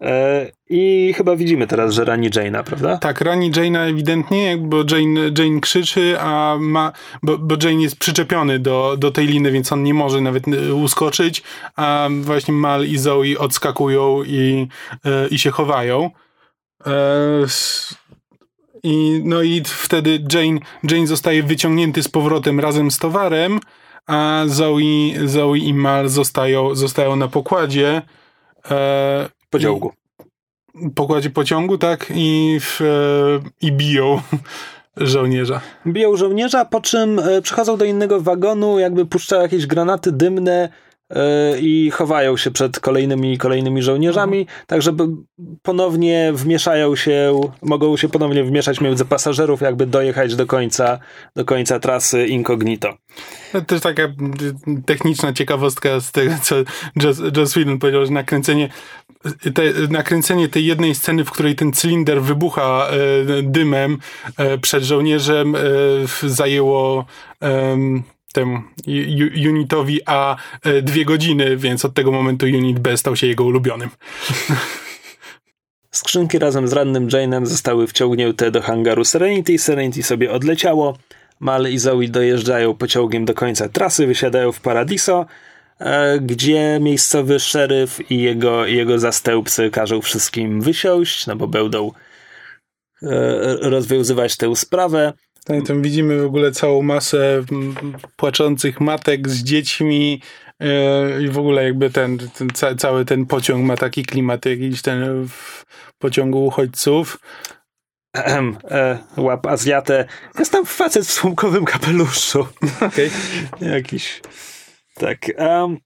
E, 0.01 0.47
I 0.69 1.15
chyba 1.17 1.37
widzimy 1.37 1.67
teraz, 1.67 1.95
że 1.95 2.05
rani 2.05 2.31
Jane'a, 2.31 2.63
prawda? 2.63 2.97
Tak, 2.97 3.21
rani 3.21 3.53
Jane'a 3.53 3.91
ewidentnie, 3.91 4.57
bo 4.57 4.77
Jane, 4.77 5.21
Jane 5.39 5.61
krzyczy, 5.61 6.21
a 6.21 6.57
ma, 6.61 6.93
bo, 7.23 7.39
bo 7.39 7.55
Jane 7.63 7.83
jest 7.83 7.97
przyczepiony 7.97 8.59
do, 8.59 8.97
do 8.99 9.11
tej 9.11 9.27
liny, 9.27 9.53
więc 9.53 9.73
on 9.73 9.83
nie 9.83 9.95
może 9.95 10.21
nawet 10.21 10.45
uskoczyć, 10.75 11.43
a 11.77 12.09
właśnie 12.21 12.55
Mal 12.55 12.87
i 12.87 12.99
Zoe 12.99 13.39
odskakują 13.39 14.23
i, 14.23 14.69
e, 15.05 15.29
i 15.29 15.39
się 15.39 15.51
chowają. 15.51 16.11
I, 18.87 19.21
no 19.25 19.43
i 19.43 19.63
wtedy 19.65 20.19
Jane, 20.33 20.61
Jane 20.91 21.07
zostaje 21.07 21.43
wyciągnięty 21.43 22.03
z 22.03 22.09
powrotem 22.09 22.61
razem 22.61 22.91
z 22.91 22.99
towarem, 22.99 23.61
a 24.07 24.43
Zoe, 24.47 24.81
Zoe 25.25 25.59
i 25.59 25.75
Mal 25.75 26.09
zostają, 26.09 26.75
zostają 26.75 27.17
na 27.17 27.29
pokładzie. 27.29 28.03
E, 28.71 29.29
Pociągu. 29.51 29.93
pokładzie 30.95 31.31
pociągu, 31.31 31.79
tak? 31.79 32.13
I, 32.15 32.59
w, 32.61 32.81
e, 32.81 32.87
i 33.61 33.73
biją 33.73 34.21
żołnierza. 34.97 35.61
Biją 35.87 36.17
żołnierza, 36.17 36.65
po 36.65 36.81
czym 36.81 37.19
e, 37.19 37.43
przychodzą 37.43 37.77
do 37.77 37.85
innego 37.85 38.21
wagonu, 38.21 38.79
jakby 38.79 39.07
puszczają 39.07 39.43
jakieś 39.43 39.67
granaty 39.67 40.13
dymne 40.13 40.69
i 41.61 41.91
chowają 41.91 42.37
się 42.37 42.51
przed 42.51 42.81
kolejnymi 42.81 43.39
kolejnymi 43.39 43.83
żołnierzami, 43.83 44.47
tak 44.67 44.83
żeby 44.83 45.05
ponownie 45.63 46.33
wmieszają 46.35 46.97
się, 46.97 47.41
mogą 47.63 47.97
się 47.97 48.09
ponownie 48.09 48.45
wmieszać 48.45 48.81
między 48.81 49.05
pasażerów, 49.05 49.61
jakby 49.61 49.87
dojechać 49.87 50.37
do 50.37 50.47
końca, 50.47 50.99
do 51.37 51.45
końca 51.45 51.81
trasy 51.81 52.27
incognito. 52.27 52.97
To 53.53 53.61
też 53.61 53.81
taka 53.81 54.03
techniczna 54.87 55.33
ciekawostka 55.33 56.01
z 56.01 56.13
tego, 56.13 56.35
co 56.43 56.57
Joss, 57.37 57.53
Whedon 57.53 57.79
powiedział, 57.79 58.07
że 58.07 58.13
nakręcenie, 58.13 58.69
te, 59.55 59.63
nakręcenie 59.91 60.49
tej 60.49 60.67
jednej 60.67 60.95
sceny, 60.95 61.25
w 61.25 61.31
której 61.31 61.55
ten 61.55 61.73
cylinder 61.73 62.23
wybucha 62.23 62.89
e, 62.89 63.43
dymem 63.43 63.99
e, 64.37 64.59
przed 64.59 64.83
żołnierzem 64.83 65.57
e, 65.57 65.59
zajęło 66.23 67.05
temu 68.37 68.63
unitowi 69.49 70.01
A 70.07 70.37
e, 70.63 70.83
dwie 70.83 71.05
godziny, 71.05 71.57
więc 71.57 71.85
od 71.85 71.95
tego 71.95 72.13
momentu 72.13 72.47
unit 72.47 72.79
B 72.79 72.97
stał 72.97 73.17
się 73.17 73.27
jego 73.27 73.45
ulubionym. 73.45 73.91
Skrzynki 75.91 76.39
razem 76.39 76.69
z 76.69 76.73
rannym 76.73 77.09
Jane'em 77.09 77.47
zostały 77.47 77.87
wciągnięte 77.87 78.51
do 78.51 78.63
hangaru 78.63 79.05
Serenity. 79.05 79.59
Serenity 79.59 80.03
sobie 80.03 80.33
odleciało. 80.33 80.97
Mal 81.41 81.67
i 81.71 81.79
Zoe 81.79 82.09
dojeżdżają 82.09 82.75
pociągiem 82.75 83.25
do 83.25 83.35
końca 83.35 83.69
trasy, 83.69 84.07
wysiadają 84.07 84.53
w 84.53 84.61
Paradiso, 84.61 85.27
e, 85.79 86.19
gdzie 86.21 86.79
miejscowy 86.81 87.41
szeryf 87.41 88.11
i 88.11 88.23
jego, 88.23 88.67
jego 88.67 88.99
zastępcy 88.99 89.71
każą 89.71 90.01
wszystkim 90.01 90.61
wysiąść, 90.61 91.27
no 91.27 91.37
bo 91.37 91.47
będą 91.47 91.93
e, 93.03 93.09
rozwiązywać 93.61 94.37
tę 94.37 94.57
sprawę. 94.57 95.13
Tak, 95.47 95.67
tam 95.67 95.83
widzimy 95.83 96.23
w 96.23 96.27
ogóle 96.27 96.53
całą 96.53 96.83
masę 96.83 97.45
płaczących 98.17 98.81
matek 98.81 99.29
z 99.29 99.43
dziećmi 99.43 100.23
e, 100.61 101.23
i 101.23 101.29
w 101.29 101.39
ogóle 101.39 101.65
jakby 101.65 101.91
ten, 101.91 102.19
ten 102.19 102.49
ca, 102.55 102.75
cały 102.75 103.05
ten 103.05 103.27
pociąg 103.27 103.65
ma 103.65 103.77
taki 103.77 104.05
klimat 104.05 104.47
jakiś 104.47 104.83
ten 104.83 105.29
w 105.29 105.65
pociągu 105.99 106.47
uchodźców. 106.47 107.19
Ehem, 108.15 108.57
e, 108.71 108.99
łap 109.17 109.47
Azjatę. 109.47 110.05
Jest 110.39 110.53
tam 110.53 110.67
facet 110.67 111.07
w 111.07 111.13
słomkowym 111.13 111.65
kapeluszu. 111.65 112.47
Okay. 112.77 113.11
Jakiś. 113.75 114.23
Tak. 114.95 115.19
em, 115.37 115.79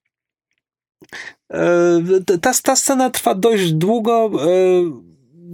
e, 1.52 2.38
ta, 2.40 2.52
ta 2.62 2.76
scena 2.76 3.10
trwa 3.10 3.34
dość 3.34 3.72
długo. 3.72 4.30
E, 4.34 5.10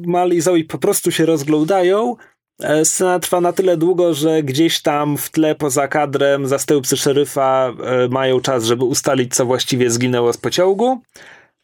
Mal 0.07 0.31
i 0.31 0.41
Zoe 0.41 0.65
po 0.69 0.79
prostu 0.79 1.13
się 1.13 1.27
rozglądają. 1.27 2.17
E, 2.63 2.85
Scena 2.85 3.19
trwa 3.19 3.41
na 3.41 3.53
tyle 3.53 3.77
długo, 3.77 4.15
że 4.15 4.43
gdzieś 4.43 4.83
tam 4.83 5.17
w 5.17 5.31
tle 5.31 5.55
poza 5.55 5.89
kadrem 5.89 6.47
zastępcy 6.47 6.97
szeryfa 6.97 7.73
e, 7.85 8.09
mają 8.09 8.41
czas, 8.41 8.65
żeby 8.65 8.85
ustalić, 8.85 9.35
co 9.35 9.47
właściwie 9.47 9.91
zginęło 9.91 10.33
z 10.33 10.37
pociągu. 10.37 11.03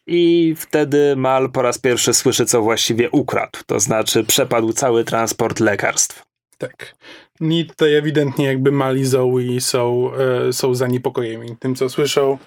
I 0.07 0.55
wtedy 0.57 1.15
Mal 1.15 1.51
po 1.51 1.61
raz 1.61 1.77
pierwszy 1.77 2.13
słyszy, 2.13 2.45
co 2.45 2.61
właściwie 2.61 3.09
ukradł. 3.11 3.59
To 3.65 3.79
znaczy, 3.79 4.23
przepadł 4.23 4.73
cały 4.73 5.03
transport 5.03 5.59
lekarstw. 5.59 6.23
Tak. 6.57 6.95
I 7.41 7.65
tutaj 7.65 7.95
ewidentnie 7.95 8.45
jakby 8.45 8.71
mali 8.71 9.05
Zoe 9.05 9.59
są, 9.59 10.11
e, 10.13 10.53
są 10.53 10.75
zaniepokojeni 10.75 11.57
tym, 11.59 11.75
co 11.75 11.89
słyszą, 11.89 12.37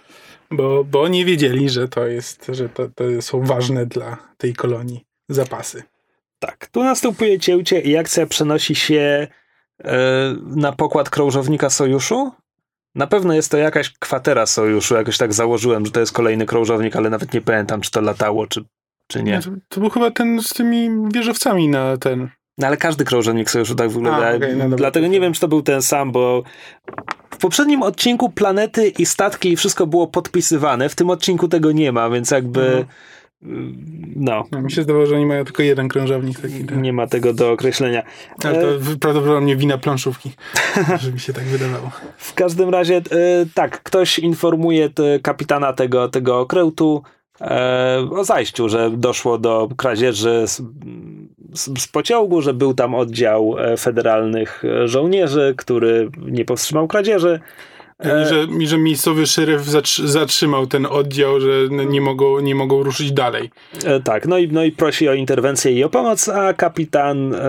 bo, 0.50 0.84
bo 0.84 1.02
oni 1.02 1.24
wiedzieli, 1.24 1.68
że 1.68 1.88
to 1.88 2.06
jest, 2.06 2.46
że 2.52 2.68
to, 2.68 2.88
to 2.94 3.22
są 3.22 3.42
ważne 3.42 3.86
dla 3.86 4.16
tej 4.38 4.54
kolonii 4.54 5.04
zapasy. 5.28 5.82
Tak, 6.38 6.66
tu 6.72 6.84
następuje 6.84 7.38
cięcie 7.40 7.80
i 7.80 7.96
akcja 7.96 8.26
przenosi 8.26 8.74
się 8.74 9.26
e, 9.84 9.96
na 10.46 10.72
pokład 10.72 11.10
krążownika 11.10 11.70
Sojuszu. 11.70 12.32
Na 12.94 13.06
pewno 13.06 13.34
jest 13.34 13.50
to 13.50 13.56
jakaś 13.56 13.90
kwatera 13.90 14.46
Sojuszu, 14.46 14.94
jakoś 14.94 15.18
tak 15.18 15.32
założyłem, 15.32 15.86
że 15.86 15.92
to 15.92 16.00
jest 16.00 16.12
kolejny 16.12 16.46
krążownik, 16.46 16.96
ale 16.96 17.10
nawet 17.10 17.34
nie 17.34 17.40
pamiętam, 17.40 17.80
czy 17.80 17.90
to 17.90 18.00
latało, 18.00 18.46
czy, 18.46 18.64
czy 19.08 19.22
nie. 19.22 19.40
To, 19.40 19.50
to 19.68 19.80
był 19.80 19.90
chyba 19.90 20.10
ten 20.10 20.42
z 20.42 20.48
tymi 20.48 20.90
wieżowcami 21.14 21.68
na 21.68 21.96
ten. 21.96 22.28
No 22.58 22.66
ale 22.66 22.76
każdy 22.76 23.04
krążownik 23.04 23.50
Sojuszu 23.50 23.74
tak 23.74 23.90
wygląda. 23.90 24.26
A, 24.26 24.34
okej, 24.36 24.56
no. 24.56 24.76
Dlatego 24.76 25.06
nie 25.06 25.20
wiem, 25.20 25.32
czy 25.32 25.40
to 25.40 25.48
był 25.48 25.62
ten 25.62 25.82
sam, 25.82 26.12
bo 26.12 26.42
w 27.30 27.36
poprzednim 27.36 27.82
odcinku 27.82 28.30
planety 28.30 28.88
i 28.88 29.06
statki 29.06 29.52
i 29.52 29.56
wszystko 29.56 29.86
było 29.86 30.06
podpisywane. 30.06 30.88
W 30.88 30.94
tym 30.94 31.10
odcinku 31.10 31.48
tego 31.48 31.72
nie 31.72 31.92
ma, 31.92 32.10
więc 32.10 32.30
jakby 32.30 32.66
Mhm. 32.66 32.86
No, 34.16 34.44
No, 34.52 34.62
mi 34.62 34.72
się 34.72 34.82
zdawało, 34.82 35.06
że 35.06 35.14
oni 35.16 35.26
mają 35.26 35.44
tylko 35.44 35.62
jeden 35.62 35.88
krążownik 35.88 36.40
taki. 36.40 36.64
Tak. 36.64 36.78
nie 36.78 36.92
ma 36.92 37.06
tego 37.06 37.32
do 37.32 37.52
określenia. 37.52 38.02
Ale 38.44 38.58
E, 38.58 38.62
to 38.62 38.78
w- 38.78 38.98
prawdopodobnie 38.98 39.56
wina 39.56 39.78
planszówki, 39.78 40.30
że 41.02 41.12
mi 41.12 41.20
się 41.20 41.32
tak 41.32 41.44
wydawało. 41.44 41.90
W 42.16 42.34
każdym 42.34 42.68
razie, 42.70 42.96
e, 42.96 43.02
tak, 43.54 43.82
ktoś 43.82 44.18
informuje 44.18 44.90
kapitana 45.22 45.72
tego, 45.72 46.08
tego 46.08 46.40
okrętu 46.40 47.02
e, 47.40 48.08
o 48.10 48.24
zajściu, 48.24 48.68
że 48.68 48.90
doszło 48.90 49.38
do 49.38 49.68
kradzieży 49.76 50.42
z, 50.46 50.62
z, 51.54 51.80
z 51.82 51.88
pociągu, 51.88 52.42
że 52.42 52.54
był 52.54 52.74
tam 52.74 52.94
oddział 52.94 53.56
e, 53.58 53.76
federalnych 53.76 54.62
e, 54.64 54.88
żołnierzy, 54.88 55.54
który 55.56 56.10
nie 56.26 56.44
powstrzymał 56.44 56.88
kradzieży. 56.88 57.40
E, 57.98 58.22
I 58.22 58.26
że, 58.26 58.66
że 58.66 58.78
miejscowy 58.78 59.26
szeryf 59.26 59.62
zatrzymał 60.04 60.66
ten 60.66 60.86
oddział, 60.86 61.40
że 61.40 61.48
nie 61.70 62.00
mogą, 62.00 62.40
nie 62.40 62.54
mogą 62.54 62.82
ruszyć 62.82 63.12
dalej. 63.12 63.50
E, 63.84 64.00
tak, 64.00 64.26
no 64.26 64.38
i, 64.38 64.48
no 64.48 64.64
i 64.64 64.72
prosi 64.72 65.08
o 65.08 65.14
interwencję 65.14 65.72
i 65.72 65.84
o 65.84 65.88
pomoc, 65.88 66.28
a 66.28 66.54
kapitan 66.54 67.34
e, 67.34 67.40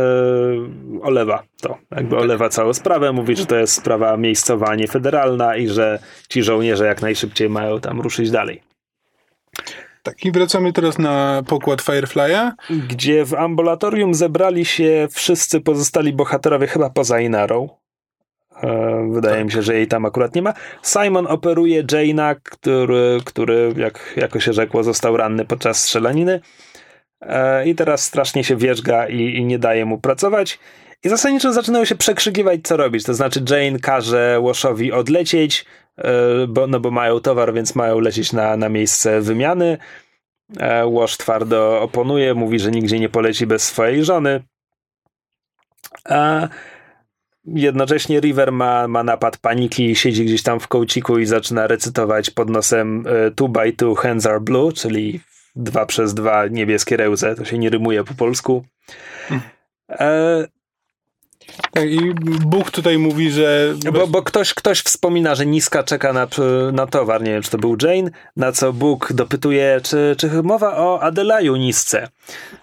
olewa 1.01 1.43
to. 1.61 1.77
Jakby 1.91 2.15
tak. 2.15 2.19
olewa 2.19 2.49
całą 2.49 2.73
sprawę, 2.73 3.11
mówi, 3.11 3.35
że 3.35 3.45
to 3.45 3.55
jest 3.55 3.73
sprawa 3.73 4.17
miejscowa, 4.17 4.67
a 4.67 4.75
nie 4.75 4.87
federalna 4.87 5.55
i 5.55 5.67
że 5.67 5.99
ci 6.29 6.43
żołnierze 6.43 6.85
jak 6.85 7.01
najszybciej 7.01 7.49
mają 7.49 7.79
tam 7.79 8.01
ruszyć 8.01 8.31
dalej. 8.31 8.61
Tak, 10.03 10.25
i 10.25 10.31
wracamy 10.31 10.73
teraz 10.73 10.97
na 10.97 11.43
pokład 11.47 11.81
Firefly'a. 11.81 12.51
Gdzie 12.69 13.25
w 13.25 13.33
ambulatorium 13.33 14.13
zebrali 14.13 14.65
się 14.65 15.07
wszyscy 15.11 15.61
pozostali 15.61 16.13
bohaterowie, 16.13 16.67
chyba 16.67 16.89
poza 16.89 17.19
Inarą. 17.19 17.69
E, 18.63 19.09
wydaje 19.11 19.35
tak. 19.35 19.45
mi 19.45 19.51
się, 19.51 19.61
że 19.61 19.75
jej 19.75 19.87
tam 19.87 20.05
akurat 20.05 20.35
nie 20.35 20.41
ma. 20.41 20.53
Simon 20.83 21.27
operuje 21.27 21.83
Jaina, 21.91 22.35
który, 22.35 23.19
który 23.25 23.73
jak, 23.77 24.13
jako 24.15 24.39
się 24.39 24.53
rzekło, 24.53 24.83
został 24.83 25.17
ranny 25.17 25.45
podczas 25.45 25.83
strzelaniny. 25.83 26.41
E, 27.21 27.67
I 27.67 27.75
teraz 27.75 28.03
strasznie 28.03 28.43
się 28.43 28.55
wierzga 28.55 29.07
i, 29.07 29.21
i 29.21 29.45
nie 29.45 29.59
daje 29.59 29.85
mu 29.85 29.97
pracować. 29.97 30.59
I 31.03 31.09
zasadniczo 31.09 31.53
zaczynają 31.53 31.85
się 31.85 31.95
przekrzykiwać, 31.95 32.59
co 32.63 32.77
robić. 32.77 33.03
To 33.03 33.13
znaczy, 33.13 33.43
Jane 33.49 33.79
każe 33.79 34.41
Washowi 34.43 34.91
odlecieć, 34.91 35.65
e, 35.97 36.11
bo, 36.47 36.67
no 36.67 36.79
bo 36.79 36.91
mają 36.91 37.19
towar, 37.19 37.53
więc 37.53 37.75
mają 37.75 37.99
lecieć 37.99 38.33
na, 38.33 38.57
na 38.57 38.69
miejsce 38.69 39.21
wymiany. 39.21 39.77
Wash 40.93 41.17
twardo 41.17 41.81
oponuje, 41.81 42.33
mówi, 42.33 42.59
że 42.59 42.71
nigdzie 42.71 42.99
nie 42.99 43.09
poleci 43.09 43.47
bez 43.47 43.63
swojej 43.63 44.03
żony. 44.03 44.43
A 46.05 46.47
Jednocześnie 47.47 48.19
River 48.19 48.51
ma, 48.51 48.87
ma 48.87 49.03
napad 49.03 49.37
paniki, 49.37 49.95
siedzi 49.95 50.25
gdzieś 50.25 50.43
tam 50.43 50.59
w 50.59 50.67
kołciku 50.67 51.19
i 51.19 51.25
zaczyna 51.25 51.67
recytować 51.67 52.29
pod 52.29 52.49
nosem 52.49 53.03
2 53.35 53.47
by 53.47 53.73
2 53.73 53.95
hands 53.95 54.25
are 54.25 54.39
blue, 54.39 54.73
czyli 54.73 55.19
2 55.55 55.85
przez 55.85 56.13
2 56.13 56.47
niebieskie 56.47 56.97
ręce. 56.97 57.35
To 57.35 57.45
się 57.45 57.57
nie 57.57 57.69
rymuje 57.69 58.03
po 58.03 58.13
polsku. 58.13 58.65
E... 59.89 60.47
Tak, 61.71 61.89
i 61.89 62.13
Bóg 62.45 62.71
tutaj 62.71 62.97
mówi, 62.97 63.31
że. 63.31 63.73
Bo, 63.93 64.07
bo, 64.07 64.23
ktoś, 64.23 64.53
ktoś 64.53 64.79
wspomina, 64.79 65.35
że 65.35 65.45
Niska 65.45 65.83
czeka 65.83 66.13
na, 66.13 66.27
na 66.73 66.87
towar. 66.87 67.23
Nie 67.23 67.31
wiem, 67.31 67.41
czy 67.41 67.51
to 67.51 67.57
był 67.57 67.77
Jane, 67.81 68.11
na 68.35 68.51
co 68.51 68.73
Bóg 68.73 69.13
dopytuje, 69.13 69.81
czy, 69.83 70.15
czy 70.17 70.43
mowa 70.43 70.77
o 70.77 71.01
Adelaju 71.01 71.55
Nisce. 71.55 72.07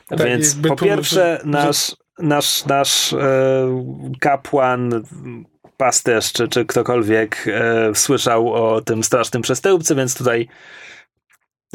Tak, 0.09 0.25
Więc 0.25 0.57
po 0.69 0.77
pierwsze, 0.77 1.41
nasz 1.45 1.97
nasz, 2.19 2.65
nasz 2.65 3.13
e, 3.13 3.19
kapłan, 4.21 5.05
pasterz 5.77 6.33
czy, 6.33 6.49
czy 6.49 6.65
ktokolwiek 6.65 7.47
e, 7.49 7.95
słyszał 7.95 8.53
o 8.53 8.81
tym 8.81 9.05
strasznym 9.05 9.43
przestępcy, 9.43 9.95
więc 9.95 10.19
tutaj 10.19 10.49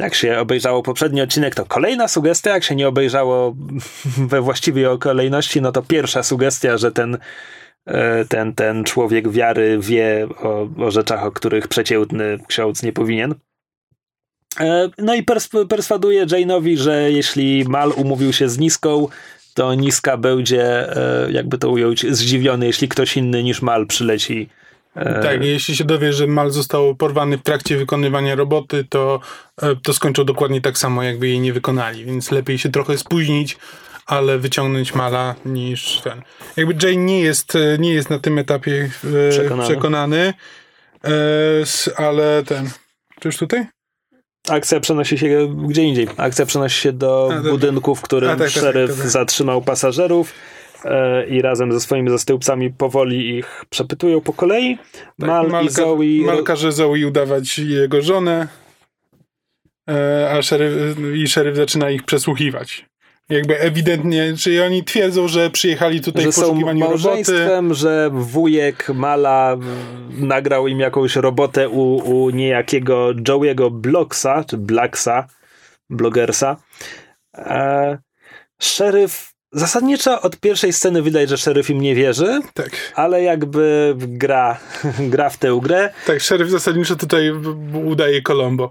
jak 0.00 0.14
się 0.14 0.38
obejrzało 0.38 0.82
poprzedni 0.82 1.22
odcinek, 1.22 1.54
to 1.54 1.64
kolejna 1.66 2.08
sugestia, 2.08 2.50
jak 2.50 2.64
się 2.64 2.74
nie 2.74 2.88
obejrzało 2.88 3.56
we 4.30 4.40
właściwej 4.40 4.84
kolejności, 4.98 5.62
no 5.62 5.72
to 5.72 5.82
pierwsza 5.82 6.22
sugestia, 6.22 6.78
że 6.78 6.92
ten, 6.92 7.18
e, 7.86 8.24
ten, 8.24 8.54
ten 8.54 8.84
człowiek 8.84 9.28
wiary 9.28 9.78
wie 9.80 10.28
o, 10.42 10.68
o 10.86 10.90
rzeczach, 10.90 11.24
o 11.24 11.32
których 11.32 11.68
przeciętny 11.68 12.38
ksiądz 12.48 12.82
nie 12.82 12.92
powinien. 12.92 13.34
E, 14.60 14.88
no 14.98 15.14
i 15.14 15.22
pers 15.22 15.48
perswaduje 15.68 16.26
Jane'owi, 16.26 16.76
że 16.76 17.12
jeśli 17.12 17.64
Mal 17.68 17.92
umówił 17.96 18.32
się 18.32 18.48
z 18.48 18.58
Niską, 18.58 19.08
to 19.54 19.74
Niska 19.74 20.16
będzie, 20.16 20.96
e, 20.96 21.32
jakby 21.32 21.58
to 21.58 21.70
ująć, 21.70 22.06
zdziwiony, 22.14 22.66
jeśli 22.66 22.88
ktoś 22.88 23.16
inny 23.16 23.42
niż 23.42 23.62
Mal 23.62 23.86
przyleci. 23.86 24.48
E, 24.94 25.22
tak, 25.22 25.44
jeśli 25.44 25.76
się 25.76 25.84
dowie, 25.84 26.12
że 26.12 26.26
Mal 26.26 26.50
został 26.50 26.94
porwany 26.94 27.38
w 27.38 27.42
trakcie 27.42 27.76
wykonywania 27.76 28.34
roboty, 28.34 28.84
to, 28.88 29.20
e, 29.62 29.76
to 29.76 29.92
skończą 29.92 30.24
dokładnie 30.24 30.60
tak 30.60 30.78
samo, 30.78 31.02
jakby 31.02 31.28
jej 31.28 31.40
nie 31.40 31.52
wykonali, 31.52 32.04
więc 32.04 32.30
lepiej 32.30 32.58
się 32.58 32.68
trochę 32.68 32.98
spóźnić, 32.98 33.58
ale 34.06 34.38
wyciągnąć 34.38 34.94
Mala 34.94 35.34
niż 35.44 36.00
ten. 36.00 36.22
Jakby 36.56 36.88
Jane 36.88 37.04
nie 37.04 37.20
jest, 37.20 37.52
nie 37.78 37.94
jest 37.94 38.10
na 38.10 38.18
tym 38.18 38.38
etapie 38.38 38.90
przekonany, 39.30 39.68
przekonany 39.68 40.34
ale 41.96 42.42
ten... 42.44 42.70
Czy 43.20 43.28
już 43.28 43.36
tutaj? 43.36 43.66
Akcja 44.48 44.80
przenosi 44.80 45.18
się 45.18 45.48
gdzie 45.68 45.82
indziej. 45.82 46.08
Akcja 46.16 46.46
przenosi 46.46 46.80
się 46.80 46.92
do 46.92 47.30
A, 47.32 47.40
budynku, 47.40 47.94
w 47.94 48.02
którym 48.02 48.30
tak, 48.30 48.38
tak, 48.38 48.50
szeryf 48.50 48.90
tak, 48.90 48.98
tak, 48.98 49.10
zatrzymał 49.10 49.62
pasażerów 49.62 50.34
e, 50.84 51.26
i 51.26 51.42
razem 51.42 51.72
ze 51.72 51.80
swoimi 51.80 52.10
zastępcami 52.10 52.70
powoli 52.70 53.38
ich 53.38 53.64
przepytują 53.70 54.20
po 54.20 54.32
kolei. 54.32 54.78
Tak, 55.18 55.28
Mal, 55.28 55.48
Mal, 55.48 55.64
i 55.64 55.68
Zoe... 55.68 56.26
Mal 56.26 56.44
każe 56.44 56.72
Zoe 56.72 57.06
udawać 57.06 57.58
jego 57.58 58.02
żonę, 58.02 58.48
e, 59.90 60.30
a 60.30 60.42
szeryf, 60.42 60.96
i 61.14 61.28
szeryf 61.28 61.56
zaczyna 61.56 61.90
ich 61.90 62.02
przesłuchiwać. 62.02 62.89
Jakby 63.30 63.60
ewidentnie, 63.60 64.32
czyli 64.38 64.60
oni 64.60 64.84
twierdzą, 64.84 65.28
że 65.28 65.50
przyjechali 65.50 66.00
tutaj 66.00 66.24
że 66.24 66.32
w 66.32 66.34
poszukiwaniu 66.34 66.80
są 66.80 66.88
małżeństwem, 66.88 67.64
roboty. 67.64 67.74
że 67.74 68.10
wujek 68.12 68.88
Mala 68.88 69.56
nagrał 70.10 70.68
im 70.68 70.80
jakąś 70.80 71.16
robotę 71.16 71.68
u, 71.68 71.96
u 71.96 72.30
niejakiego 72.30 73.08
Joe'ego 73.14 73.70
Blocksa, 73.70 74.44
czy 74.44 74.56
Blacksa, 74.56 75.26
blogersa. 75.90 76.56
E, 77.36 77.98
szeryf 78.60 79.30
Zasadniczo 79.52 80.20
od 80.20 80.36
pierwszej 80.36 80.72
sceny 80.72 81.02
widać, 81.02 81.28
że 81.28 81.38
szeryf 81.38 81.70
im 81.70 81.80
nie 81.80 81.94
wierzy, 81.94 82.40
tak. 82.54 82.70
ale 82.94 83.22
jakby 83.22 83.94
gra, 83.98 84.58
gra 85.12 85.30
w 85.30 85.36
tę 85.36 85.58
grę. 85.62 85.92
Tak, 86.06 86.20
szeryf 86.20 86.50
zasadniczo 86.50 86.96
tutaj 86.96 87.32
udaje 87.84 88.22
Colombo. 88.22 88.70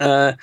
e, 0.00 0.36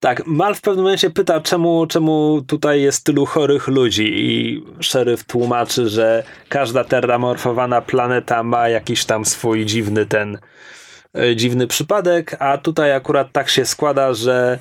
tak, 0.00 0.26
Mal 0.26 0.54
w 0.54 0.60
pewnym 0.60 0.84
momencie 0.84 1.10
pyta, 1.10 1.40
czemu, 1.40 1.86
czemu 1.86 2.42
tutaj 2.46 2.82
jest 2.82 3.04
tylu 3.04 3.26
chorych 3.26 3.68
ludzi 3.68 4.12
i 4.14 4.62
szeryf 4.80 5.24
tłumaczy, 5.24 5.88
że 5.88 6.22
każda 6.48 6.84
terramorfowana 6.84 7.80
planeta 7.80 8.42
ma 8.42 8.68
jakiś 8.68 9.04
tam 9.04 9.24
swój 9.24 9.66
dziwny 9.66 10.06
ten 10.06 10.38
e, 11.16 11.36
dziwny 11.36 11.66
przypadek, 11.66 12.36
a 12.38 12.58
tutaj 12.58 12.92
akurat 12.92 13.32
tak 13.32 13.48
się 13.48 13.64
składa, 13.64 14.14
że 14.14 14.58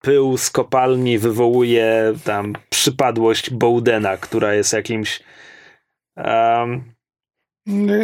pył 0.00 0.36
z 0.36 0.50
kopalni 0.50 1.18
wywołuje 1.18 2.12
tam 2.24 2.52
przypadłość 2.70 3.50
Bowdena, 3.50 4.16
która 4.16 4.54
jest 4.54 4.72
jakimś 4.72 5.20
um, 6.16 6.97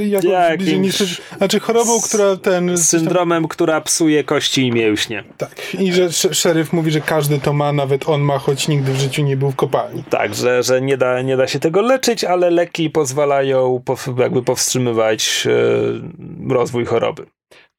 jako 0.00 0.28
Jakimś 0.28 1.20
znaczy 1.36 1.60
chorobą, 1.60 2.00
która 2.00 2.36
ten... 2.36 2.78
Syndromem, 2.78 3.48
która 3.48 3.80
psuje 3.80 4.24
kości 4.24 4.66
i 4.66 4.72
mięśnie. 4.72 5.24
Tak. 5.36 5.74
I 5.78 5.92
że 5.92 6.12
szeryf 6.12 6.72
mówi, 6.72 6.90
że 6.90 7.00
każdy 7.00 7.40
to 7.40 7.52
ma, 7.52 7.72
nawet 7.72 8.08
on 8.08 8.20
ma, 8.20 8.38
choć 8.38 8.68
nigdy 8.68 8.92
w 8.92 8.96
życiu 8.96 9.22
nie 9.22 9.36
był 9.36 9.50
w 9.50 9.56
kopalni. 9.56 10.04
Tak, 10.10 10.34
że, 10.34 10.62
że 10.62 10.80
nie, 10.80 10.96
da, 10.96 11.22
nie 11.22 11.36
da 11.36 11.46
się 11.46 11.58
tego 11.58 11.82
leczyć, 11.82 12.24
ale 12.24 12.50
leki 12.50 12.90
pozwalają 12.90 13.82
jakby 14.18 14.42
powstrzymywać 14.42 15.46
e, 15.46 16.54
rozwój 16.54 16.84
choroby. 16.84 17.26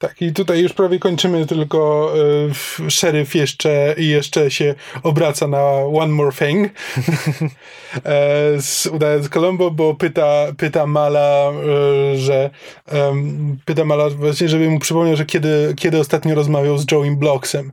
Tak, 0.08 0.22
i 0.22 0.34
tutaj 0.34 0.62
już 0.62 0.74
prawie 0.74 0.99
kończymy, 0.99 1.45
tylko 1.45 2.12
y, 2.80 2.91
szeryf 2.91 3.36
jeszcze, 3.36 3.95
jeszcze 3.97 4.51
się 4.51 4.76
obraca 5.03 5.47
na 5.47 5.64
One 5.93 6.14
More 6.14 6.32
Thing 6.32 6.70
e, 8.06 8.62
z, 8.62 8.86
udając 8.86 9.30
Colombo, 9.30 9.72
bo 9.72 9.95
pyta, 9.95 10.45
pyta 10.58 10.86
Mala, 10.86 11.51
y, 12.14 12.18
że 12.18 12.49
pyta 13.66 13.86
Mala 13.86 14.10
właśnie, 14.10 14.49
żeby 14.49 14.70
mu 14.70 14.80
przypomniał, 14.80 15.16
że 15.16 15.26
kiedy, 15.26 15.74
kiedy 15.78 15.99
ostatnio 15.99 16.36
rozmawiał 16.36 16.78
z 16.78 16.86
Joe'im 16.86 17.16
Blocksem. 17.16 17.72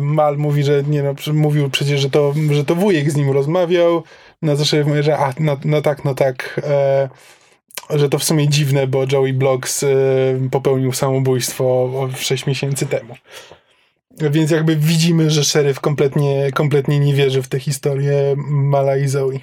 Mal 0.00 0.36
mówi, 0.36 0.62
że 0.62 0.82
nie 0.82 1.02
no, 1.02 1.14
mówił 1.32 1.70
przecież, 1.70 2.00
że 2.00 2.10
to, 2.10 2.34
że 2.50 2.64
to 2.64 2.74
wujek 2.74 3.10
z 3.10 3.16
nim 3.16 3.30
rozmawiał, 3.30 4.02
na 4.42 4.64
szeryf 4.64 4.86
mówi, 4.86 5.02
że 5.02 5.18
a, 5.18 5.32
no, 5.40 5.56
no 5.64 5.82
tak, 5.82 6.04
no 6.04 6.14
tak, 6.14 6.60
że 7.90 8.08
to 8.08 8.18
w 8.18 8.24
sumie 8.24 8.48
dziwne, 8.48 8.86
bo 8.86 9.06
Joey 9.12 9.32
Bloggs 9.32 9.82
y, 9.82 10.48
popełnił 10.50 10.92
samobójstwo 10.92 11.90
6 12.16 12.46
miesięcy 12.46 12.86
temu. 12.86 13.14
Więc 14.18 14.50
jakby 14.50 14.76
widzimy, 14.76 15.30
że 15.30 15.44
szeryf 15.44 15.80
kompletnie, 15.80 16.50
kompletnie 16.52 17.00
nie 17.00 17.14
wierzy 17.14 17.42
w 17.42 17.48
tę 17.48 17.60
historię 17.60 18.34
Mala 18.46 18.96
i 18.96 19.08
Zoe. 19.08 19.40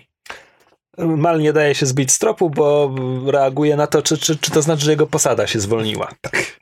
Mal 0.98 1.42
nie 1.42 1.54
daje 1.54 1.76
się 1.76 1.86
zbić 1.86 2.12
z 2.12 2.20
tropu, 2.20 2.50
bo 2.50 2.96
reaguje 3.26 3.76
na 3.76 3.88
to, 3.88 4.02
czy, 4.02 4.18
czy, 4.18 4.38
czy 4.38 4.52
to 4.52 4.62
znaczy, 4.62 4.86
że 4.86 4.92
jego 4.92 5.08
posada 5.08 5.48
się 5.48 5.60
zwolniła. 5.60 6.12
Tak. 6.22 6.60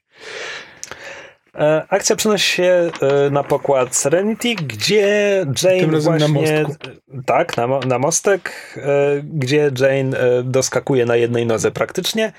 E, 1.60 1.86
akcja 1.90 2.16
przenosi 2.16 2.52
się 2.52 2.90
e, 3.02 3.30
na 3.30 3.44
pokład 3.44 3.96
Serenity, 3.96 4.56
gdzie 4.56 5.46
Jane 5.64 6.00
właśnie... 6.00 6.66
Na 7.08 7.22
tak, 7.26 7.58
na, 7.58 7.68
na 7.68 8.00
mostek, 8.00 8.52
e, 8.78 9.22
gdzie 9.24 9.72
Jane 9.80 10.44
doskakuje 10.44 11.06
na 11.06 11.16
jednej 11.16 11.46
nodze 11.46 11.72
praktycznie. 11.72 12.32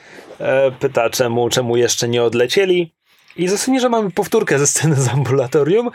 Pyta, 0.81 1.11
czemu, 1.11 1.49
czemu 1.49 1.77
jeszcze 1.77 2.09
nie 2.09 2.23
odlecieli. 2.23 2.95
I 3.37 3.49
zasadniczo 3.49 3.83
że 3.83 3.89
mamy 3.89 4.11
powtórkę 4.11 4.59
ze 4.59 4.67
sceny 4.67 4.95
z 4.97 5.09
ambulatorium. 5.09 5.91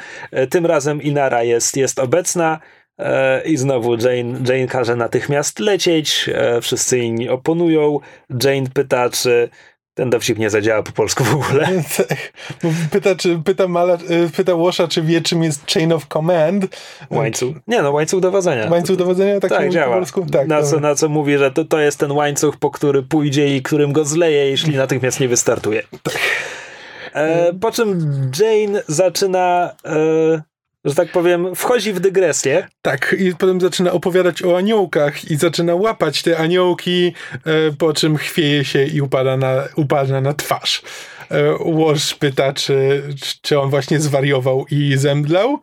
Tym 0.49 0.65
razem 0.65 1.01
Inara 1.01 1.43
jest, 1.43 1.78
jest 1.78 1.99
obecna. 1.99 2.59
I 3.45 3.57
znowu 3.57 3.95
Jane, 3.95 4.39
Jane 4.47 4.67
każe 4.67 4.95
natychmiast 4.95 5.59
lecieć, 5.59 6.30
wszyscy 6.61 6.99
inni 6.99 7.30
oponują. 7.30 7.99
Jane 8.43 8.67
pyta, 8.74 9.09
czy 9.09 9.49
Ten 10.02 10.10
dowcip 10.10 10.38
nie 10.38 10.49
zadziała 10.49 10.84
po 10.84 10.91
polsku 10.91 11.24
w 11.24 11.36
ogóle. 11.36 11.68
Tak. 11.97 12.18
pyta, 12.91 13.16
czy, 13.16 13.39
pyta, 13.45 13.68
Mala, 13.68 13.93
y, 13.93 14.30
pyta 14.36 14.56
Łosza, 14.56 14.88
czy 14.88 15.02
wie, 15.02 15.22
czym 15.22 15.43
jest 15.43 15.72
chain 15.72 15.93
of 15.93 16.08
command. 16.08 16.78
Łańcuch. 17.10 17.56
Nie 17.68 17.82
no, 17.82 17.91
łańcuch 17.91 18.22
dowodzenia. 18.22 18.70
Łańcuch 18.72 18.97
dowodzenia? 18.97 19.39
Tak, 19.39 19.52
tak 19.52 19.70
działa. 19.70 19.88
Po 19.88 19.93
polsku? 19.93 20.26
Tak, 20.32 20.47
na, 20.47 20.64
co, 20.64 20.80
na 20.80 20.95
co 20.95 21.10
mówi, 21.10 21.38
że 21.38 21.52
to, 21.52 21.66
to 21.66 21.80
jest 21.80 21.99
ten 21.99 22.12
łańcuch, 22.12 22.58
po 22.58 22.72
który 22.72 23.04
pójdzie 23.04 23.56
i 23.56 23.62
którym 23.62 23.93
go 23.93 24.06
zleje, 24.06 24.49
jeśli 24.49 24.76
natychmiast 24.76 25.20
nie 25.20 25.28
wystartuje. 25.28 25.84
Tak. 26.04 26.20
E, 27.14 27.54
po 27.54 27.72
czym 27.72 27.99
Jane 28.39 28.84
zaczyna 28.88 29.76
e, 29.86 30.41
że 30.86 30.95
tak 30.95 31.11
powiem, 31.11 31.55
wchodzi 31.55 31.93
w 31.93 31.99
dygresję. 31.99 32.67
Tak, 32.82 33.15
i 33.19 33.36
potem 33.36 33.61
zaczyna 33.61 33.91
opowiadać 33.91 34.43
o 34.43 34.57
aniołkach 34.57 35.32
i 35.32 35.36
zaczyna 35.36 35.75
łapać 35.75 36.21
te 36.21 36.38
aniołki, 36.38 37.13
e, 37.34 37.71
po 37.77 37.93
czym 37.93 38.17
chwieje 38.17 38.65
się 38.65 38.86
i 38.86 39.01
upada 39.01 39.38
na, 39.38 39.63
upada 39.75 40.21
na 40.21 40.34
twarz. 40.34 40.82
E, 41.32 41.55
Łoż 41.59 42.15
pyta, 42.15 42.53
czy, 42.53 43.03
czy 43.41 43.59
on 43.59 43.69
właśnie 43.69 43.99
zwariował 43.99 44.65
i 44.71 44.97
zemdlał. 44.97 45.59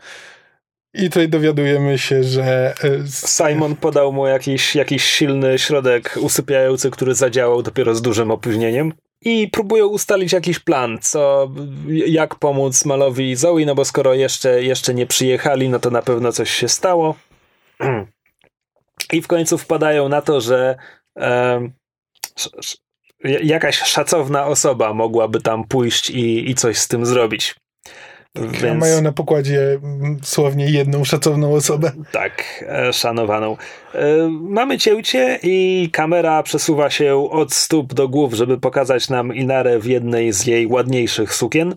I 0.94 1.04
tutaj 1.04 1.28
dowiadujemy 1.28 1.98
się, 1.98 2.24
że. 2.24 2.74
E, 2.84 3.06
Simon 3.06 3.76
podał 3.76 4.12
mu 4.12 4.26
jakiś, 4.26 4.74
jakiś 4.74 5.04
silny 5.04 5.58
środek 5.58 6.18
usypiający, 6.20 6.90
który 6.90 7.14
zadziałał 7.14 7.62
dopiero 7.62 7.94
z 7.94 8.02
dużym 8.02 8.30
opóźnieniem 8.30 8.92
i 9.22 9.48
próbują 9.48 9.86
ustalić 9.86 10.32
jakiś 10.32 10.58
plan, 10.58 10.98
co, 11.00 11.50
jak 12.06 12.34
pomóc 12.34 12.84
Malowi 12.84 13.30
i 13.30 13.36
Zoe, 13.36 13.64
no 13.66 13.74
bo 13.74 13.84
skoro 13.84 14.14
jeszcze, 14.14 14.62
jeszcze 14.62 14.94
nie 14.94 15.06
przyjechali, 15.06 15.68
no 15.68 15.78
to 15.78 15.90
na 15.90 16.02
pewno 16.02 16.32
coś 16.32 16.50
się 16.50 16.68
stało. 16.68 17.14
I 19.12 19.22
w 19.22 19.26
końcu 19.26 19.58
wpadają 19.58 20.08
na 20.08 20.22
to, 20.22 20.40
że 20.40 20.76
e, 21.18 21.60
jakaś 23.24 23.78
szacowna 23.78 24.46
osoba 24.46 24.94
mogłaby 24.94 25.40
tam 25.40 25.64
pójść 25.64 26.10
i, 26.10 26.50
i 26.50 26.54
coś 26.54 26.78
z 26.78 26.88
tym 26.88 27.06
zrobić. 27.06 27.54
Więc... 28.40 28.80
Mają 28.80 29.02
na 29.02 29.12
pokładzie 29.12 29.78
mm, 29.82 30.18
słownie 30.22 30.70
jedną 30.70 31.04
szacowną 31.04 31.54
osobę. 31.54 31.92
Tak, 32.12 32.64
e, 32.68 32.92
szanowaną. 32.92 33.56
E, 33.94 34.28
mamy 34.30 34.78
cięcie 34.78 35.38
i 35.42 35.88
kamera 35.92 36.42
przesuwa 36.42 36.90
się 36.90 37.30
od 37.30 37.54
stóp 37.54 37.94
do 37.94 38.08
głów, 38.08 38.34
żeby 38.34 38.58
pokazać 38.58 39.08
nam 39.08 39.34
Inarę 39.34 39.78
w 39.78 39.86
jednej 39.86 40.32
z 40.32 40.46
jej 40.46 40.66
ładniejszych 40.66 41.34
sukien, 41.34 41.74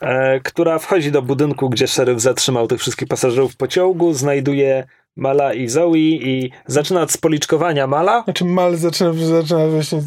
e, 0.00 0.40
która 0.40 0.78
wchodzi 0.78 1.12
do 1.12 1.22
budynku, 1.22 1.70
gdzie 1.70 1.86
szeryf 1.86 2.20
zatrzymał 2.20 2.66
tych 2.66 2.80
wszystkich 2.80 3.08
pasażerów 3.08 3.56
pociągu, 3.56 4.12
znajduje 4.12 4.86
Mala 5.16 5.54
i 5.54 5.68
Zoe 5.68 5.96
i 5.96 6.50
zaczyna 6.66 7.02
od 7.02 7.12
spoliczkowania 7.12 7.86
Mala. 7.86 8.22
Znaczy 8.24 8.44
Mal 8.44 8.76
zaczyna, 8.76 9.12
zaczyna 9.12 9.66
właśnie 9.66 10.02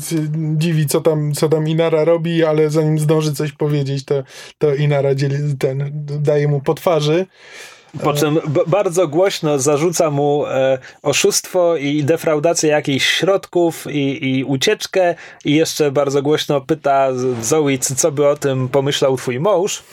dziwi, 0.57 0.87
co 0.87 1.01
tam, 1.01 1.33
co 1.33 1.49
tam 1.49 1.67
Inara 1.67 2.03
robi, 2.03 2.43
ale 2.43 2.69
zanim 2.69 2.99
zdąży 2.99 3.33
coś 3.33 3.51
powiedzieć, 3.51 4.05
to, 4.05 4.23
to 4.57 4.75
Inara 4.75 5.15
dzieli, 5.15 5.57
ten, 5.59 5.91
daje 6.05 6.47
mu 6.47 6.61
po 6.61 6.73
twarzy. 6.73 7.25
Po 8.03 8.13
czym 8.13 8.39
bardzo 8.67 9.07
głośno 9.07 9.59
zarzuca 9.59 10.11
mu 10.11 10.45
e, 10.45 10.77
oszustwo 11.01 11.77
i 11.77 12.03
defraudację 12.03 12.69
jakichś 12.69 13.05
środków 13.05 13.87
i, 13.89 14.29
i 14.29 14.43
ucieczkę 14.43 15.15
i 15.45 15.55
jeszcze 15.55 15.91
bardzo 15.91 16.21
głośno 16.21 16.61
pyta 16.61 17.07
Zoe, 17.41 17.77
co 17.77 18.11
by 18.11 18.27
o 18.27 18.35
tym 18.35 18.69
pomyślał 18.69 19.17
twój 19.17 19.39
mąż. 19.39 19.83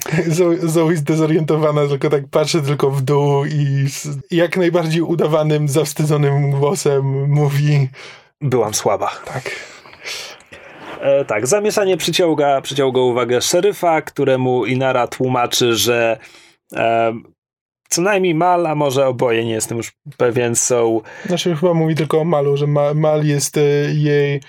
Zoe 0.62 0.96
zdezorientowana, 0.96 1.88
tylko 1.88 2.10
tak 2.10 2.28
patrzy 2.30 2.62
tylko 2.62 2.90
w 2.90 3.02
dół 3.02 3.44
i 3.44 3.86
jak 4.30 4.56
najbardziej 4.56 5.02
udawanym, 5.02 5.68
zawstydzonym 5.68 6.50
głosem 6.50 7.30
mówi 7.30 7.88
Byłam 8.42 8.74
słaba. 8.74 9.10
Tak. 9.24 9.50
E, 11.00 11.24
tak, 11.24 11.46
zamieszanie 11.46 11.96
przyciąga, 11.96 12.60
przyciąga 12.60 13.00
uwagę 13.00 13.40
szeryfa, 13.40 14.02
któremu 14.02 14.64
Inara 14.64 15.06
tłumaczy, 15.06 15.74
że 15.76 16.18
e, 16.76 17.12
co 17.92 18.02
najmniej 18.02 18.34
Mal, 18.34 18.66
a 18.66 18.74
może 18.74 19.06
oboje, 19.06 19.44
nie 19.44 19.52
jestem 19.52 19.78
już 19.78 19.92
pewien, 20.16 20.56
są... 20.56 21.00
Znaczy 21.26 21.56
chyba 21.56 21.74
mówi 21.74 21.94
tylko 21.94 22.20
o 22.20 22.24
Malu, 22.24 22.56
że 22.56 22.66
Ma, 22.66 22.94
Mal 22.94 23.24
jest 23.24 23.56
e, 23.56 23.60
jej, 23.94 24.40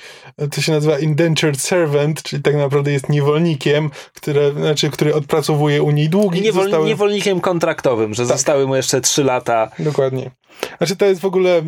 to 0.52 0.62
się 0.62 0.72
nazywa 0.72 1.00
indentured 1.00 1.62
servant, 1.62 2.24
czyli 2.24 2.42
tak 2.42 2.56
naprawdę 2.56 2.92
jest 2.92 3.10
niewolnikiem, 3.10 3.90
które, 4.14 4.52
znaczy, 4.52 4.90
który 4.90 5.16
odpracowuje 5.16 5.84
u 5.84 5.92
niej 5.92 6.10
długi. 6.10 6.42
Niewol, 6.42 6.64
zostały... 6.64 6.88
Niewolnikiem 6.88 7.42
kontraktowym, 7.42 8.14
że 8.14 8.24
tak. 8.24 8.38
zostały 8.38 8.68
mu 8.68 8.76
jeszcze 8.76 9.02
trzy 9.02 9.24
lata. 9.24 9.72
Dokładnie. 9.80 10.32
Znaczy 10.78 10.96
to 10.96 11.06
jest 11.06 11.22
w 11.22 11.26
ogóle, 11.26 11.62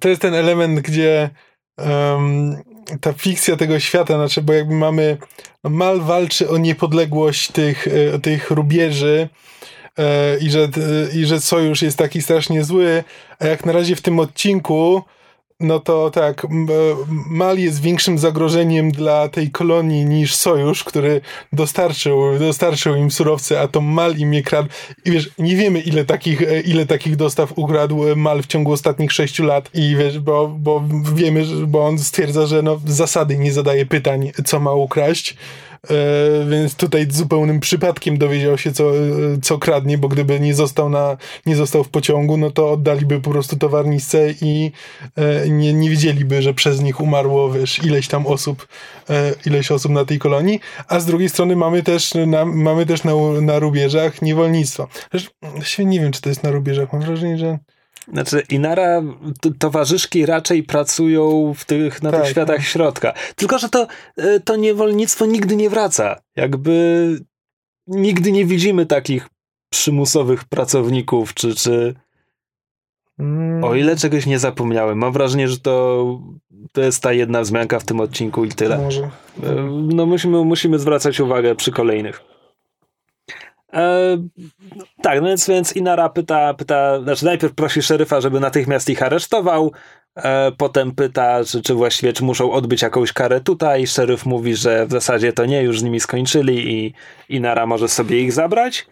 to 0.00 0.08
jest 0.08 0.22
ten 0.22 0.34
element, 0.34 0.80
gdzie 0.80 1.30
um, 1.78 2.56
ta 3.00 3.12
fikcja 3.12 3.56
tego 3.56 3.80
świata, 3.80 4.14
znaczy, 4.14 4.42
bo 4.42 4.52
jakby 4.52 4.74
mamy, 4.74 5.16
Mal 5.64 6.00
walczy 6.00 6.50
o 6.50 6.58
niepodległość 6.58 7.52
tych, 7.52 7.88
e, 7.88 8.18
tych 8.18 8.50
rubieży, 8.50 9.28
E, 9.77 9.77
i 10.40 10.50
że, 10.50 10.68
i 11.14 11.26
że 11.26 11.40
sojusz 11.40 11.82
jest 11.82 11.98
taki 11.98 12.22
strasznie 12.22 12.64
zły, 12.64 13.04
a 13.38 13.46
jak 13.46 13.66
na 13.66 13.72
razie 13.72 13.96
w 13.96 14.00
tym 14.00 14.18
odcinku 14.18 15.02
no 15.60 15.80
to 15.80 16.10
tak, 16.10 16.44
e, 16.44 16.48
Mal 17.30 17.58
jest 17.58 17.82
większym 17.82 18.18
zagrożeniem 18.18 18.90
dla 18.90 19.28
tej 19.28 19.50
kolonii 19.50 20.04
niż 20.04 20.34
Sojusz, 20.34 20.84
który 20.84 21.20
dostarczył, 21.52 22.38
dostarczył 22.38 22.94
im 22.96 23.10
surowce, 23.10 23.60
a 23.60 23.68
to 23.68 23.80
Mal 23.80 24.16
im 24.16 24.34
je 24.34 24.42
kradł. 24.42 24.68
I 25.04 25.10
wiesz, 25.10 25.30
nie 25.38 25.56
wiemy 25.56 25.80
ile 25.80 26.04
takich, 26.04 26.42
e, 26.42 26.60
ile 26.60 26.86
takich 26.86 27.16
dostaw 27.16 27.52
ukradł 27.56 28.16
Mal 28.16 28.42
w 28.42 28.46
ciągu 28.46 28.72
ostatnich 28.72 29.12
sześciu 29.12 29.44
lat 29.44 29.70
i 29.74 29.96
wiesz, 29.96 30.18
bo, 30.18 30.48
bo 30.48 30.84
wiemy, 31.14 31.44
bo 31.66 31.86
on 31.86 31.98
stwierdza, 31.98 32.46
że 32.46 32.62
no 32.62 32.80
zasady 32.86 33.38
nie 33.38 33.52
zadaje 33.52 33.86
pytań, 33.86 34.32
co 34.44 34.60
ma 34.60 34.72
ukraść. 34.72 35.36
E, 35.84 35.94
więc 36.50 36.74
tutaj 36.74 37.06
zupełnym 37.10 37.60
przypadkiem 37.60 38.18
dowiedział 38.18 38.58
się, 38.58 38.72
co, 38.72 38.92
co 39.42 39.58
kradnie, 39.58 39.98
bo 39.98 40.08
gdyby 40.08 40.40
nie 40.40 40.54
został, 40.54 40.88
na, 40.88 41.16
nie 41.46 41.56
został 41.56 41.84
w 41.84 41.88
pociągu, 41.88 42.36
no 42.36 42.50
to 42.50 42.70
oddaliby 42.70 43.20
po 43.20 43.30
prostu 43.30 43.56
towarnicę 43.56 44.34
i 44.40 44.72
e, 45.16 45.48
nie, 45.48 45.72
nie 45.72 45.90
wiedzieliby, 45.90 46.42
że 46.42 46.54
przez 46.54 46.80
nich 46.80 47.00
umarło, 47.00 47.52
wiesz, 47.52 47.84
ileś 47.84 48.08
tam 48.08 48.26
osób, 48.26 48.68
e, 49.10 49.34
ileś 49.46 49.72
osób 49.72 49.92
na 49.92 50.04
tej 50.04 50.18
kolonii, 50.18 50.60
a 50.88 51.00
z 51.00 51.06
drugiej 51.06 51.28
strony 51.28 51.56
mamy 51.56 51.82
też 51.82 52.14
na, 52.26 52.44
mamy 52.44 52.86
też 52.86 53.04
na, 53.04 53.12
na 53.40 53.58
rubieżach 53.58 54.22
niewolnictwa. 54.22 54.86
Zresztą, 55.10 55.82
nie 55.84 56.00
wiem, 56.00 56.12
czy 56.12 56.20
to 56.20 56.28
jest 56.28 56.42
na 56.42 56.50
rubieżach, 56.50 56.92
mam 56.92 57.02
wrażenie, 57.02 57.38
że 57.38 57.58
znaczy, 58.12 58.42
Inara, 58.50 59.02
towarzyszki 59.58 60.26
raczej 60.26 60.62
pracują 60.62 61.54
w 61.56 61.64
tych, 61.64 62.02
na 62.02 62.10
tak, 62.10 62.20
tych 62.20 62.30
światach 62.30 62.56
tak. 62.56 62.66
środka. 62.66 63.12
Tylko, 63.36 63.58
że 63.58 63.68
to, 63.68 63.86
e, 64.16 64.40
to 64.40 64.56
niewolnictwo 64.56 65.26
nigdy 65.26 65.56
nie 65.56 65.70
wraca. 65.70 66.20
Jakby 66.36 67.08
nigdy 67.86 68.32
nie 68.32 68.44
widzimy 68.44 68.86
takich 68.86 69.28
przymusowych 69.70 70.44
pracowników, 70.44 71.34
czy, 71.34 71.54
czy 71.54 71.94
mm. 73.18 73.64
o 73.64 73.74
ile 73.74 73.96
czegoś 73.96 74.26
nie 74.26 74.38
zapomniałem. 74.38 74.98
Mam 74.98 75.12
wrażenie, 75.12 75.48
że 75.48 75.58
to, 75.58 76.04
to 76.72 76.80
jest 76.80 77.02
ta 77.02 77.12
jedna 77.12 77.42
wzmianka 77.42 77.78
w 77.78 77.84
tym 77.84 78.00
odcinku 78.00 78.44
i 78.44 78.48
tyle. 78.48 78.78
Może. 78.78 79.02
E, 79.02 79.10
no 79.94 80.06
musimy, 80.06 80.44
musimy 80.44 80.78
zwracać 80.78 81.20
uwagę 81.20 81.54
przy 81.54 81.72
kolejnych. 81.72 82.37
E, 83.72 84.16
tak, 85.02 85.20
no 85.20 85.28
więc, 85.28 85.48
więc 85.48 85.76
Inara 85.76 86.08
pyta, 86.08 86.54
pyta, 86.54 87.02
znaczy 87.02 87.24
najpierw 87.24 87.54
prosi 87.54 87.82
szeryfa, 87.82 88.20
żeby 88.20 88.40
natychmiast 88.40 88.90
ich 88.90 89.02
aresztował, 89.02 89.72
e, 90.16 90.52
potem 90.52 90.94
pyta, 90.94 91.44
czy, 91.44 91.62
czy 91.62 91.74
właściwie 91.74 92.12
czy 92.12 92.24
muszą 92.24 92.52
odbyć 92.52 92.82
jakąś 92.82 93.12
karę 93.12 93.40
tutaj. 93.40 93.86
Szeryf 93.86 94.26
mówi, 94.26 94.54
że 94.56 94.86
w 94.86 94.90
zasadzie 94.90 95.32
to 95.32 95.46
nie, 95.46 95.62
już 95.62 95.80
z 95.80 95.82
nimi 95.82 96.00
skończyli 96.00 96.72
i 96.72 96.94
Inara 97.28 97.66
może 97.66 97.88
sobie 97.88 98.20
ich 98.20 98.32
zabrać. 98.32 98.86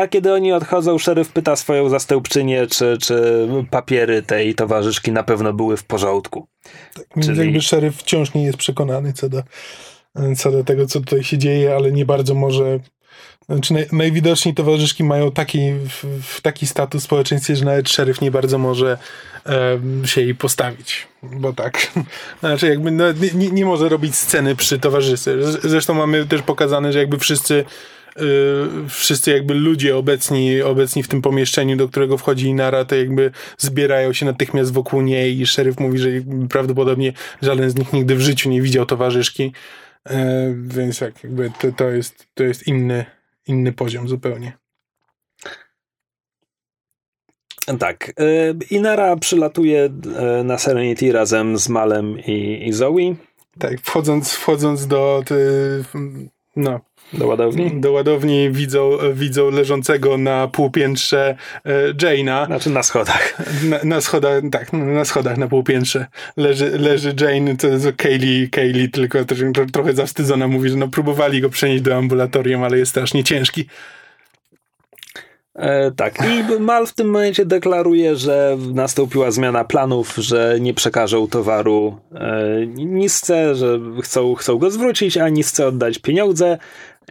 A 0.00 0.08
kiedy 0.08 0.32
oni 0.32 0.52
odchodzą, 0.52 0.98
szeryf 0.98 1.32
pyta 1.32 1.56
swoją 1.56 1.88
zastępczynię, 1.88 2.66
czy, 2.66 2.98
czy 3.00 3.48
papiery 3.70 4.22
tej 4.22 4.54
towarzyszki 4.54 5.12
na 5.12 5.22
pewno 5.22 5.52
były 5.52 5.76
w 5.76 5.84
porządku. 5.84 6.46
Tak, 6.94 7.24
Czyli... 7.24 7.38
jakby 7.38 7.60
szeryf 7.60 7.96
wciąż 7.96 8.34
nie 8.34 8.44
jest 8.44 8.58
przekonany 8.58 9.12
co 9.12 9.28
do, 9.28 9.42
co 10.36 10.52
do 10.52 10.64
tego, 10.64 10.86
co 10.86 11.00
tutaj 11.00 11.24
się 11.24 11.38
dzieje, 11.38 11.74
ale 11.74 11.92
nie 11.92 12.04
bardzo 12.04 12.34
może 12.34 12.80
znaczy 13.48 13.74
naj, 13.74 13.86
najwidoczniej 13.92 14.54
towarzyszki 14.54 15.04
mają 15.04 15.30
taki, 15.30 15.72
w, 16.22 16.40
taki 16.40 16.66
status 16.66 17.02
w 17.02 17.04
społeczeństwie, 17.04 17.56
że 17.56 17.64
nawet 17.64 17.88
szeryf 17.88 18.20
nie 18.20 18.30
bardzo 18.30 18.58
może 18.58 18.98
e, 19.46 19.78
się 20.06 20.20
jej 20.20 20.34
postawić. 20.34 21.06
Bo 21.22 21.52
tak. 21.52 21.92
Znaczy 22.40 22.68
jakby 22.68 22.90
no, 22.90 23.04
nie, 23.34 23.50
nie 23.50 23.64
może 23.64 23.88
robić 23.88 24.14
sceny 24.14 24.56
przy 24.56 24.78
towarzystwie. 24.78 25.32
Zresztą 25.62 25.94
mamy 25.94 26.26
też 26.26 26.42
pokazane, 26.42 26.92
że 26.92 26.98
jakby 26.98 27.18
wszyscy 27.18 27.64
Yy, 28.20 28.88
wszyscy 28.88 29.30
jakby 29.30 29.54
ludzie 29.54 29.96
obecni, 29.96 30.62
obecni 30.62 31.02
w 31.02 31.08
tym 31.08 31.22
pomieszczeniu, 31.22 31.76
do 31.76 31.88
którego 31.88 32.18
wchodzi 32.18 32.46
Inara, 32.46 32.84
to 32.84 32.96
jakby 32.96 33.30
zbierają 33.58 34.12
się 34.12 34.26
natychmiast 34.26 34.72
wokół 34.72 35.00
niej 35.00 35.40
i 35.40 35.46
szeryf 35.46 35.80
mówi, 35.80 35.98
że 35.98 36.08
prawdopodobnie 36.50 37.12
żaden 37.42 37.70
z 37.70 37.74
nich 37.76 37.92
nigdy 37.92 38.14
w 38.14 38.20
życiu 38.20 38.50
nie 38.50 38.62
widział 38.62 38.86
towarzyszki. 38.86 39.52
Yy, 40.10 40.16
więc 40.62 41.00
jak 41.00 41.24
jakby 41.24 41.50
to, 41.60 41.72
to, 41.72 41.90
jest, 41.90 42.26
to 42.34 42.44
jest 42.44 42.66
inny, 42.66 43.04
inny 43.48 43.72
poziom 43.72 44.08
zupełnie. 44.08 44.52
Tak. 47.78 48.12
E, 48.20 48.54
Inara 48.70 49.16
przylatuje 49.16 49.84
e, 50.16 50.44
na 50.44 50.58
Serenity 50.58 51.12
razem 51.12 51.58
z 51.58 51.68
Malem 51.68 52.18
i, 52.18 52.68
i 52.68 52.72
Zoe. 52.72 53.14
Tak, 53.58 53.80
wchodząc, 53.80 54.32
wchodząc 54.32 54.86
do 54.86 55.22
ty, 55.26 55.34
no, 56.58 56.80
do 57.12 57.26
ładowni? 57.26 57.80
Do 57.80 57.92
ładowni 57.92 58.50
widzą, 58.50 58.90
widzą 59.14 59.50
leżącego 59.50 60.18
na 60.18 60.48
półpiętrze 60.48 61.36
e, 61.64 61.94
Jane'a. 61.94 62.46
Znaczy 62.46 62.70
na 62.70 62.82
schodach. 62.82 63.38
Na, 63.64 63.78
na, 63.84 64.00
schodach, 64.00 64.42
tak, 64.52 64.72
na 64.72 65.04
schodach 65.04 65.38
na 65.38 65.48
półpiętrze 65.48 66.06
leży, 66.36 66.78
leży 66.78 67.14
Jane, 67.20 67.56
to 67.56 67.66
jest 67.66 67.88
Kaylee, 67.96 68.48
Kaylee 68.50 68.88
tylko 68.88 69.18
trochę 69.72 69.92
zawstydzona 69.92 70.48
mówi, 70.48 70.70
że 70.70 70.76
no 70.76 70.88
próbowali 70.88 71.40
go 71.40 71.50
przenieść 71.50 71.82
do 71.82 71.96
ambulatorium, 71.96 72.64
ale 72.64 72.78
jest 72.78 72.90
strasznie 72.90 73.24
ciężki. 73.24 73.66
E, 75.58 75.90
tak. 75.90 76.18
I 76.26 76.60
Mal 76.60 76.86
w 76.86 76.94
tym 76.94 77.06
momencie 77.06 77.46
deklaruje, 77.46 78.16
że 78.16 78.56
nastąpiła 78.74 79.30
zmiana 79.30 79.64
planów, 79.64 80.14
że 80.16 80.56
nie 80.60 80.74
przekażą 80.74 81.28
towaru 81.28 81.96
e, 82.14 82.66
Nisce, 82.66 83.54
że 83.54 83.80
chcą, 84.02 84.34
chcą 84.34 84.58
go 84.58 84.70
zwrócić, 84.70 85.16
a 85.16 85.28
Nisce 85.28 85.66
oddać 85.66 85.98
pieniądze. 85.98 86.58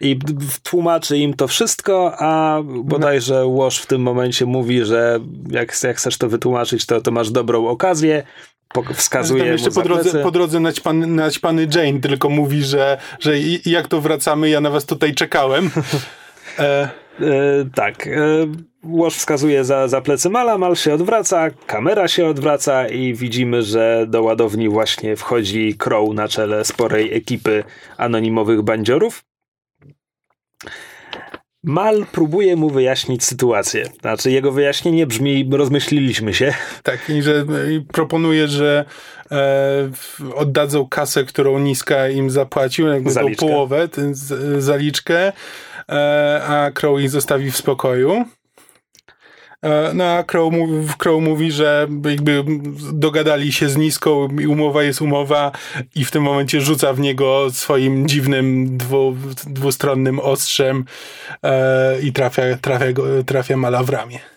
I 0.01 0.19
tłumaczy 0.63 1.17
im 1.17 1.33
to 1.33 1.47
wszystko, 1.47 2.13
a 2.19 2.61
bodajże 2.83 3.45
Łoż 3.45 3.79
w 3.79 3.85
tym 3.85 4.01
momencie 4.01 4.45
mówi, 4.45 4.85
że 4.85 5.19
jak, 5.49 5.83
jak 5.83 5.97
chcesz 5.97 6.17
to 6.17 6.29
wytłumaczyć, 6.29 6.85
to, 6.85 7.01
to 7.01 7.11
masz 7.11 7.31
dobrą 7.31 7.67
okazję 7.67 8.23
wskazuje 8.93 9.43
Tam 9.43 9.51
jeszcze 9.51 9.71
po 9.71 9.81
drodze, 9.81 10.23
po 10.23 10.31
drodze 10.31 10.59
naćpany, 10.59 11.07
naćpany 11.07 11.67
Jane 11.75 11.99
tylko 11.99 12.29
mówi, 12.29 12.63
że, 12.63 12.97
że 13.19 13.39
jak 13.65 13.87
to 13.87 14.01
wracamy, 14.01 14.49
ja 14.49 14.61
na 14.61 14.69
was 14.69 14.85
tutaj 14.85 15.13
czekałem. 15.13 15.69
E, 16.59 16.89
tak. 17.75 18.07
E, 18.07 18.11
Łoż 18.83 19.15
wskazuje 19.15 19.63
za, 19.63 19.87
za 19.87 20.01
plecy 20.01 20.29
Mala, 20.29 20.57
Mal 20.57 20.75
się 20.75 20.93
odwraca, 20.93 21.49
kamera 21.65 22.07
się 22.07 22.27
odwraca 22.27 22.87
i 22.87 23.13
widzimy, 23.13 23.61
że 23.61 24.05
do 24.09 24.23
ładowni 24.23 24.69
właśnie 24.69 25.15
wchodzi 25.15 25.75
Crow 25.77 26.13
na 26.13 26.27
czele 26.27 26.65
sporej 26.65 27.13
ekipy 27.13 27.63
anonimowych 27.97 28.61
bandziorów. 28.61 29.23
Mal 31.63 32.05
próbuje 32.11 32.55
mu 32.55 32.69
wyjaśnić 32.69 33.23
sytuację. 33.23 33.89
Znaczy, 34.01 34.31
jego 34.31 34.51
wyjaśnienie 34.51 35.07
brzmi: 35.07 35.49
rozmyśliliśmy 35.51 36.33
się. 36.33 36.53
Tak, 36.83 37.09
i 37.09 37.21
że 37.21 37.45
i 37.71 37.81
proponuje, 37.81 38.47
że 38.47 38.85
e, 39.31 39.89
oddadzą 40.35 40.87
kasę, 40.87 41.23
którą 41.23 41.59
Niska 41.59 42.09
im 42.09 42.29
zapłacił, 42.29 42.87
jakby 42.87 43.13
tą 43.13 43.35
połowę, 43.35 43.87
tę 43.87 44.09
zaliczkę, 44.61 45.31
E, 45.76 45.76
a 46.47 46.71
Crow 46.73 46.99
ich 46.99 47.09
zostawi 47.09 47.51
w 47.51 47.57
spokoju. 47.57 48.25
E, 49.61 49.91
no 49.93 50.03
a 50.03 50.23
Crow, 50.23 50.53
Crow 50.97 51.21
mówi, 51.21 51.51
że 51.51 51.87
jakby 52.05 52.43
dogadali 52.93 53.53
się 53.53 53.69
z 53.69 53.77
Niską 53.77 54.27
i 54.27 54.47
umowa 54.47 54.83
jest 54.83 55.01
umowa 55.01 55.51
i 55.95 56.05
w 56.05 56.11
tym 56.11 56.23
momencie 56.23 56.61
rzuca 56.61 56.93
w 56.93 56.99
niego 56.99 57.47
swoim 57.51 58.07
dziwnym 58.07 58.77
dwu, 58.77 59.15
dwustronnym 59.47 60.19
ostrzem 60.19 60.85
e, 61.43 62.01
i 62.01 62.13
trafia, 62.13 62.43
trafia, 62.61 62.85
trafia 63.25 63.57
Mala 63.57 63.83
w 63.83 63.89
ramię. 63.89 64.36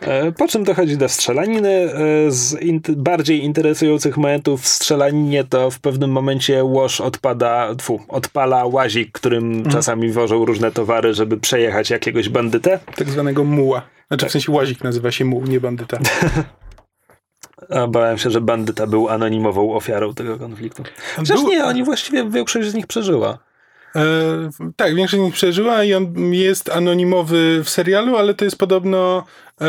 E, 0.00 0.32
po 0.32 0.48
czym 0.48 0.64
dochodzi 0.64 0.96
do 0.96 1.08
strzelaniny. 1.08 1.70
E, 1.70 2.30
z 2.30 2.56
bardziej 2.96 3.44
interesujących 3.44 4.16
momentów 4.16 4.62
w 4.62 4.66
strzelaninie 4.66 5.44
to 5.44 5.70
w 5.70 5.80
pewnym 5.80 6.10
momencie 6.10 6.64
łoż 6.64 7.00
odpada, 7.00 7.74
tfu, 7.74 8.00
odpala 8.08 8.66
łazik, 8.66 9.12
którym 9.12 9.52
mhm. 9.52 9.70
czasami 9.70 10.10
wożą 10.10 10.44
różne 10.44 10.72
towary, 10.72 11.14
żeby 11.14 11.36
przejechać 11.36 11.90
jakiegoś 11.90 12.28
bandytę. 12.28 12.80
Tak 12.96 13.10
zwanego 13.10 13.44
muła. 13.44 13.82
Znaczy 14.08 14.20
tak. 14.20 14.28
w 14.28 14.32
sensie 14.32 14.52
łazik 14.52 14.84
nazywa 14.84 15.10
się 15.10 15.24
muł, 15.24 15.44
nie 15.46 15.60
bandyta. 15.60 15.98
Bałem 17.88 18.18
się, 18.18 18.30
że 18.30 18.40
bandyta 18.40 18.86
był 18.86 19.08
anonimową 19.08 19.74
ofiarą 19.74 20.14
tego 20.14 20.38
konfliktu. 20.38 20.82
Był... 21.28 21.48
nie, 21.48 21.64
oni 21.64 21.84
właściwie 21.84 22.30
większość 22.30 22.68
z 22.68 22.74
nich 22.74 22.86
przeżyła. 22.86 23.38
E, 23.96 24.02
tak, 24.76 24.94
większość 24.94 25.22
z 25.22 25.24
nich 25.24 25.34
przeżyła 25.34 25.84
i 25.84 25.94
on 25.94 26.14
jest 26.32 26.70
anonimowy 26.70 27.62
w 27.64 27.70
serialu, 27.70 28.16
ale 28.16 28.34
to 28.34 28.44
jest 28.44 28.58
podobno 28.58 29.24
e, 29.60 29.66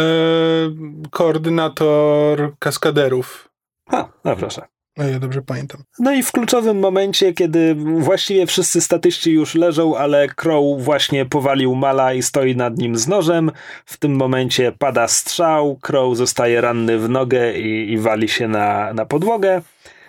koordynator 1.11 2.53
kaskaderów. 2.59 3.49
A, 3.91 4.07
no 4.23 4.35
proszę. 4.35 4.61
No 4.97 5.03
ja 5.03 5.19
dobrze 5.19 5.41
pamiętam. 5.41 5.83
No 5.99 6.13
i 6.13 6.23
w 6.23 6.31
kluczowym 6.31 6.79
momencie, 6.79 7.33
kiedy 7.33 7.75
właściwie 7.75 8.47
wszyscy 8.47 8.81
statyści 8.81 9.31
już 9.31 9.55
leżą, 9.55 9.97
ale 9.97 10.27
Crow 10.27 10.81
właśnie 10.83 11.25
powalił 11.25 11.75
Mala 11.75 12.13
i 12.13 12.23
stoi 12.23 12.55
nad 12.55 12.77
nim 12.77 12.97
z 12.97 13.07
nożem, 13.07 13.51
w 13.85 13.97
tym 13.97 14.15
momencie 14.15 14.71
pada 14.71 15.07
strzał, 15.07 15.79
Crow 15.81 16.17
zostaje 16.17 16.61
ranny 16.61 16.99
w 16.99 17.09
nogę 17.09 17.59
i, 17.59 17.91
i 17.91 17.97
wali 17.97 18.29
się 18.29 18.47
na, 18.47 18.93
na 18.93 19.05
podłogę. 19.05 19.61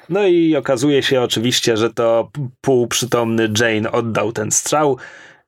No 0.09 0.27
i 0.27 0.57
okazuje 0.57 1.03
się 1.03 1.23
oczywiście, 1.23 1.77
że 1.77 1.91
to 1.91 2.31
półprzytomny 2.61 3.53
Jane 3.61 3.93
oddał 3.93 4.33
ten 4.33 4.51
strzał. 4.51 4.97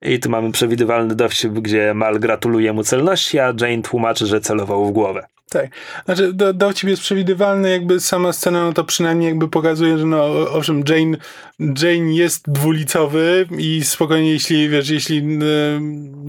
I 0.02 0.20
tu 0.20 0.30
mamy 0.30 0.52
przewidywalny 0.52 1.14
dowcip, 1.14 1.52
gdzie 1.52 1.94
Mal 1.94 2.20
gratuluje 2.20 2.72
mu 2.72 2.82
celności, 2.82 3.38
a 3.38 3.54
Jane 3.60 3.82
tłumaczy, 3.82 4.26
że 4.26 4.40
celował 4.40 4.86
w 4.86 4.92
głowę. 4.92 5.26
Tak. 5.50 5.70
Znaczy, 6.04 6.32
do, 6.32 6.52
dowcip 6.52 6.88
jest 6.88 7.02
przewidywalny, 7.02 7.70
jakby 7.70 8.00
sama 8.00 8.32
scena, 8.32 8.64
no 8.64 8.72
to 8.72 8.84
przynajmniej 8.84 9.28
jakby 9.28 9.48
pokazuje, 9.48 9.98
że 9.98 10.06
no, 10.06 10.24
owszem, 10.50 10.82
Jane, 10.88 11.16
Jane 11.58 12.14
jest 12.14 12.50
dwulicowy 12.50 13.48
i 13.58 13.84
spokojnie, 13.84 14.32
jeśli, 14.32 14.68
wiesz, 14.68 14.88
jeśli, 14.88 15.16
yy, 15.16 15.80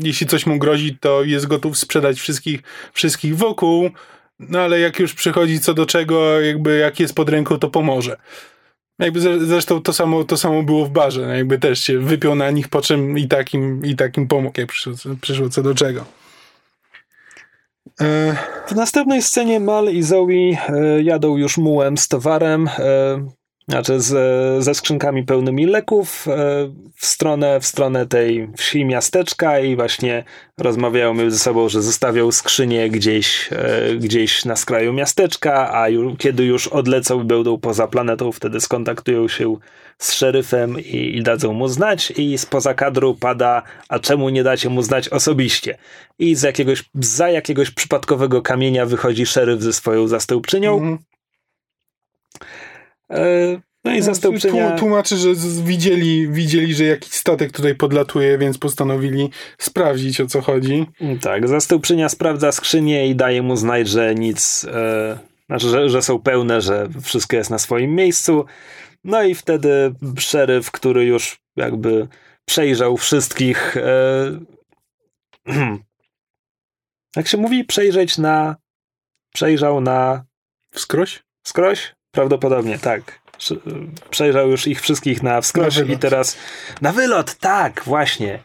jeśli 0.03 0.27
coś 0.27 0.45
mu 0.45 0.57
grozi, 0.57 0.97
to 0.97 1.23
jest 1.23 1.47
gotów 1.47 1.77
sprzedać 1.77 2.19
wszystkich, 2.19 2.61
wszystkich 2.93 3.37
wokół, 3.37 3.89
no 4.39 4.59
ale 4.59 4.79
jak 4.79 4.99
już 4.99 5.13
przychodzi 5.13 5.59
co 5.59 5.73
do 5.73 5.85
czego, 5.85 6.41
jakby 6.41 6.77
jak 6.77 6.99
jest 6.99 7.15
pod 7.15 7.29
ręką, 7.29 7.57
to 7.57 7.69
pomoże. 7.69 8.17
Jakby 8.99 9.45
zresztą 9.45 9.81
to 9.81 9.93
samo, 9.93 10.23
to 10.23 10.37
samo 10.37 10.63
było 10.63 10.85
w 10.85 10.89
barze. 10.89 11.27
No 11.27 11.35
jakby 11.35 11.59
też 11.59 11.79
się 11.79 11.99
wypiął 11.99 12.35
na 12.35 12.51
nich, 12.51 12.67
po 12.67 12.81
czym 12.81 13.17
i 13.17 13.27
takim, 13.27 13.85
i 13.85 13.95
takim 13.95 14.27
pomógł, 14.27 14.59
jak 14.59 14.69
przyszło, 14.69 14.93
przyszło 15.21 15.49
co 15.49 15.63
do 15.63 15.75
czego. 15.75 16.05
E, 18.01 18.35
w 18.67 18.75
następnej 18.75 19.21
scenie 19.21 19.59
Mal 19.59 19.85
i 19.85 20.03
Zoe 20.03 20.27
e, 20.29 20.57
jadą 21.03 21.37
już 21.37 21.57
mułem 21.57 21.97
z 21.97 22.07
towarem. 22.07 22.69
E, 23.69 23.71
znaczy 23.71 23.99
z, 23.99 24.63
ze 24.63 24.73
skrzynkami 24.73 25.23
pełnymi 25.23 25.65
leków 25.65 26.27
e, 26.27 26.31
w 26.95 27.05
stronę, 27.05 27.59
w 27.59 27.65
stronę 27.65 28.05
tej 28.05 28.49
wsi 28.57 28.85
miasteczka 28.85 29.59
i 29.59 29.75
właśnie 29.75 30.23
rozmawiają 30.57 31.13
między 31.13 31.39
sobą, 31.39 31.69
że 31.69 31.81
zostawią 31.81 32.31
skrzynię 32.31 32.89
gdzieś, 32.89 33.49
e, 33.51 33.95
gdzieś 33.95 34.45
na 34.45 34.55
skraju 34.55 34.93
miasteczka, 34.93 35.73
a 35.73 35.89
ju, 35.89 36.15
kiedy 36.15 36.45
już 36.45 36.67
odlecą 36.67 37.21
i 37.21 37.25
będą 37.25 37.57
poza 37.57 37.87
planetą, 37.87 38.31
wtedy 38.31 38.59
skontaktują 38.59 39.27
się 39.27 39.55
z 39.97 40.13
szeryfem 40.13 40.79
i, 40.79 41.17
i 41.17 41.23
dadzą 41.23 41.53
mu 41.53 41.67
znać 41.67 42.11
i 42.11 42.37
spoza 42.37 42.73
kadru 42.73 43.15
pada, 43.15 43.63
a 43.89 43.99
czemu 43.99 44.29
nie 44.29 44.43
dacie 44.43 44.69
mu 44.69 44.81
znać 44.81 45.09
osobiście? 45.09 45.77
I 46.19 46.35
z 46.35 46.41
jakiegoś, 46.41 46.83
za 46.93 47.29
jakiegoś 47.29 47.71
przypadkowego 47.71 48.41
kamienia 48.41 48.85
wychodzi 48.85 49.25
szeryf 49.25 49.61
ze 49.61 49.73
swoją 49.73 50.07
zastępczynią. 50.07 50.77
Mm 50.77 50.97
-hmm 50.97 51.08
E, 51.08 51.08
no 53.83 53.93
i 53.95 54.01
zastąpienia... 54.01 54.75
Tłumaczy, 54.77 55.17
że 55.17 55.29
widzieli, 55.63 56.27
widzieli, 56.27 56.73
że 56.73 56.83
jakiś 56.83 57.13
statek 57.13 57.51
tutaj 57.51 57.75
podlatuje, 57.75 58.37
więc 58.37 58.57
postanowili 58.57 59.29
sprawdzić 59.57 60.21
o 60.21 60.27
co 60.27 60.41
chodzi. 60.41 60.85
Tak, 61.21 61.47
zastępczynia 61.47 62.09
sprawdza 62.09 62.51
skrzynię 62.51 63.07
i 63.07 63.15
daje 63.15 63.41
mu 63.41 63.55
znać, 63.55 63.87
że 63.87 64.15
nic, 64.15 64.65
e, 64.73 65.19
znaczy, 65.45 65.69
że, 65.69 65.89
że 65.89 66.01
są 66.01 66.19
pełne, 66.19 66.61
że 66.61 66.89
wszystko 67.01 67.35
jest 67.37 67.49
na 67.49 67.59
swoim 67.59 67.95
miejscu. 67.95 68.45
No 69.03 69.23
i 69.23 69.35
wtedy 69.35 69.93
szeryf, 70.17 70.71
który 70.71 71.05
już 71.05 71.39
jakby 71.55 72.07
przejrzał 72.45 72.97
wszystkich. 72.97 73.77
E, 73.77 74.39
jak 77.15 77.27
się 77.27 77.37
mówi, 77.37 77.63
przejrzeć 77.63 78.17
na. 78.17 78.55
Przejrzał 79.33 79.81
na. 79.81 80.25
Wskroś? 80.73 81.23
Wskroś? 81.43 81.98
Prawdopodobnie, 82.11 82.79
tak. 82.79 83.19
Przejrzał 84.09 84.49
już 84.49 84.67
ich 84.67 84.81
wszystkich 84.81 85.23
na 85.23 85.41
wskroś 85.41 85.77
i 85.77 85.97
teraz 85.97 86.37
na 86.81 86.91
wylot, 86.91 87.35
tak, 87.35 87.81
właśnie. 87.85 88.39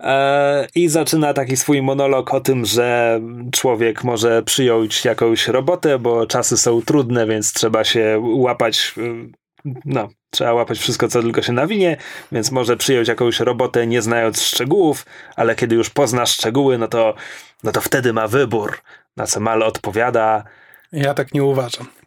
E, 0.00 0.66
I 0.74 0.88
zaczyna 0.88 1.34
taki 1.34 1.56
swój 1.56 1.82
monolog 1.82 2.34
o 2.34 2.40
tym, 2.40 2.64
że 2.64 3.20
człowiek 3.52 4.04
może 4.04 4.42
przyjąć 4.42 5.04
jakąś 5.04 5.48
robotę, 5.48 5.98
bo 5.98 6.26
czasy 6.26 6.56
są 6.56 6.82
trudne, 6.82 7.26
więc 7.26 7.52
trzeba 7.52 7.84
się 7.84 8.20
łapać, 8.22 8.94
e, 8.98 9.70
no, 9.84 10.08
trzeba 10.30 10.52
łapać 10.52 10.78
wszystko, 10.78 11.08
co 11.08 11.22
tylko 11.22 11.42
się 11.42 11.52
nawinie, 11.52 11.96
więc 12.32 12.50
może 12.50 12.76
przyjąć 12.76 13.08
jakąś 13.08 13.40
robotę, 13.40 13.86
nie 13.86 14.02
znając 14.02 14.42
szczegółów, 14.42 15.06
ale 15.36 15.54
kiedy 15.54 15.74
już 15.74 15.90
pozna 15.90 16.26
szczegóły, 16.26 16.78
no 16.78 16.88
to, 16.88 17.14
no 17.62 17.72
to 17.72 17.80
wtedy 17.80 18.12
ma 18.12 18.28
wybór. 18.28 18.78
Na 19.16 19.26
co 19.26 19.40
Mal 19.40 19.62
odpowiada. 19.62 20.44
Ja 20.92 21.14
tak 21.14 21.34
nie 21.34 21.44
uważam. 21.44 21.99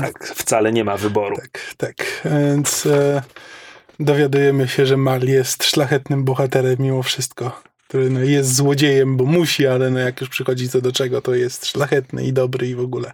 Tak, 0.00 0.26
wcale 0.26 0.72
nie 0.72 0.84
ma 0.84 0.96
wyboru. 0.96 1.36
Tak, 1.36 1.74
tak. 1.76 2.22
Więc 2.24 2.86
e, 2.86 3.22
dowiadujemy 4.00 4.68
się, 4.68 4.86
że 4.86 4.96
Mal 4.96 5.22
jest 5.22 5.64
szlachetnym 5.64 6.24
bohaterem 6.24 6.76
mimo 6.78 7.02
wszystko. 7.02 7.62
Który 7.88 8.10
no, 8.10 8.20
jest 8.20 8.54
złodziejem, 8.54 9.16
bo 9.16 9.24
musi, 9.24 9.66
ale 9.66 9.90
no, 9.90 9.98
jak 9.98 10.20
już 10.20 10.30
przychodzi 10.30 10.68
co 10.68 10.80
do 10.80 10.92
czego, 10.92 11.20
to 11.20 11.34
jest 11.34 11.66
szlachetny 11.66 12.24
i 12.24 12.32
dobry 12.32 12.68
i 12.68 12.74
w 12.74 12.80
ogóle. 12.80 13.12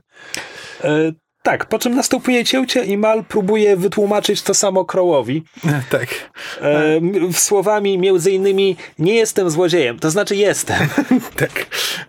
E, 0.84 1.12
Tak, 1.44 1.68
po 1.68 1.78
czym 1.78 1.94
następuje 1.94 2.44
cięcie 2.44 2.84
i 2.84 2.96
Mal 2.96 3.24
próbuje 3.24 3.76
wytłumaczyć 3.76 4.42
to 4.42 4.54
samo 4.54 4.84
Crowowi. 4.84 5.42
Tak. 5.90 6.08
E, 6.62 7.00
słowami 7.32 7.98
między 7.98 8.30
innymi 8.30 8.76
nie 8.98 9.14
jestem 9.14 9.50
złodziejem, 9.50 9.98
to 9.98 10.10
znaczy 10.10 10.36
jestem. 10.36 10.88
tak, 11.36 11.66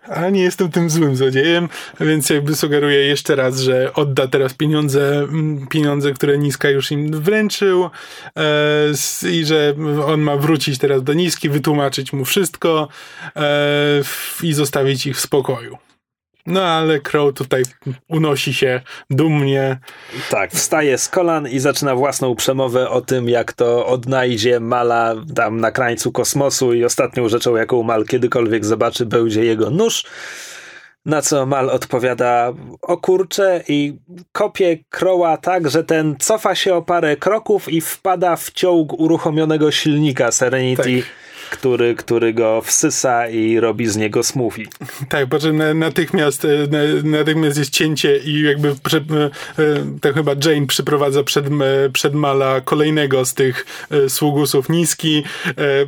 a 0.08 0.30
nie 0.30 0.42
jestem 0.42 0.72
tym 0.72 0.90
złym 0.90 1.16
złodziejem, 1.16 1.70
więc 2.00 2.30
jakby 2.30 2.56
sugeruję 2.56 3.08
jeszcze 3.08 3.36
raz, 3.36 3.60
że 3.60 3.94
odda 3.94 4.28
teraz 4.28 4.54
pieniądze, 4.54 5.28
pieniądze, 5.70 6.14
które 6.14 6.38
Niska 6.38 6.70
już 6.70 6.92
im 6.92 7.22
wręczył 7.22 7.90
e, 8.38 9.30
i 9.32 9.46
że 9.46 9.74
on 10.06 10.22
ma 10.22 10.38
wrócić 10.38 10.78
teraz 10.78 11.04
do 11.04 11.14
Niski, 11.14 11.50
wytłumaczyć 11.50 12.14
mu 12.14 12.26
wszystko 12.26 12.88
e, 13.36 13.42
i 14.44 14.54
zostawić 14.54 15.06
ich 15.06 15.18
w 15.18 15.22
spokoju. 15.22 15.85
No 16.46 16.64
ale 16.64 17.00
Crow 17.00 17.34
tutaj 17.34 17.64
unosi 18.08 18.54
się 18.54 18.82
dumnie. 19.10 19.80
Tak, 20.30 20.52
wstaje 20.52 20.98
z 20.98 21.10
kolan 21.10 21.48
i 21.48 21.60
zaczyna 21.60 21.96
własną 21.96 22.36
przemowę 22.36 22.90
o 22.90 23.02
tym, 23.02 23.30
jak 23.30 23.54
to 23.54 23.86
odnajdzie 23.86 24.60
Mala 24.60 25.16
tam 25.36 25.60
na 25.60 25.72
krańcu 25.72 26.12
kosmosu 26.12 26.74
i 26.74 26.86
ostatnią 26.86 27.30
rzeczą, 27.30 27.56
jaką 27.56 27.84
Mal 27.84 28.06
kiedykolwiek 28.06 28.66
zobaczy, 28.66 29.06
będzie 29.06 29.46
jego 29.46 29.70
nóż. 29.70 30.06
Na 31.06 31.22
co 31.22 31.46
Mal 31.46 31.70
odpowiada 31.70 32.54
o 32.82 32.98
kurcze 32.98 33.64
i 33.68 33.98
kopie 34.32 34.78
Crowa 34.90 35.38
tak, 35.38 35.70
że 35.70 35.84
ten 35.84 36.16
cofa 36.20 36.56
się 36.56 36.76
o 36.76 36.82
parę 36.82 37.18
kroków 37.18 37.70
i 37.70 37.82
wpada 37.82 38.36
w 38.36 38.52
ciąg 38.52 38.94
uruchomionego 39.00 39.72
silnika 39.72 40.32
Serenity. 40.32 41.02
Tak 41.02 41.25
który, 41.50 41.96
który 41.96 42.34
go 42.34 42.62
wsysa 42.62 43.28
i 43.28 43.60
robi 43.60 43.88
z 43.88 43.98
niego 43.98 44.24
smoothie. 44.24 44.66
Tak, 45.10 45.30
czym 45.40 45.80
natychmiast, 45.80 46.46
e, 46.46 46.50
natychmiast 47.04 47.58
jest 47.58 47.72
cięcie 47.72 48.18
i 48.18 48.42
jakby 48.42 48.76
to 50.02 50.14
chyba 50.14 50.32
Jane 50.46 50.68
przyprowadza 50.68 51.24
przed, 51.24 51.46
przed 51.94 52.14
Mala 52.14 52.62
kolejnego 52.62 53.26
z 53.26 53.34
tych 53.34 53.66
e, 53.92 54.10
sługusów 54.10 54.70
niski. 54.70 55.24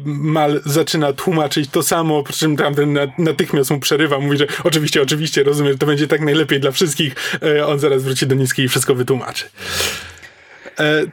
Mal 0.05 0.61
zaczyna 0.65 1.13
tłumaczyć 1.13 1.69
to 1.69 1.83
samo, 1.83 2.23
po 2.23 2.33
czym 2.33 2.57
tamten 2.57 2.99
natychmiast 3.17 3.71
mu 3.71 3.79
przerywa, 3.79 4.19
mówi, 4.19 4.37
że 4.37 4.47
oczywiście, 4.63 5.01
oczywiście, 5.01 5.43
rozumiem, 5.43 5.77
to 5.77 5.85
będzie 5.85 6.07
tak 6.07 6.21
najlepiej 6.21 6.59
dla 6.59 6.71
wszystkich. 6.71 7.15
On 7.65 7.79
zaraz 7.79 8.03
wróci 8.03 8.27
do 8.27 8.35
niskiej 8.35 8.65
i 8.65 8.69
wszystko 8.69 8.95
wytłumaczy. 8.95 9.45
E, 10.79 11.07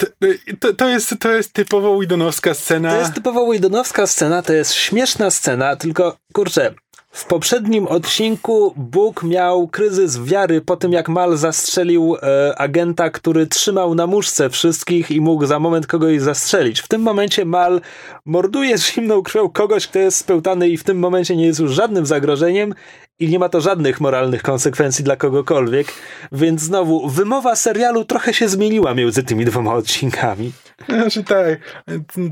to, 0.61 0.75
to, 0.75 0.89
jest, 0.89 1.15
to 1.21 1.33
jest 1.33 1.53
typowo 1.53 2.01
Widonowska 2.01 2.55
scena. 2.55 2.91
To 2.91 2.99
jest 2.99 3.15
typowo 3.15 3.53
Widonowska 3.53 4.07
scena, 4.07 4.43
to 4.43 4.53
jest 4.53 4.75
śmieszna 4.75 5.31
scena, 5.31 5.77
tylko 5.77 6.17
kurczę, 6.33 6.75
w 7.15 7.25
poprzednim 7.25 7.87
odcinku 7.87 8.75
Bóg 8.77 9.23
miał 9.23 9.69
kryzys 9.69 10.25
wiary 10.25 10.61
po 10.61 10.77
tym, 10.77 10.93
jak 10.93 11.09
Mal 11.09 11.37
zastrzelił 11.37 12.17
e, 12.17 12.59
agenta, 12.59 13.11
który 13.11 13.47
trzymał 13.47 13.95
na 13.95 14.07
muszce 14.07 14.51
wszystkich 14.51 15.11
i 15.11 15.21
mógł 15.21 15.47
za 15.47 15.59
moment 15.59 15.87
kogoś 15.87 16.21
zastrzelić. 16.21 16.81
W 16.81 16.89
tym 16.89 17.03
momencie 17.03 17.45
Mal 17.45 17.81
morduje 18.25 18.79
z 18.79 18.93
zimną 18.93 19.23
krwią 19.23 19.49
kogoś, 19.49 19.87
kto 19.87 19.99
jest 19.99 20.17
spełtany 20.17 20.69
i 20.69 20.77
w 20.77 20.85
tym 20.85 20.99
momencie 20.99 21.37
nie 21.37 21.47
jest 21.47 21.61
już 21.61 21.73
żadnym 21.73 22.07
zagrożeniem 22.07 22.75
i 23.19 23.29
nie 23.29 23.39
ma 23.39 23.49
to 23.49 23.61
żadnych 23.61 24.01
moralnych 24.01 24.43
konsekwencji 24.43 25.05
dla 25.05 25.17
kogokolwiek, 25.17 25.87
więc 26.33 26.61
znowu 26.63 27.09
wymowa 27.09 27.57
serialu 27.57 28.05
trochę 28.05 28.35
się 28.35 28.49
zmieniła 28.49 28.95
między 28.95 29.23
tymi 29.23 29.45
dwoma 29.45 29.75
odcinkami. 29.75 30.53
Znaczy 30.89 31.25
tak, 31.25 31.59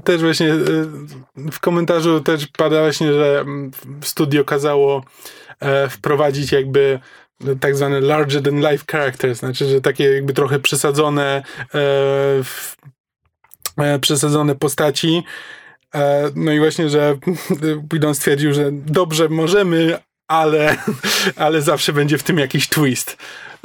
też 0.05 0.21
właśnie 0.21 0.53
e, 0.53 0.57
w 1.53 1.61
komentarzu 1.61 2.21
też 2.21 2.47
pada 2.47 2.81
właśnie, 2.81 3.13
że 3.13 3.41
mm, 3.41 3.71
studio 4.01 4.45
kazało 4.45 5.05
e, 5.61 5.89
wprowadzić 5.89 6.53
jakby 6.53 6.99
tak 7.61 7.77
zwane 7.77 8.01
larger 8.01 8.43
than 8.43 8.61
life 8.61 8.85
characters, 8.93 9.39
znaczy, 9.39 9.69
że 9.69 9.81
takie 9.81 10.05
jakby 10.05 10.33
trochę 10.33 10.59
przesadzone 10.59 11.43
e, 13.79 13.99
przesadzone 14.01 14.55
postaci. 14.55 15.23
No 16.35 16.53
i 16.53 16.59
właśnie, 16.59 16.89
że 16.89 17.17
Whedon 17.93 18.15
stwierdził, 18.15 18.55
że 18.55 18.71
dobrze, 18.73 19.29
możemy, 19.29 19.99
ale, 20.29 20.77
ale 21.37 21.63
zawsze 21.63 21.93
będzie 21.93 22.19
w 22.19 22.23
tym 22.23 22.39
jakiś 22.39 22.69
twist. 22.69 23.17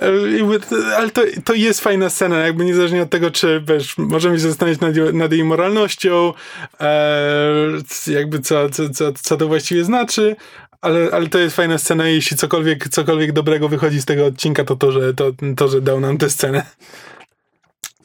E, 0.01 0.95
ale 0.95 1.09
to, 1.09 1.21
to 1.45 1.53
jest 1.53 1.81
fajna 1.81 2.09
scena, 2.09 2.37
jakby 2.37 2.65
niezależnie 2.65 3.01
od 3.01 3.09
tego, 3.09 3.31
czy 3.31 3.63
wiesz, 3.67 3.97
możemy 3.97 4.35
się 4.35 4.41
zastanawiać 4.41 4.79
nad, 4.79 5.13
nad 5.13 5.31
jej 5.31 5.43
moralnością, 5.43 6.33
e, 6.81 7.61
jakby 8.07 8.39
co, 8.39 8.69
co, 8.69 8.89
co, 8.89 9.13
co 9.13 9.37
to 9.37 9.47
właściwie 9.47 9.83
znaczy, 9.83 10.35
ale, 10.81 11.09
ale 11.11 11.27
to 11.27 11.39
jest 11.39 11.55
fajna 11.55 11.77
scena 11.77 12.09
i 12.09 12.13
jeśli 12.13 12.37
cokolwiek, 12.37 12.89
cokolwiek 12.89 13.31
dobrego 13.31 13.69
wychodzi 13.69 14.01
z 14.01 14.05
tego 14.05 14.25
odcinka, 14.25 14.63
to 14.63 14.75
to, 14.75 14.91
że, 14.91 15.13
to, 15.13 15.31
to, 15.57 15.67
że 15.67 15.81
dał 15.81 15.99
nam 15.99 16.17
tę 16.17 16.29
scenę. 16.29 16.63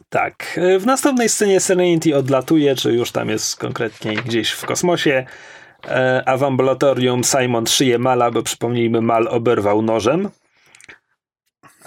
Tak. 0.08 0.58
E, 0.58 0.78
w 0.78 0.86
następnej 0.86 1.28
scenie 1.28 1.60
Serenity 1.60 2.16
odlatuje, 2.16 2.76
czy 2.76 2.92
już 2.92 3.10
tam 3.10 3.28
jest 3.28 3.56
konkretnie 3.56 4.16
gdzieś 4.16 4.50
w 4.50 4.66
kosmosie. 4.66 5.26
E, 5.86 6.22
a 6.26 6.36
w 6.36 6.42
ambulatorium 6.44 7.24
Simon 7.24 7.66
szyje 7.66 7.98
Mala, 7.98 8.30
bo 8.30 8.42
przypomnijmy, 8.42 9.00
Mal 9.00 9.28
oberwał 9.28 9.82
nożem. 9.82 10.30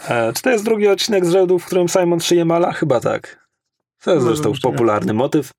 E, 0.10 0.34
czy 0.34 0.42
to 0.42 0.50
jest 0.50 0.66
drugi 0.66 0.88
odcinek 0.88 1.26
z 1.26 1.32
rzędu, 1.32 1.60
w 1.60 1.66
którym 1.66 1.90
Simon 1.90 2.20
szyje 2.20 2.46
Mala? 2.46 2.72
Chyba 2.72 3.00
tak. 3.00 3.46
To 4.04 4.14
jest 4.14 4.26
zresztą 4.26 4.54
popularny 4.64 5.14
motyw. 5.14 5.52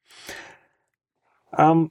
Um, 1.58 1.88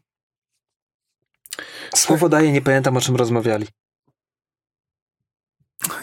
słowo 1.96 2.30
daje, 2.30 2.52
nie 2.52 2.62
pamiętam 2.62 2.98
o 2.98 3.02
czym 3.02 3.16
rozmawiali. 3.16 3.68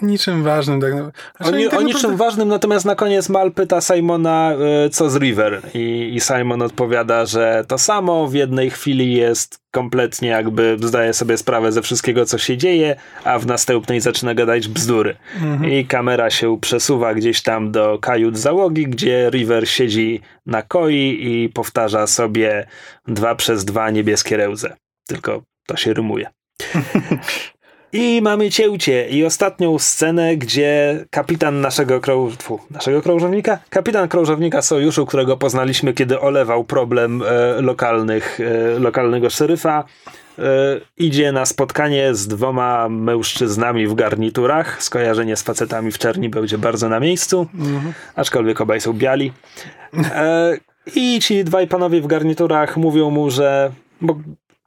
Niczym 0.03 0.43
ważnym. 0.43 0.81
Tak 0.81 0.93
znaczy, 0.93 1.70
o, 1.70 1.79
o 1.79 1.83
niczym 1.83 1.93
naprawdę... 1.93 2.16
ważnym, 2.16 2.49
natomiast 2.49 2.85
na 2.85 2.95
koniec 2.95 3.29
Mal 3.29 3.53
pyta 3.53 3.81
Simona, 3.81 4.55
y, 4.87 4.91
co 4.91 5.11
z 5.11 5.16
River. 5.16 5.62
I, 5.75 6.12
I, 6.14 6.20
Simon 6.20 6.62
odpowiada, 6.62 7.27
że 7.27 7.64
to 7.68 7.79
samo 7.79 8.29
w 8.29 8.35
jednej 8.35 8.70
chwili 8.70 9.14
jest 9.14 9.59
kompletnie 9.70 10.29
jakby 10.29 10.77
zdaje 10.83 11.12
sobie 11.12 11.39
sprawę 11.39 11.73
ze 11.73 11.83
wszystkiego, 11.83 12.27
co 12.27 12.39
się 12.39 12.57
dzieje, 12.57 12.97
a 13.25 13.39
w 13.39 13.47
następnej 13.47 14.01
zaczyna 14.01 14.35
gadać 14.35 14.68
bzdury. 14.68 15.16
Mhm. 15.35 15.73
I 15.73 15.87
kamera 15.87 16.31
się 16.31 16.61
przesuwa 16.61 17.14
gdzieś 17.14 17.43
tam 17.43 17.73
do 17.73 17.99
kajut 17.99 18.39
załogi, 18.39 18.87
gdzie 18.87 19.31
River 19.31 19.68
siedzi 19.68 20.20
na 20.47 20.62
koi 20.62 21.18
i 21.20 21.49
powtarza 21.49 22.07
sobie 22.07 22.66
dwa 23.09 23.35
przez 23.35 23.64
dwa 23.64 23.91
niebieskie 23.91 24.37
rełze. 24.37 24.77
Tylko 25.07 25.43
to 25.66 25.77
się 25.77 25.95
rymuje. 25.95 26.31
I 27.93 28.22
mamy 28.22 28.51
cięcie 28.51 29.09
i 29.09 29.24
ostatnią 29.24 29.78
scenę, 29.78 30.36
gdzie 30.36 31.05
kapitan 31.11 31.61
naszego, 31.61 32.01
krąż... 32.01 32.34
Naszego 32.70 33.03
krążownika, 33.03 33.59
kapitan 33.70 34.09
krążownika 34.09 34.62
sojuszu, 34.62 35.07
którego 35.07 35.36
poznaliśmy, 35.36 35.93
kiedy 35.93 36.20
olewał 36.20 36.64
problem 36.64 37.22
e, 37.22 37.61
lokalnych, 37.61 38.40
e, 38.40 38.78
lokalnego 38.78 39.30
szeryfa, 39.30 39.84
e, 40.38 40.43
idzie 40.99 41.32
na 41.32 41.47
spotkanie 41.47 42.14
z 42.14 42.28
dwoma 42.28 42.88
mężczyznami 42.88 43.86
w 43.86 43.95
garniturach. 43.95 44.82
Skojarzenie 44.82 45.36
z 45.36 45.43
facetami 45.43 45.93
w 45.93 45.99
czerni 45.99 46.28
będzie 46.28 46.59
bardzo 46.59 46.88
na 46.88 47.01
miejscu, 47.01 47.47
mhm. 47.55 47.93
aczkolwiek 48.14 48.61
obaj 48.61 48.80
są 48.80 48.93
biali. 48.93 49.32
E, 50.14 50.57
I 50.97 51.20
ci 51.20 51.45
dwaj 51.45 51.68
panowie 51.68 52.01
w 52.01 52.07
garniturach 52.07 52.76
mówią 52.76 53.11
mu, 53.11 53.30
że 53.30 53.72
bo 54.03 54.16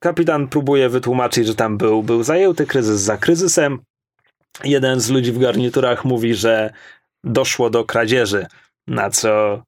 Kapitan 0.06 0.48
próbuje 0.48 0.90
wytłumaczyć, 0.90 1.48
że 1.48 1.56
tam 1.56 1.78
był, 1.78 2.04
był 2.04 2.24
zajęty 2.24 2.66
kryzys 2.66 3.02
za 3.02 3.18
kryzysem. 3.18 3.80
Jeden 4.64 5.00
z 5.00 5.10
ludzi 5.10 5.32
w 5.32 5.40
garniturach 5.40 6.06
mówi, 6.06 6.34
że 6.34 6.74
doszło 7.24 7.70
do 7.70 7.86
kradzieży, 7.86 8.46
na 8.88 9.10
co 9.10 9.64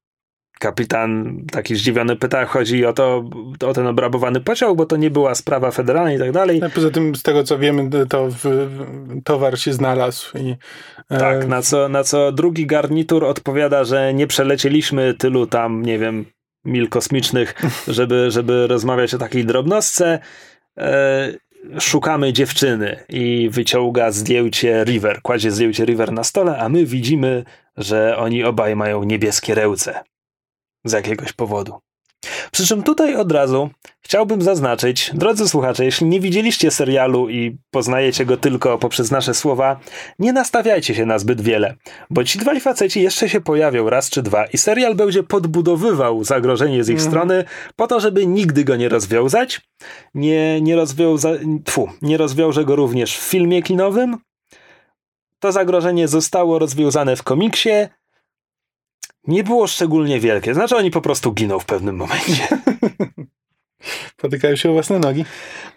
kapitan 0.59 1.39
taki 1.51 1.75
zdziwiony 1.75 2.15
pyta, 2.15 2.45
chodzi 2.45 2.85
o 2.85 2.93
to, 2.93 3.29
o 3.65 3.73
ten 3.73 3.88
obrabowany 3.88 4.41
pociąg, 4.41 4.77
bo 4.77 4.85
to 4.85 4.97
nie 4.97 5.09
była 5.09 5.35
sprawa 5.35 5.71
federalna 5.71 6.13
i 6.13 6.19
tak 6.19 6.31
dalej. 6.31 6.61
A 6.63 6.69
poza 6.69 6.89
tym, 6.89 7.15
z 7.15 7.23
tego 7.23 7.43
co 7.43 7.57
wiemy, 7.57 7.89
to 8.09 8.27
w, 8.29 8.69
towar 9.23 9.59
się 9.59 9.73
znalazł. 9.73 10.38
I, 10.38 10.55
e... 11.09 11.17
Tak, 11.17 11.47
na 11.47 11.61
co, 11.61 11.89
na 11.89 12.03
co 12.03 12.31
drugi 12.31 12.65
garnitur 12.65 13.25
odpowiada, 13.25 13.83
że 13.83 14.13
nie 14.13 14.27
przelecieliśmy 14.27 15.13
tylu 15.13 15.47
tam, 15.47 15.85
nie 15.85 15.99
wiem, 15.99 16.25
mil 16.68 16.89
kosmicznych, 16.89 17.55
żeby, 17.88 18.32
żeby 18.32 18.68
rozmawiać 18.68 19.13
o 19.13 19.18
takiej 19.18 19.45
drobnostce. 19.45 20.20
E, 20.78 21.32
szukamy 21.80 22.34
dziewczyny 22.34 23.03
i 23.09 23.49
wyciąga 23.51 24.11
zdjęcie 24.11 24.84
River, 24.84 25.22
kładzie 25.22 25.51
zdjęcie 25.51 25.86
River 25.86 26.11
na 26.11 26.24
stole, 26.24 26.57
a 26.57 26.70
my 26.70 26.86
widzimy, 26.86 27.43
że 27.78 28.18
oni 28.18 28.43
obaj 28.43 28.76
mają 28.76 29.03
niebieskie 29.03 29.55
ręce. 29.55 30.03
Z 30.84 30.91
jakiegoś 30.91 31.34
powodu. 31.34 31.80
Przy 32.51 32.68
czym 32.68 32.84
tutaj 32.84 33.15
od 33.15 33.32
razu 33.32 33.70
chciałbym 34.07 34.41
zaznaczyć, 34.41 35.11
drodzy 35.13 35.49
słuchacze, 35.49 35.85
jeśli 35.85 36.07
nie 36.07 36.19
widzieliście 36.19 36.71
serialu 36.71 37.29
i 37.29 37.57
poznajecie 37.71 38.25
go 38.25 38.37
tylko 38.37 38.77
poprzez 38.77 39.11
nasze 39.11 39.33
słowa, 39.33 39.79
nie 40.19 40.33
nastawiajcie 40.33 40.95
się 40.95 41.05
na 41.05 41.19
zbyt 41.19 41.41
wiele, 41.41 41.75
bo 42.09 42.23
ci 42.23 42.39
dwaj 42.39 42.59
faceci 42.59 43.01
jeszcze 43.01 43.29
się 43.29 43.41
pojawią 43.41 43.89
raz 43.89 44.09
czy 44.09 44.21
dwa 44.21 44.45
i 44.45 44.57
serial 44.57 44.95
będzie 44.95 45.23
podbudowywał 45.23 46.23
zagrożenie 46.23 46.83
z 46.83 46.89
ich 46.89 46.99
mm. 46.99 47.09
strony 47.11 47.43
po 47.75 47.87
to, 47.87 47.99
żeby 47.99 48.27
nigdy 48.27 48.63
go 48.63 48.75
nie 48.75 48.89
rozwiązać. 48.89 49.61
Nie, 50.13 50.61
nie, 50.61 50.75
rozwiąza, 50.75 51.29
tfu, 51.65 51.89
nie 52.01 52.17
rozwiąże 52.17 52.65
go 52.65 52.75
również 52.75 53.17
w 53.17 53.21
filmie 53.21 53.63
kinowym. 53.63 54.17
To 55.39 55.51
zagrożenie 55.51 56.07
zostało 56.07 56.59
rozwiązane 56.59 57.15
w 57.15 57.23
komiksie, 57.23 57.69
nie 59.27 59.43
było 59.43 59.67
szczególnie 59.67 60.19
wielkie. 60.19 60.53
Znaczy 60.53 60.77
oni 60.77 60.91
po 60.91 61.01
prostu 61.01 61.31
giną 61.31 61.59
w 61.59 61.65
pewnym 61.65 61.95
momencie. 61.95 62.47
Potykają 64.17 64.55
się 64.55 64.69
o 64.69 64.73
własne 64.73 64.99
nogi? 64.99 65.25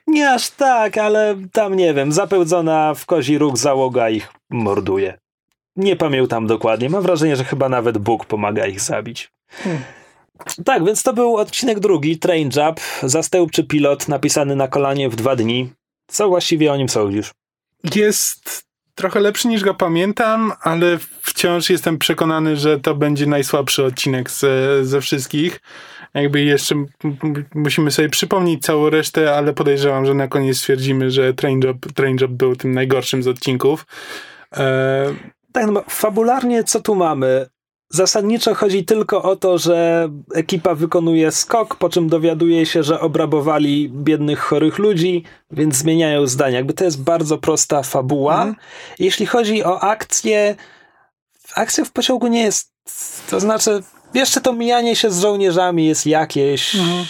Nie 0.06 0.30
aż 0.30 0.50
tak, 0.50 0.98
ale 0.98 1.36
tam 1.52 1.74
nie 1.74 1.94
wiem, 1.94 2.12
zapełdzona 2.12 2.94
w 2.94 3.06
kozi 3.06 3.38
róg 3.38 3.58
załoga 3.58 4.10
ich 4.10 4.32
morduje. 4.50 5.18
Nie 5.76 5.96
pamiętam 5.96 6.46
dokładnie. 6.46 6.90
Mam 6.90 7.02
wrażenie, 7.02 7.36
że 7.36 7.44
chyba 7.44 7.68
nawet 7.68 7.98
Bóg 7.98 8.26
pomaga 8.26 8.66
ich 8.66 8.80
zabić. 8.80 9.32
Hmm. 9.50 9.80
Tak, 10.64 10.84
więc 10.84 11.02
to 11.02 11.12
był 11.12 11.36
odcinek 11.36 11.80
drugi, 11.80 12.18
Train 12.18 12.50
Job, 12.56 12.80
zastępczy 13.02 13.64
pilot 13.64 14.08
napisany 14.08 14.56
na 14.56 14.68
kolanie 14.68 15.08
w 15.08 15.16
dwa 15.16 15.36
dni. 15.36 15.72
Co 16.06 16.28
właściwie 16.28 16.72
o 16.72 16.76
nim 16.76 16.88
sądzisz? 16.88 17.30
Jest 17.94 18.64
trochę 18.94 19.20
lepszy 19.20 19.48
niż 19.48 19.64
go 19.64 19.74
pamiętam, 19.74 20.52
ale 20.62 20.98
wciąż 21.22 21.70
jestem 21.70 21.98
przekonany, 21.98 22.56
że 22.56 22.80
to 22.80 22.94
będzie 22.94 23.26
najsłabszy 23.26 23.84
odcinek 23.84 24.30
ze, 24.30 24.84
ze 24.84 25.00
wszystkich. 25.00 25.60
Jakby 26.14 26.42
jeszcze 26.42 26.74
musimy 27.54 27.90
sobie 27.90 28.08
przypomnieć 28.08 28.62
całą 28.62 28.90
resztę, 28.90 29.34
ale 29.34 29.52
podejrzewam, 29.52 30.06
że 30.06 30.14
na 30.14 30.28
koniec 30.28 30.56
stwierdzimy, 30.56 31.10
że 31.10 31.34
Train 31.34 31.60
Job, 31.64 31.92
Train 31.94 32.16
Job 32.20 32.30
był 32.30 32.56
tym 32.56 32.72
najgorszym 32.72 33.22
z 33.22 33.28
odcinków. 33.28 33.86
E... 34.56 35.14
Tak, 35.52 35.70
no 35.70 35.84
fabularnie 35.88 36.64
co 36.64 36.80
tu 36.80 36.94
mamy? 36.94 37.46
Zasadniczo 37.92 38.54
chodzi 38.54 38.84
tylko 38.84 39.22
o 39.22 39.36
to, 39.36 39.58
że 39.58 40.08
ekipa 40.34 40.74
wykonuje 40.74 41.32
skok, 41.32 41.76
po 41.76 41.88
czym 41.88 42.08
dowiaduje 42.08 42.66
się, 42.66 42.82
że 42.82 43.00
obrabowali 43.00 43.90
biednych, 43.94 44.38
chorych 44.38 44.78
ludzi, 44.78 45.24
więc 45.50 45.76
zmieniają 45.76 46.26
zdania. 46.26 46.56
Jakby 46.56 46.74
to 46.74 46.84
jest 46.84 47.02
bardzo 47.02 47.38
prosta 47.38 47.82
fabuła. 47.82 48.34
Mhm. 48.34 48.54
Jeśli 48.98 49.26
chodzi 49.26 49.64
o 49.64 49.80
akcję, 49.80 50.56
akcja 51.54 51.84
w 51.84 51.92
pociągu 51.92 52.26
nie 52.26 52.42
jest, 52.42 52.72
to 53.30 53.40
znaczy, 53.40 53.82
jeszcze 54.14 54.40
to 54.40 54.52
mijanie 54.52 54.96
się 54.96 55.10
z 55.10 55.20
żołnierzami 55.20 55.86
jest 55.86 56.06
jakieś. 56.06 56.74
Mhm 56.74 57.04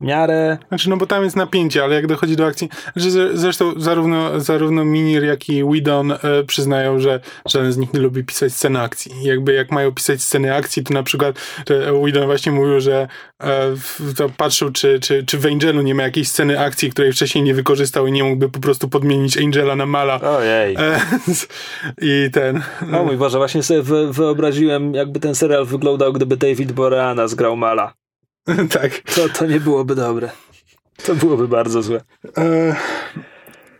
miarę. 0.00 0.58
Znaczy, 0.68 0.90
no 0.90 0.96
bo 0.96 1.06
tam 1.06 1.24
jest 1.24 1.36
napięcie, 1.36 1.84
ale 1.84 1.94
jak 1.94 2.06
dochodzi 2.06 2.36
do 2.36 2.46
akcji. 2.46 2.68
Znaczy, 2.96 3.30
zresztą 3.34 3.72
zarówno, 3.76 4.40
zarówno 4.40 4.84
Minir, 4.84 5.24
jak 5.24 5.48
i 5.48 5.64
Widon 5.72 6.12
e, 6.12 6.18
przyznają, 6.46 6.98
że 6.98 7.20
żaden 7.46 7.72
z 7.72 7.76
nich 7.76 7.94
nie 7.94 8.00
lubi 8.00 8.24
pisać 8.24 8.52
sceny 8.52 8.80
akcji. 8.80 9.12
Jakby 9.22 9.52
jak 9.52 9.72
mają 9.72 9.92
pisać 9.92 10.22
sceny 10.22 10.54
akcji, 10.54 10.84
to 10.84 10.94
na 10.94 11.02
przykład 11.02 11.36
Widon 12.04 12.26
właśnie 12.26 12.52
mówił, 12.52 12.80
że 12.80 13.08
e, 13.42 13.74
to 14.16 14.28
patrzył, 14.28 14.70
czy, 14.70 15.00
czy, 15.00 15.24
czy 15.26 15.38
w 15.38 15.46
Angelu 15.46 15.82
nie 15.82 15.94
ma 15.94 16.02
jakiejś 16.02 16.28
sceny 16.28 16.60
akcji, 16.60 16.90
której 16.90 17.12
wcześniej 17.12 17.44
nie 17.44 17.54
wykorzystał 17.54 18.06
i 18.06 18.12
nie 18.12 18.24
mógłby 18.24 18.48
po 18.48 18.60
prostu 18.60 18.88
podmienić 18.88 19.38
Angela 19.38 19.76
na 19.76 19.86
Mala. 19.86 20.20
Ojej. 20.20 20.74
E, 20.74 21.00
I 22.02 22.30
ten. 22.32 22.62
O 22.92 23.04
mój 23.04 23.16
Boże, 23.16 23.38
właśnie 23.38 23.62
sobie 23.62 23.82
wyobraziłem, 24.10 24.94
jakby 24.94 25.20
ten 25.20 25.34
serial 25.34 25.64
wyglądał, 25.64 26.12
gdyby 26.12 26.36
David 26.36 26.72
Boreana 26.72 27.28
zgrał 27.28 27.56
Mala. 27.56 28.03
tak. 28.80 29.00
To, 29.14 29.28
to 29.28 29.46
nie 29.46 29.60
byłoby 29.60 29.94
dobre. 29.94 30.30
To 31.06 31.14
byłoby 31.14 31.48
bardzo 31.48 31.82
złe. 31.82 32.00
E... 32.38 32.76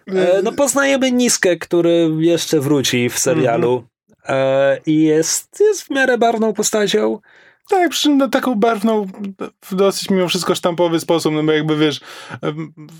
E, 0.06 0.42
no 0.42 0.52
poznajemy 0.52 1.12
Niskę, 1.12 1.56
który 1.56 2.10
jeszcze 2.18 2.60
wróci 2.60 3.08
w 3.10 3.18
serialu 3.18 3.84
e, 4.28 4.78
i 4.86 5.02
jest, 5.02 5.60
jest 5.60 5.82
w 5.82 5.90
miarę 5.90 6.18
barwną 6.18 6.52
postacią. 6.52 7.18
Tak, 7.68 7.90
przy 7.90 8.02
czym 8.02 8.18
no, 8.18 8.28
taką 8.28 8.54
barwną 8.54 9.06
w 9.64 9.74
dosyć 9.74 10.10
mimo 10.10 10.28
wszystko 10.28 10.54
sztampowy 10.54 11.00
sposób, 11.00 11.34
no 11.34 11.42
bo 11.42 11.52
jakby 11.52 11.76
wiesz, 11.76 12.00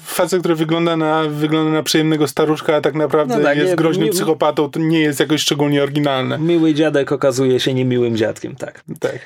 facet, 0.03 0.41
który 0.41 0.55
wygląda 0.55 0.97
na, 0.97 1.23
wygląda 1.23 1.73
na 1.73 1.83
przyjemnego 1.83 2.29
staruszka, 2.29 2.77
a 2.77 2.81
tak 2.81 2.95
naprawdę 2.95 3.39
no 3.39 3.45
tak, 3.45 3.59
jest 3.59 3.71
nie, 3.71 3.77
groźnym 3.77 4.07
mi, 4.07 4.13
psychopatą, 4.13 4.71
to 4.71 4.81
nie 4.81 5.01
jest 5.01 5.21
jakoś 5.21 5.41
szczególnie 5.41 5.83
oryginalne. 5.83 6.39
Miły 6.39 6.75
dziadek 6.75 7.13
okazuje 7.13 7.61
się 7.61 7.75
niemiłym 7.75 8.17
dziadkiem, 8.17 8.57
tak. 8.57 8.85
Tak. 9.01 9.19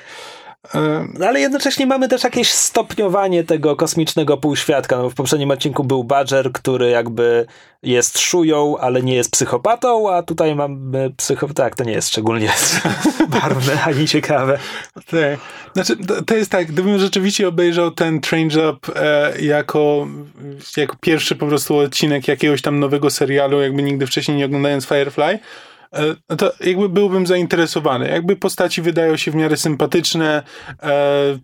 No, 1.19 1.27
ale 1.27 1.39
jednocześnie 1.39 1.85
mamy 1.85 2.07
też 2.07 2.23
jakieś 2.23 2.51
stopniowanie 2.51 3.43
tego 3.43 3.75
kosmicznego 3.75 4.37
półświadka. 4.37 4.97
No, 4.97 5.09
w 5.09 5.13
poprzednim 5.13 5.51
odcinku 5.51 5.83
był 5.83 6.03
Badger, 6.03 6.51
który 6.51 6.89
jakby 6.89 7.45
jest 7.83 8.19
szują, 8.19 8.77
ale 8.77 9.03
nie 9.03 9.15
jest 9.15 9.31
psychopatą, 9.31 10.13
a 10.13 10.23
tutaj 10.23 10.55
mamy 10.55 11.11
psycho... 11.17 11.47
Tak, 11.47 11.75
to 11.75 11.83
nie 11.83 11.91
jest 11.91 12.09
szczególnie 12.09 12.49
barwne 13.41 13.83
ani 13.83 14.07
ciekawe. 14.07 14.59
Tak. 14.93 15.39
Znaczy, 15.73 16.05
to, 16.05 16.23
to, 16.23 16.35
jest 16.35 16.51
tak, 16.51 16.67
gdybym 16.67 16.99
rzeczywiście 16.99 17.47
obejrzał 17.47 17.91
ten 17.91 18.21
Train 18.21 18.49
Job 18.49 18.91
e, 18.95 19.41
jako, 19.41 20.07
jako 20.77 20.95
pierwszy 21.01 21.35
po 21.35 21.47
prostu 21.47 21.77
odcinek 21.77 22.27
jakiegoś 22.27 22.61
tam 22.61 22.79
nowego 22.79 23.09
serialu, 23.09 23.61
jakby 23.61 23.83
nigdy 23.83 24.07
wcześniej 24.07 24.37
nie 24.37 24.45
oglądając 24.45 24.85
Firefly, 24.85 25.39
to 26.37 26.51
jakby 26.59 26.89
byłbym 26.89 27.27
zainteresowany. 27.27 28.09
Jakby 28.09 28.35
postaci 28.35 28.81
wydają 28.81 29.17
się 29.17 29.31
w 29.31 29.35
miarę 29.35 29.57
sympatyczne, 29.57 30.43
e, 30.83 31.39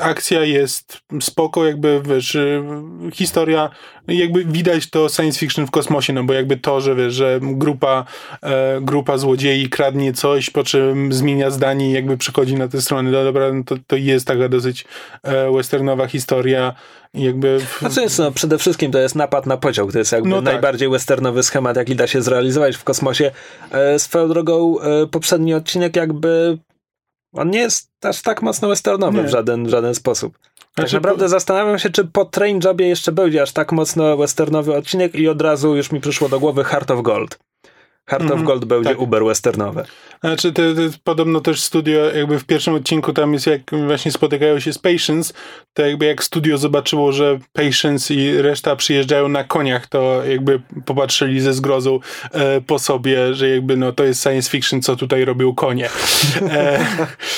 akcja 0.00 0.44
jest 0.44 1.00
spoko, 1.20 1.66
jakby 1.66 2.02
wiesz, 2.04 2.36
e, 2.36 2.64
historia, 3.12 3.70
jakby 4.08 4.44
widać 4.44 4.90
to 4.90 5.08
science 5.08 5.38
fiction 5.38 5.66
w 5.66 5.70
kosmosie, 5.70 6.12
no 6.12 6.24
bo 6.24 6.32
jakby 6.32 6.56
to, 6.56 6.80
że 6.80 6.94
wiesz, 6.94 7.14
że 7.14 7.38
grupa, 7.42 8.04
e, 8.42 8.80
grupa 8.80 9.18
złodziei 9.18 9.68
kradnie 9.68 10.12
coś, 10.12 10.50
po 10.50 10.64
czym 10.64 11.12
zmienia 11.12 11.50
zdanie 11.50 11.90
i 11.90 11.92
jakby 11.92 12.16
przychodzi 12.16 12.54
na 12.54 12.68
tę 12.68 12.80
stronę, 12.80 13.10
no 13.10 13.24
dobra, 13.24 13.52
no 13.52 13.64
to, 13.64 13.76
to 13.86 13.96
jest 13.96 14.26
taka 14.26 14.48
dosyć 14.48 14.84
e, 15.22 15.52
westernowa 15.52 16.06
historia, 16.06 16.74
jakby... 17.14 17.60
W... 17.60 17.78
Znaczy 17.78 18.00
jest, 18.00 18.18
no, 18.18 18.32
przede 18.32 18.58
wszystkim 18.58 18.92
to 18.92 18.98
jest 18.98 19.14
napad 19.14 19.46
na 19.46 19.56
pociąg, 19.56 19.92
to 19.92 19.98
jest 19.98 20.12
jakby 20.12 20.28
no 20.28 20.36
tak. 20.36 20.44
najbardziej 20.44 20.88
westernowy 20.88 21.42
schemat, 21.42 21.76
jaki 21.76 21.96
da 21.96 22.06
się 22.06 22.22
zrealizować 22.22 22.76
w 22.76 22.84
kosmosie. 22.84 23.30
E, 23.70 23.98
swoją 23.98 24.28
drogą 24.28 24.80
e, 24.80 25.06
poprzedni 25.06 25.54
odcinek 25.54 25.96
jakby 25.96 26.58
on 27.32 27.50
nie 27.50 27.58
jest 27.58 27.90
aż 28.02 28.22
tak 28.22 28.42
mocno 28.42 28.68
westernowy 28.68 29.22
w 29.22 29.28
żaden, 29.28 29.66
w 29.66 29.70
żaden 29.70 29.94
sposób. 29.94 30.38
Tak 30.38 30.68
znaczy, 30.76 30.94
naprawdę 30.94 31.24
po... 31.24 31.28
zastanawiam 31.28 31.78
się, 31.78 31.90
czy 31.90 32.04
po 32.04 32.24
Train 32.24 32.60
Jobie 32.64 32.88
jeszcze 32.88 33.12
będzie 33.12 33.42
aż 33.42 33.52
tak 33.52 33.72
mocno 33.72 34.16
westernowy 34.16 34.76
odcinek 34.76 35.14
i 35.14 35.28
od 35.28 35.42
razu 35.42 35.76
już 35.76 35.92
mi 35.92 36.00
przyszło 36.00 36.28
do 36.28 36.40
głowy 36.40 36.64
Heart 36.64 36.90
of 36.90 37.02
Gold. 37.02 37.38
Heart 38.08 38.22
mm 38.22 38.28
-hmm, 38.28 38.34
of 38.34 38.40
mhm. 38.40 38.46
Gold 38.46 38.64
będzie 38.64 38.90
tak. 38.90 39.00
uber 39.00 39.24
westernowe. 39.24 39.84
Znaczy, 40.20 40.52
to, 40.52 40.62
to 40.62 40.80
podobno 41.04 41.40
też 41.40 41.62
studio, 41.62 42.10
jakby 42.14 42.38
w 42.38 42.44
pierwszym 42.44 42.74
odcinku 42.74 43.12
tam 43.12 43.32
jest, 43.32 43.46
jak 43.46 43.60
właśnie 43.86 44.12
spotykają 44.12 44.60
się 44.60 44.72
z 44.72 44.78
Patience, 44.78 45.34
to 45.74 45.86
jakby 45.86 46.06
jak 46.06 46.24
studio 46.24 46.58
zobaczyło, 46.58 47.12
że 47.12 47.38
Patience 47.52 48.14
i 48.14 48.42
reszta 48.42 48.76
przyjeżdżają 48.76 49.28
na 49.28 49.44
koniach, 49.44 49.86
to 49.86 50.24
jakby 50.24 50.60
popatrzyli 50.86 51.40
ze 51.40 51.52
zgrozą 51.52 52.00
e, 52.32 52.60
po 52.60 52.78
sobie, 52.78 53.34
że 53.34 53.48
jakby 53.48 53.76
no 53.76 53.92
to 53.92 54.04
jest 54.04 54.22
science 54.22 54.50
fiction, 54.50 54.82
co 54.82 54.96
tutaj 54.96 55.24
robią 55.24 55.54
konie. 55.54 55.88
E, 56.50 56.86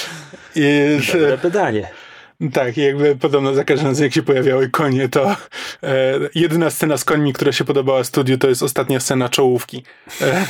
i, 0.56 0.98
Dobre 1.12 1.38
pytanie. 1.38 1.99
Tak, 2.52 2.76
jakby 2.76 3.16
podobno 3.16 3.54
za 3.54 3.64
każdym 3.64 3.88
razem 3.88 4.04
jak 4.04 4.14
się 4.14 4.22
pojawiały 4.22 4.68
konie, 4.68 5.08
to 5.08 5.36
e, 5.82 6.18
jedyna 6.34 6.70
scena 6.70 6.96
z 6.96 7.04
końmi, 7.04 7.32
która 7.32 7.52
się 7.52 7.64
podobała 7.64 8.04
studiu, 8.04 8.38
to 8.38 8.48
jest 8.48 8.62
ostatnia 8.62 9.00
scena 9.00 9.28
czołówki. 9.28 9.82
E, 10.20 10.46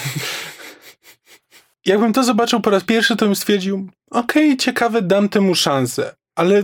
jakbym 1.86 2.12
to 2.12 2.24
zobaczył 2.24 2.60
po 2.60 2.70
raz 2.70 2.84
pierwszy, 2.84 3.16
to 3.16 3.26
bym 3.26 3.36
stwierdził, 3.36 3.88
okej, 4.10 4.46
okay, 4.46 4.56
ciekawe, 4.56 5.02
dam 5.02 5.28
temu 5.28 5.54
szansę. 5.54 6.14
Ale 6.34 6.62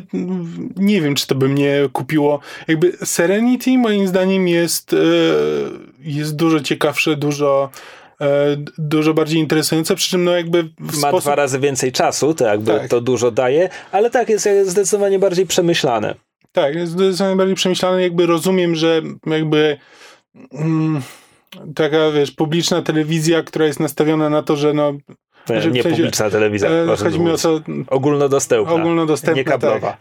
nie 0.76 1.00
wiem, 1.00 1.14
czy 1.14 1.26
to 1.26 1.34
by 1.34 1.48
mnie 1.48 1.88
kupiło. 1.92 2.40
Jakby 2.68 2.92
Serenity 3.04 3.78
moim 3.78 4.08
zdaniem 4.08 4.48
jest, 4.48 4.92
e, 4.92 4.96
jest 5.98 6.36
dużo 6.36 6.60
ciekawsze, 6.60 7.16
dużo 7.16 7.70
dużo 8.78 9.14
bardziej 9.14 9.40
interesujące, 9.40 9.94
przy 9.94 10.10
czym 10.10 10.24
no 10.24 10.32
jakby 10.32 10.62
ma 10.80 10.92
sposób... 10.92 11.20
dwa 11.20 11.34
razy 11.34 11.58
więcej 11.58 11.92
czasu, 11.92 12.34
to 12.34 12.46
jakby 12.46 12.72
tak. 12.72 12.88
to 12.88 13.00
dużo 13.00 13.30
daje, 13.30 13.68
ale 13.92 14.10
tak, 14.10 14.28
jest 14.28 14.48
zdecydowanie 14.64 15.18
bardziej 15.18 15.46
przemyślane. 15.46 16.14
Tak, 16.52 16.74
jest 16.74 16.92
zdecydowanie 16.92 17.36
bardziej 17.36 17.56
przemyślane, 17.56 18.02
jakby 18.02 18.26
rozumiem, 18.26 18.74
że 18.74 19.02
jakby 19.26 19.76
mm, 20.52 21.02
taka, 21.74 22.10
wiesz, 22.10 22.30
publiczna 22.30 22.82
telewizja, 22.82 23.42
która 23.42 23.66
jest 23.66 23.80
nastawiona 23.80 24.30
na 24.30 24.42
to, 24.42 24.56
że 24.56 24.72
no 24.72 24.92
nie, 25.50 25.70
nie 25.70 25.82
publiczna 25.82 26.30
telewizja. 26.30 26.70
E, 26.70 26.96
chodzi 26.96 27.20
mi 27.20 27.30
o 27.30 27.36
to... 27.36 27.60
Ogólnodostępna. 27.86 28.72
Ogólnodostępna, 28.72 29.38
nie 29.38 29.44
kablowa. 29.44 29.80
Tak. 29.80 29.96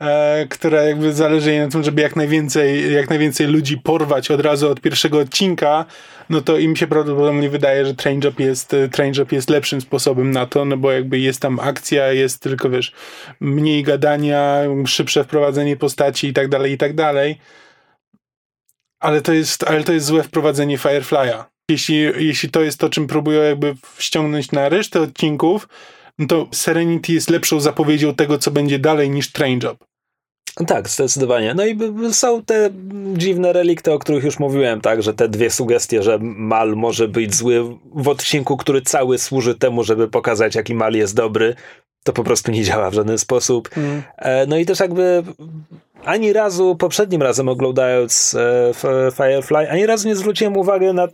E, 0.00 0.46
która 0.50 0.82
jakby 0.82 1.12
zależy 1.12 1.50
jej 1.50 1.60
na 1.60 1.68
tym, 1.68 1.82
żeby 1.84 2.02
jak 2.02 2.16
najwięcej, 2.16 2.92
jak 2.92 3.10
najwięcej 3.10 3.46
ludzi 3.46 3.78
porwać 3.78 4.30
od 4.30 4.40
razu 4.40 4.70
od 4.70 4.80
pierwszego 4.80 5.18
odcinka, 5.18 5.84
no 6.30 6.40
to 6.40 6.58
im 6.58 6.76
się 6.76 6.86
prawdopodobnie 6.86 7.50
wydaje, 7.50 7.86
że 7.86 7.94
Train 7.94 8.20
Job 8.24 8.40
jest, 8.40 8.76
Train 8.92 9.14
Job 9.16 9.32
jest 9.32 9.50
lepszym 9.50 9.80
sposobem 9.80 10.30
na 10.30 10.46
to, 10.46 10.64
no 10.64 10.76
bo 10.76 10.92
jakby 10.92 11.18
jest 11.18 11.40
tam 11.40 11.60
akcja, 11.60 12.12
jest 12.12 12.42
tylko, 12.42 12.70
wiesz, 12.70 12.92
mniej 13.40 13.82
gadania, 13.82 14.60
szybsze 14.86 15.24
wprowadzenie 15.24 15.76
postaci 15.76 16.28
i 16.28 16.32
tak 16.32 16.48
dalej, 16.48 16.72
i 16.72 16.78
tak 16.78 16.94
dalej. 16.94 17.38
Ale 19.00 19.20
to 19.20 19.32
jest, 19.32 19.64
ale 19.64 19.84
to 19.84 19.92
jest 19.92 20.06
złe 20.06 20.22
wprowadzenie 20.22 20.78
Firefly'a. 20.78 21.44
Jeśli, 21.70 21.96
jeśli 22.26 22.50
to 22.50 22.62
jest 22.62 22.80
to, 22.80 22.88
czym 22.88 23.06
próbują 23.06 23.42
jakby 23.42 23.74
ściągnąć 23.98 24.52
na 24.52 24.68
resztę 24.68 25.00
odcinków, 25.00 25.68
no 26.18 26.26
to 26.26 26.48
Serenity 26.52 27.12
jest 27.12 27.30
lepszą 27.30 27.60
zapowiedzią 27.60 28.14
tego, 28.14 28.38
co 28.38 28.50
będzie 28.50 28.78
dalej 28.78 29.10
niż 29.10 29.32
Train 29.32 29.60
Job. 29.62 29.84
Tak, 30.66 30.88
zdecydowanie. 30.88 31.54
No 31.54 31.66
i 31.66 31.78
są 32.12 32.42
te 32.42 32.70
dziwne 33.16 33.52
relikty, 33.52 33.92
o 33.92 33.98
których 33.98 34.24
już 34.24 34.38
mówiłem, 34.38 34.80
tak, 34.80 35.02
że 35.02 35.14
te 35.14 35.28
dwie 35.28 35.50
sugestie, 35.50 36.02
że 36.02 36.18
Mal 36.22 36.76
może 36.76 37.08
być 37.08 37.34
zły 37.34 37.78
w 37.94 38.08
odcinku, 38.08 38.56
który 38.56 38.82
cały 38.82 39.18
służy 39.18 39.54
temu, 39.54 39.84
żeby 39.84 40.08
pokazać, 40.08 40.54
jaki 40.54 40.74
Mal 40.74 40.94
jest 40.94 41.16
dobry. 41.16 41.54
to 42.04 42.12
po 42.12 42.24
prostu 42.24 42.52
nie 42.52 42.64
działa 42.64 42.90
w 42.90 42.94
żaden 42.94 43.18
sposób. 43.18 43.70
Mm. 43.76 44.02
No 44.48 44.56
i 44.56 44.66
też 44.66 44.80
jakby 44.80 45.22
ani 46.04 46.32
razu, 46.32 46.76
poprzednim 46.76 47.22
razem 47.22 47.48
oglądając 47.48 48.34
e, 48.34 49.10
Firefly, 49.12 49.70
ani 49.70 49.86
razu 49.86 50.08
nie 50.08 50.16
zwróciłem 50.16 50.56
uwagi 50.56 50.86
na, 50.86 51.08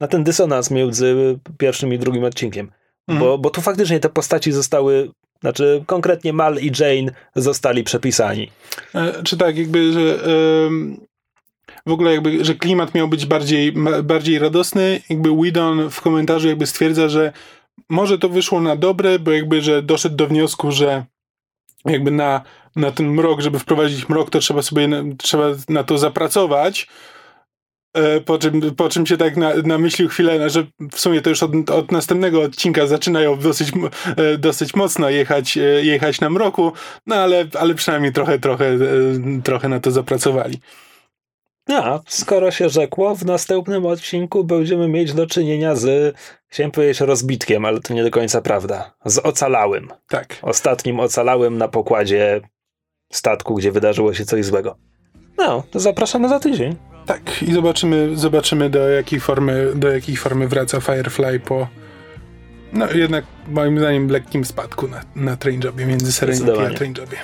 na 0.00 0.08
ten 0.08 0.24
dysonans 0.24 0.70
między 0.70 1.38
pierwszym 1.58 1.92
i 1.92 1.98
drugim 1.98 2.24
odcinkiem. 2.24 2.70
Mm. 3.08 3.20
Bo, 3.20 3.38
bo 3.38 3.50
tu 3.50 3.60
faktycznie 3.60 4.00
te 4.00 4.08
postaci 4.08 4.52
zostały 4.52 5.10
znaczy, 5.40 5.84
konkretnie 5.86 6.32
Mal 6.32 6.58
i 6.58 6.72
Jane 6.78 7.12
zostali 7.34 7.84
przepisani. 7.84 8.50
E, 8.94 9.22
czy 9.22 9.36
tak, 9.36 9.58
jakby, 9.58 9.92
że 9.92 10.18
w 11.86 11.92
ogóle 11.92 12.12
jakby, 12.12 12.44
że 12.44 12.54
klimat 12.54 12.94
miał 12.94 13.08
być 13.08 13.26
bardziej, 13.26 13.72
bardziej 14.04 14.38
radosny. 14.38 15.00
Jakby 15.08 15.36
Widon 15.42 15.90
w 15.90 16.00
komentarzu 16.00 16.48
jakby 16.48 16.66
stwierdza, 16.66 17.08
że 17.08 17.32
może 17.88 18.18
to 18.18 18.28
wyszło 18.28 18.60
na 18.60 18.76
dobre, 18.76 19.18
bo 19.18 19.32
jakby, 19.32 19.62
że 19.62 19.82
doszedł 19.82 20.16
do 20.16 20.26
wniosku, 20.26 20.72
że 20.72 21.04
jakby 21.84 22.10
na, 22.10 22.42
na 22.76 22.90
ten 22.90 23.10
mrok, 23.10 23.40
żeby 23.40 23.58
wprowadzić 23.58 24.08
mrok, 24.08 24.30
to 24.30 24.38
trzeba 24.38 24.62
sobie, 24.62 24.88
na, 24.88 25.02
trzeba 25.18 25.46
na 25.68 25.84
to 25.84 25.98
zapracować. 25.98 26.88
E, 27.96 28.20
po 28.20 28.38
czym, 28.38 28.74
po 28.74 28.88
czym 28.88 29.06
się 29.06 29.16
tak 29.16 29.36
na, 29.36 29.54
namyślił 29.64 30.08
chwilę, 30.08 30.50
że 30.50 30.66
w 30.92 31.00
sumie 31.00 31.22
to 31.22 31.30
już 31.30 31.42
od, 31.42 31.70
od 31.70 31.92
następnego 31.92 32.42
odcinka 32.42 32.86
zaczynają 32.86 33.38
dosyć, 33.38 33.72
e, 34.16 34.38
dosyć 34.38 34.74
mocno 34.74 35.10
jechać, 35.10 35.56
e, 35.58 35.60
jechać 35.60 36.20
na 36.20 36.30
mroku, 36.30 36.72
no 37.06 37.16
ale, 37.16 37.44
ale 37.58 37.74
przynajmniej 37.74 38.12
trochę, 38.12 38.38
trochę, 38.38 38.78
trochę 39.44 39.68
na 39.68 39.80
to 39.80 39.90
zapracowali. 39.90 40.60
A, 41.68 42.00
skoro 42.06 42.50
się 42.50 42.68
rzekło, 42.68 43.14
w 43.14 43.24
następnym 43.24 43.86
odcinku 43.86 44.44
będziemy 44.44 44.88
mieć 44.88 45.12
do 45.12 45.26
czynienia 45.26 45.74
z, 45.74 46.16
chciałem 46.48 46.70
powiedzieć 46.70 47.00
rozbitkiem, 47.00 47.64
ale 47.64 47.80
to 47.80 47.94
nie 47.94 48.04
do 48.04 48.10
końca 48.10 48.42
prawda, 48.42 48.94
z 49.04 49.18
ocalałym. 49.18 49.88
Tak. 50.08 50.38
Ostatnim 50.42 51.00
ocalałym 51.00 51.58
na 51.58 51.68
pokładzie 51.68 52.40
statku, 53.12 53.54
gdzie 53.54 53.72
wydarzyło 53.72 54.14
się 54.14 54.24
coś 54.24 54.44
złego. 54.44 54.76
No, 55.38 55.62
to 55.70 55.80
zapraszamy 55.80 56.28
za 56.28 56.40
tydzień. 56.40 56.95
Tak, 57.06 57.42
i 57.42 57.52
zobaczymy, 57.52 58.16
zobaczymy 58.16 58.70
do 58.70 58.88
jakiej 58.88 59.20
formy, 59.20 59.72
do 59.74 59.90
jakiej 59.90 60.16
formy 60.16 60.48
wraca 60.48 60.80
Firefly 60.80 61.40
po 61.40 61.68
no 62.72 62.92
jednak 62.94 63.24
moim 63.48 63.78
zdaniem 63.78 64.08
lekkim 64.08 64.44
spadku 64.44 64.88
na, 64.88 65.00
na 65.16 65.36
Trainjobie, 65.36 65.86
między 65.86 66.12
Serenity 66.12 66.66
a 66.66 66.70
Trainjobie. 66.70 67.16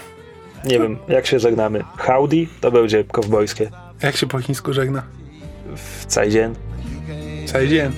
Nie 0.65 0.79
wiem, 0.79 0.99
jak 1.09 1.27
się 1.27 1.39
żegnamy. 1.39 1.85
Howdy 1.99 2.47
to 2.61 2.71
będzie 2.71 3.05
kowbojskie. 3.05 3.71
Jak 4.03 4.17
się 4.17 4.27
po 4.27 4.39
chińsku 4.39 4.73
żegna? 4.73 5.03
W 5.77 6.07
Cajdzien. 6.07 6.55
Cajdzien. 7.47 7.93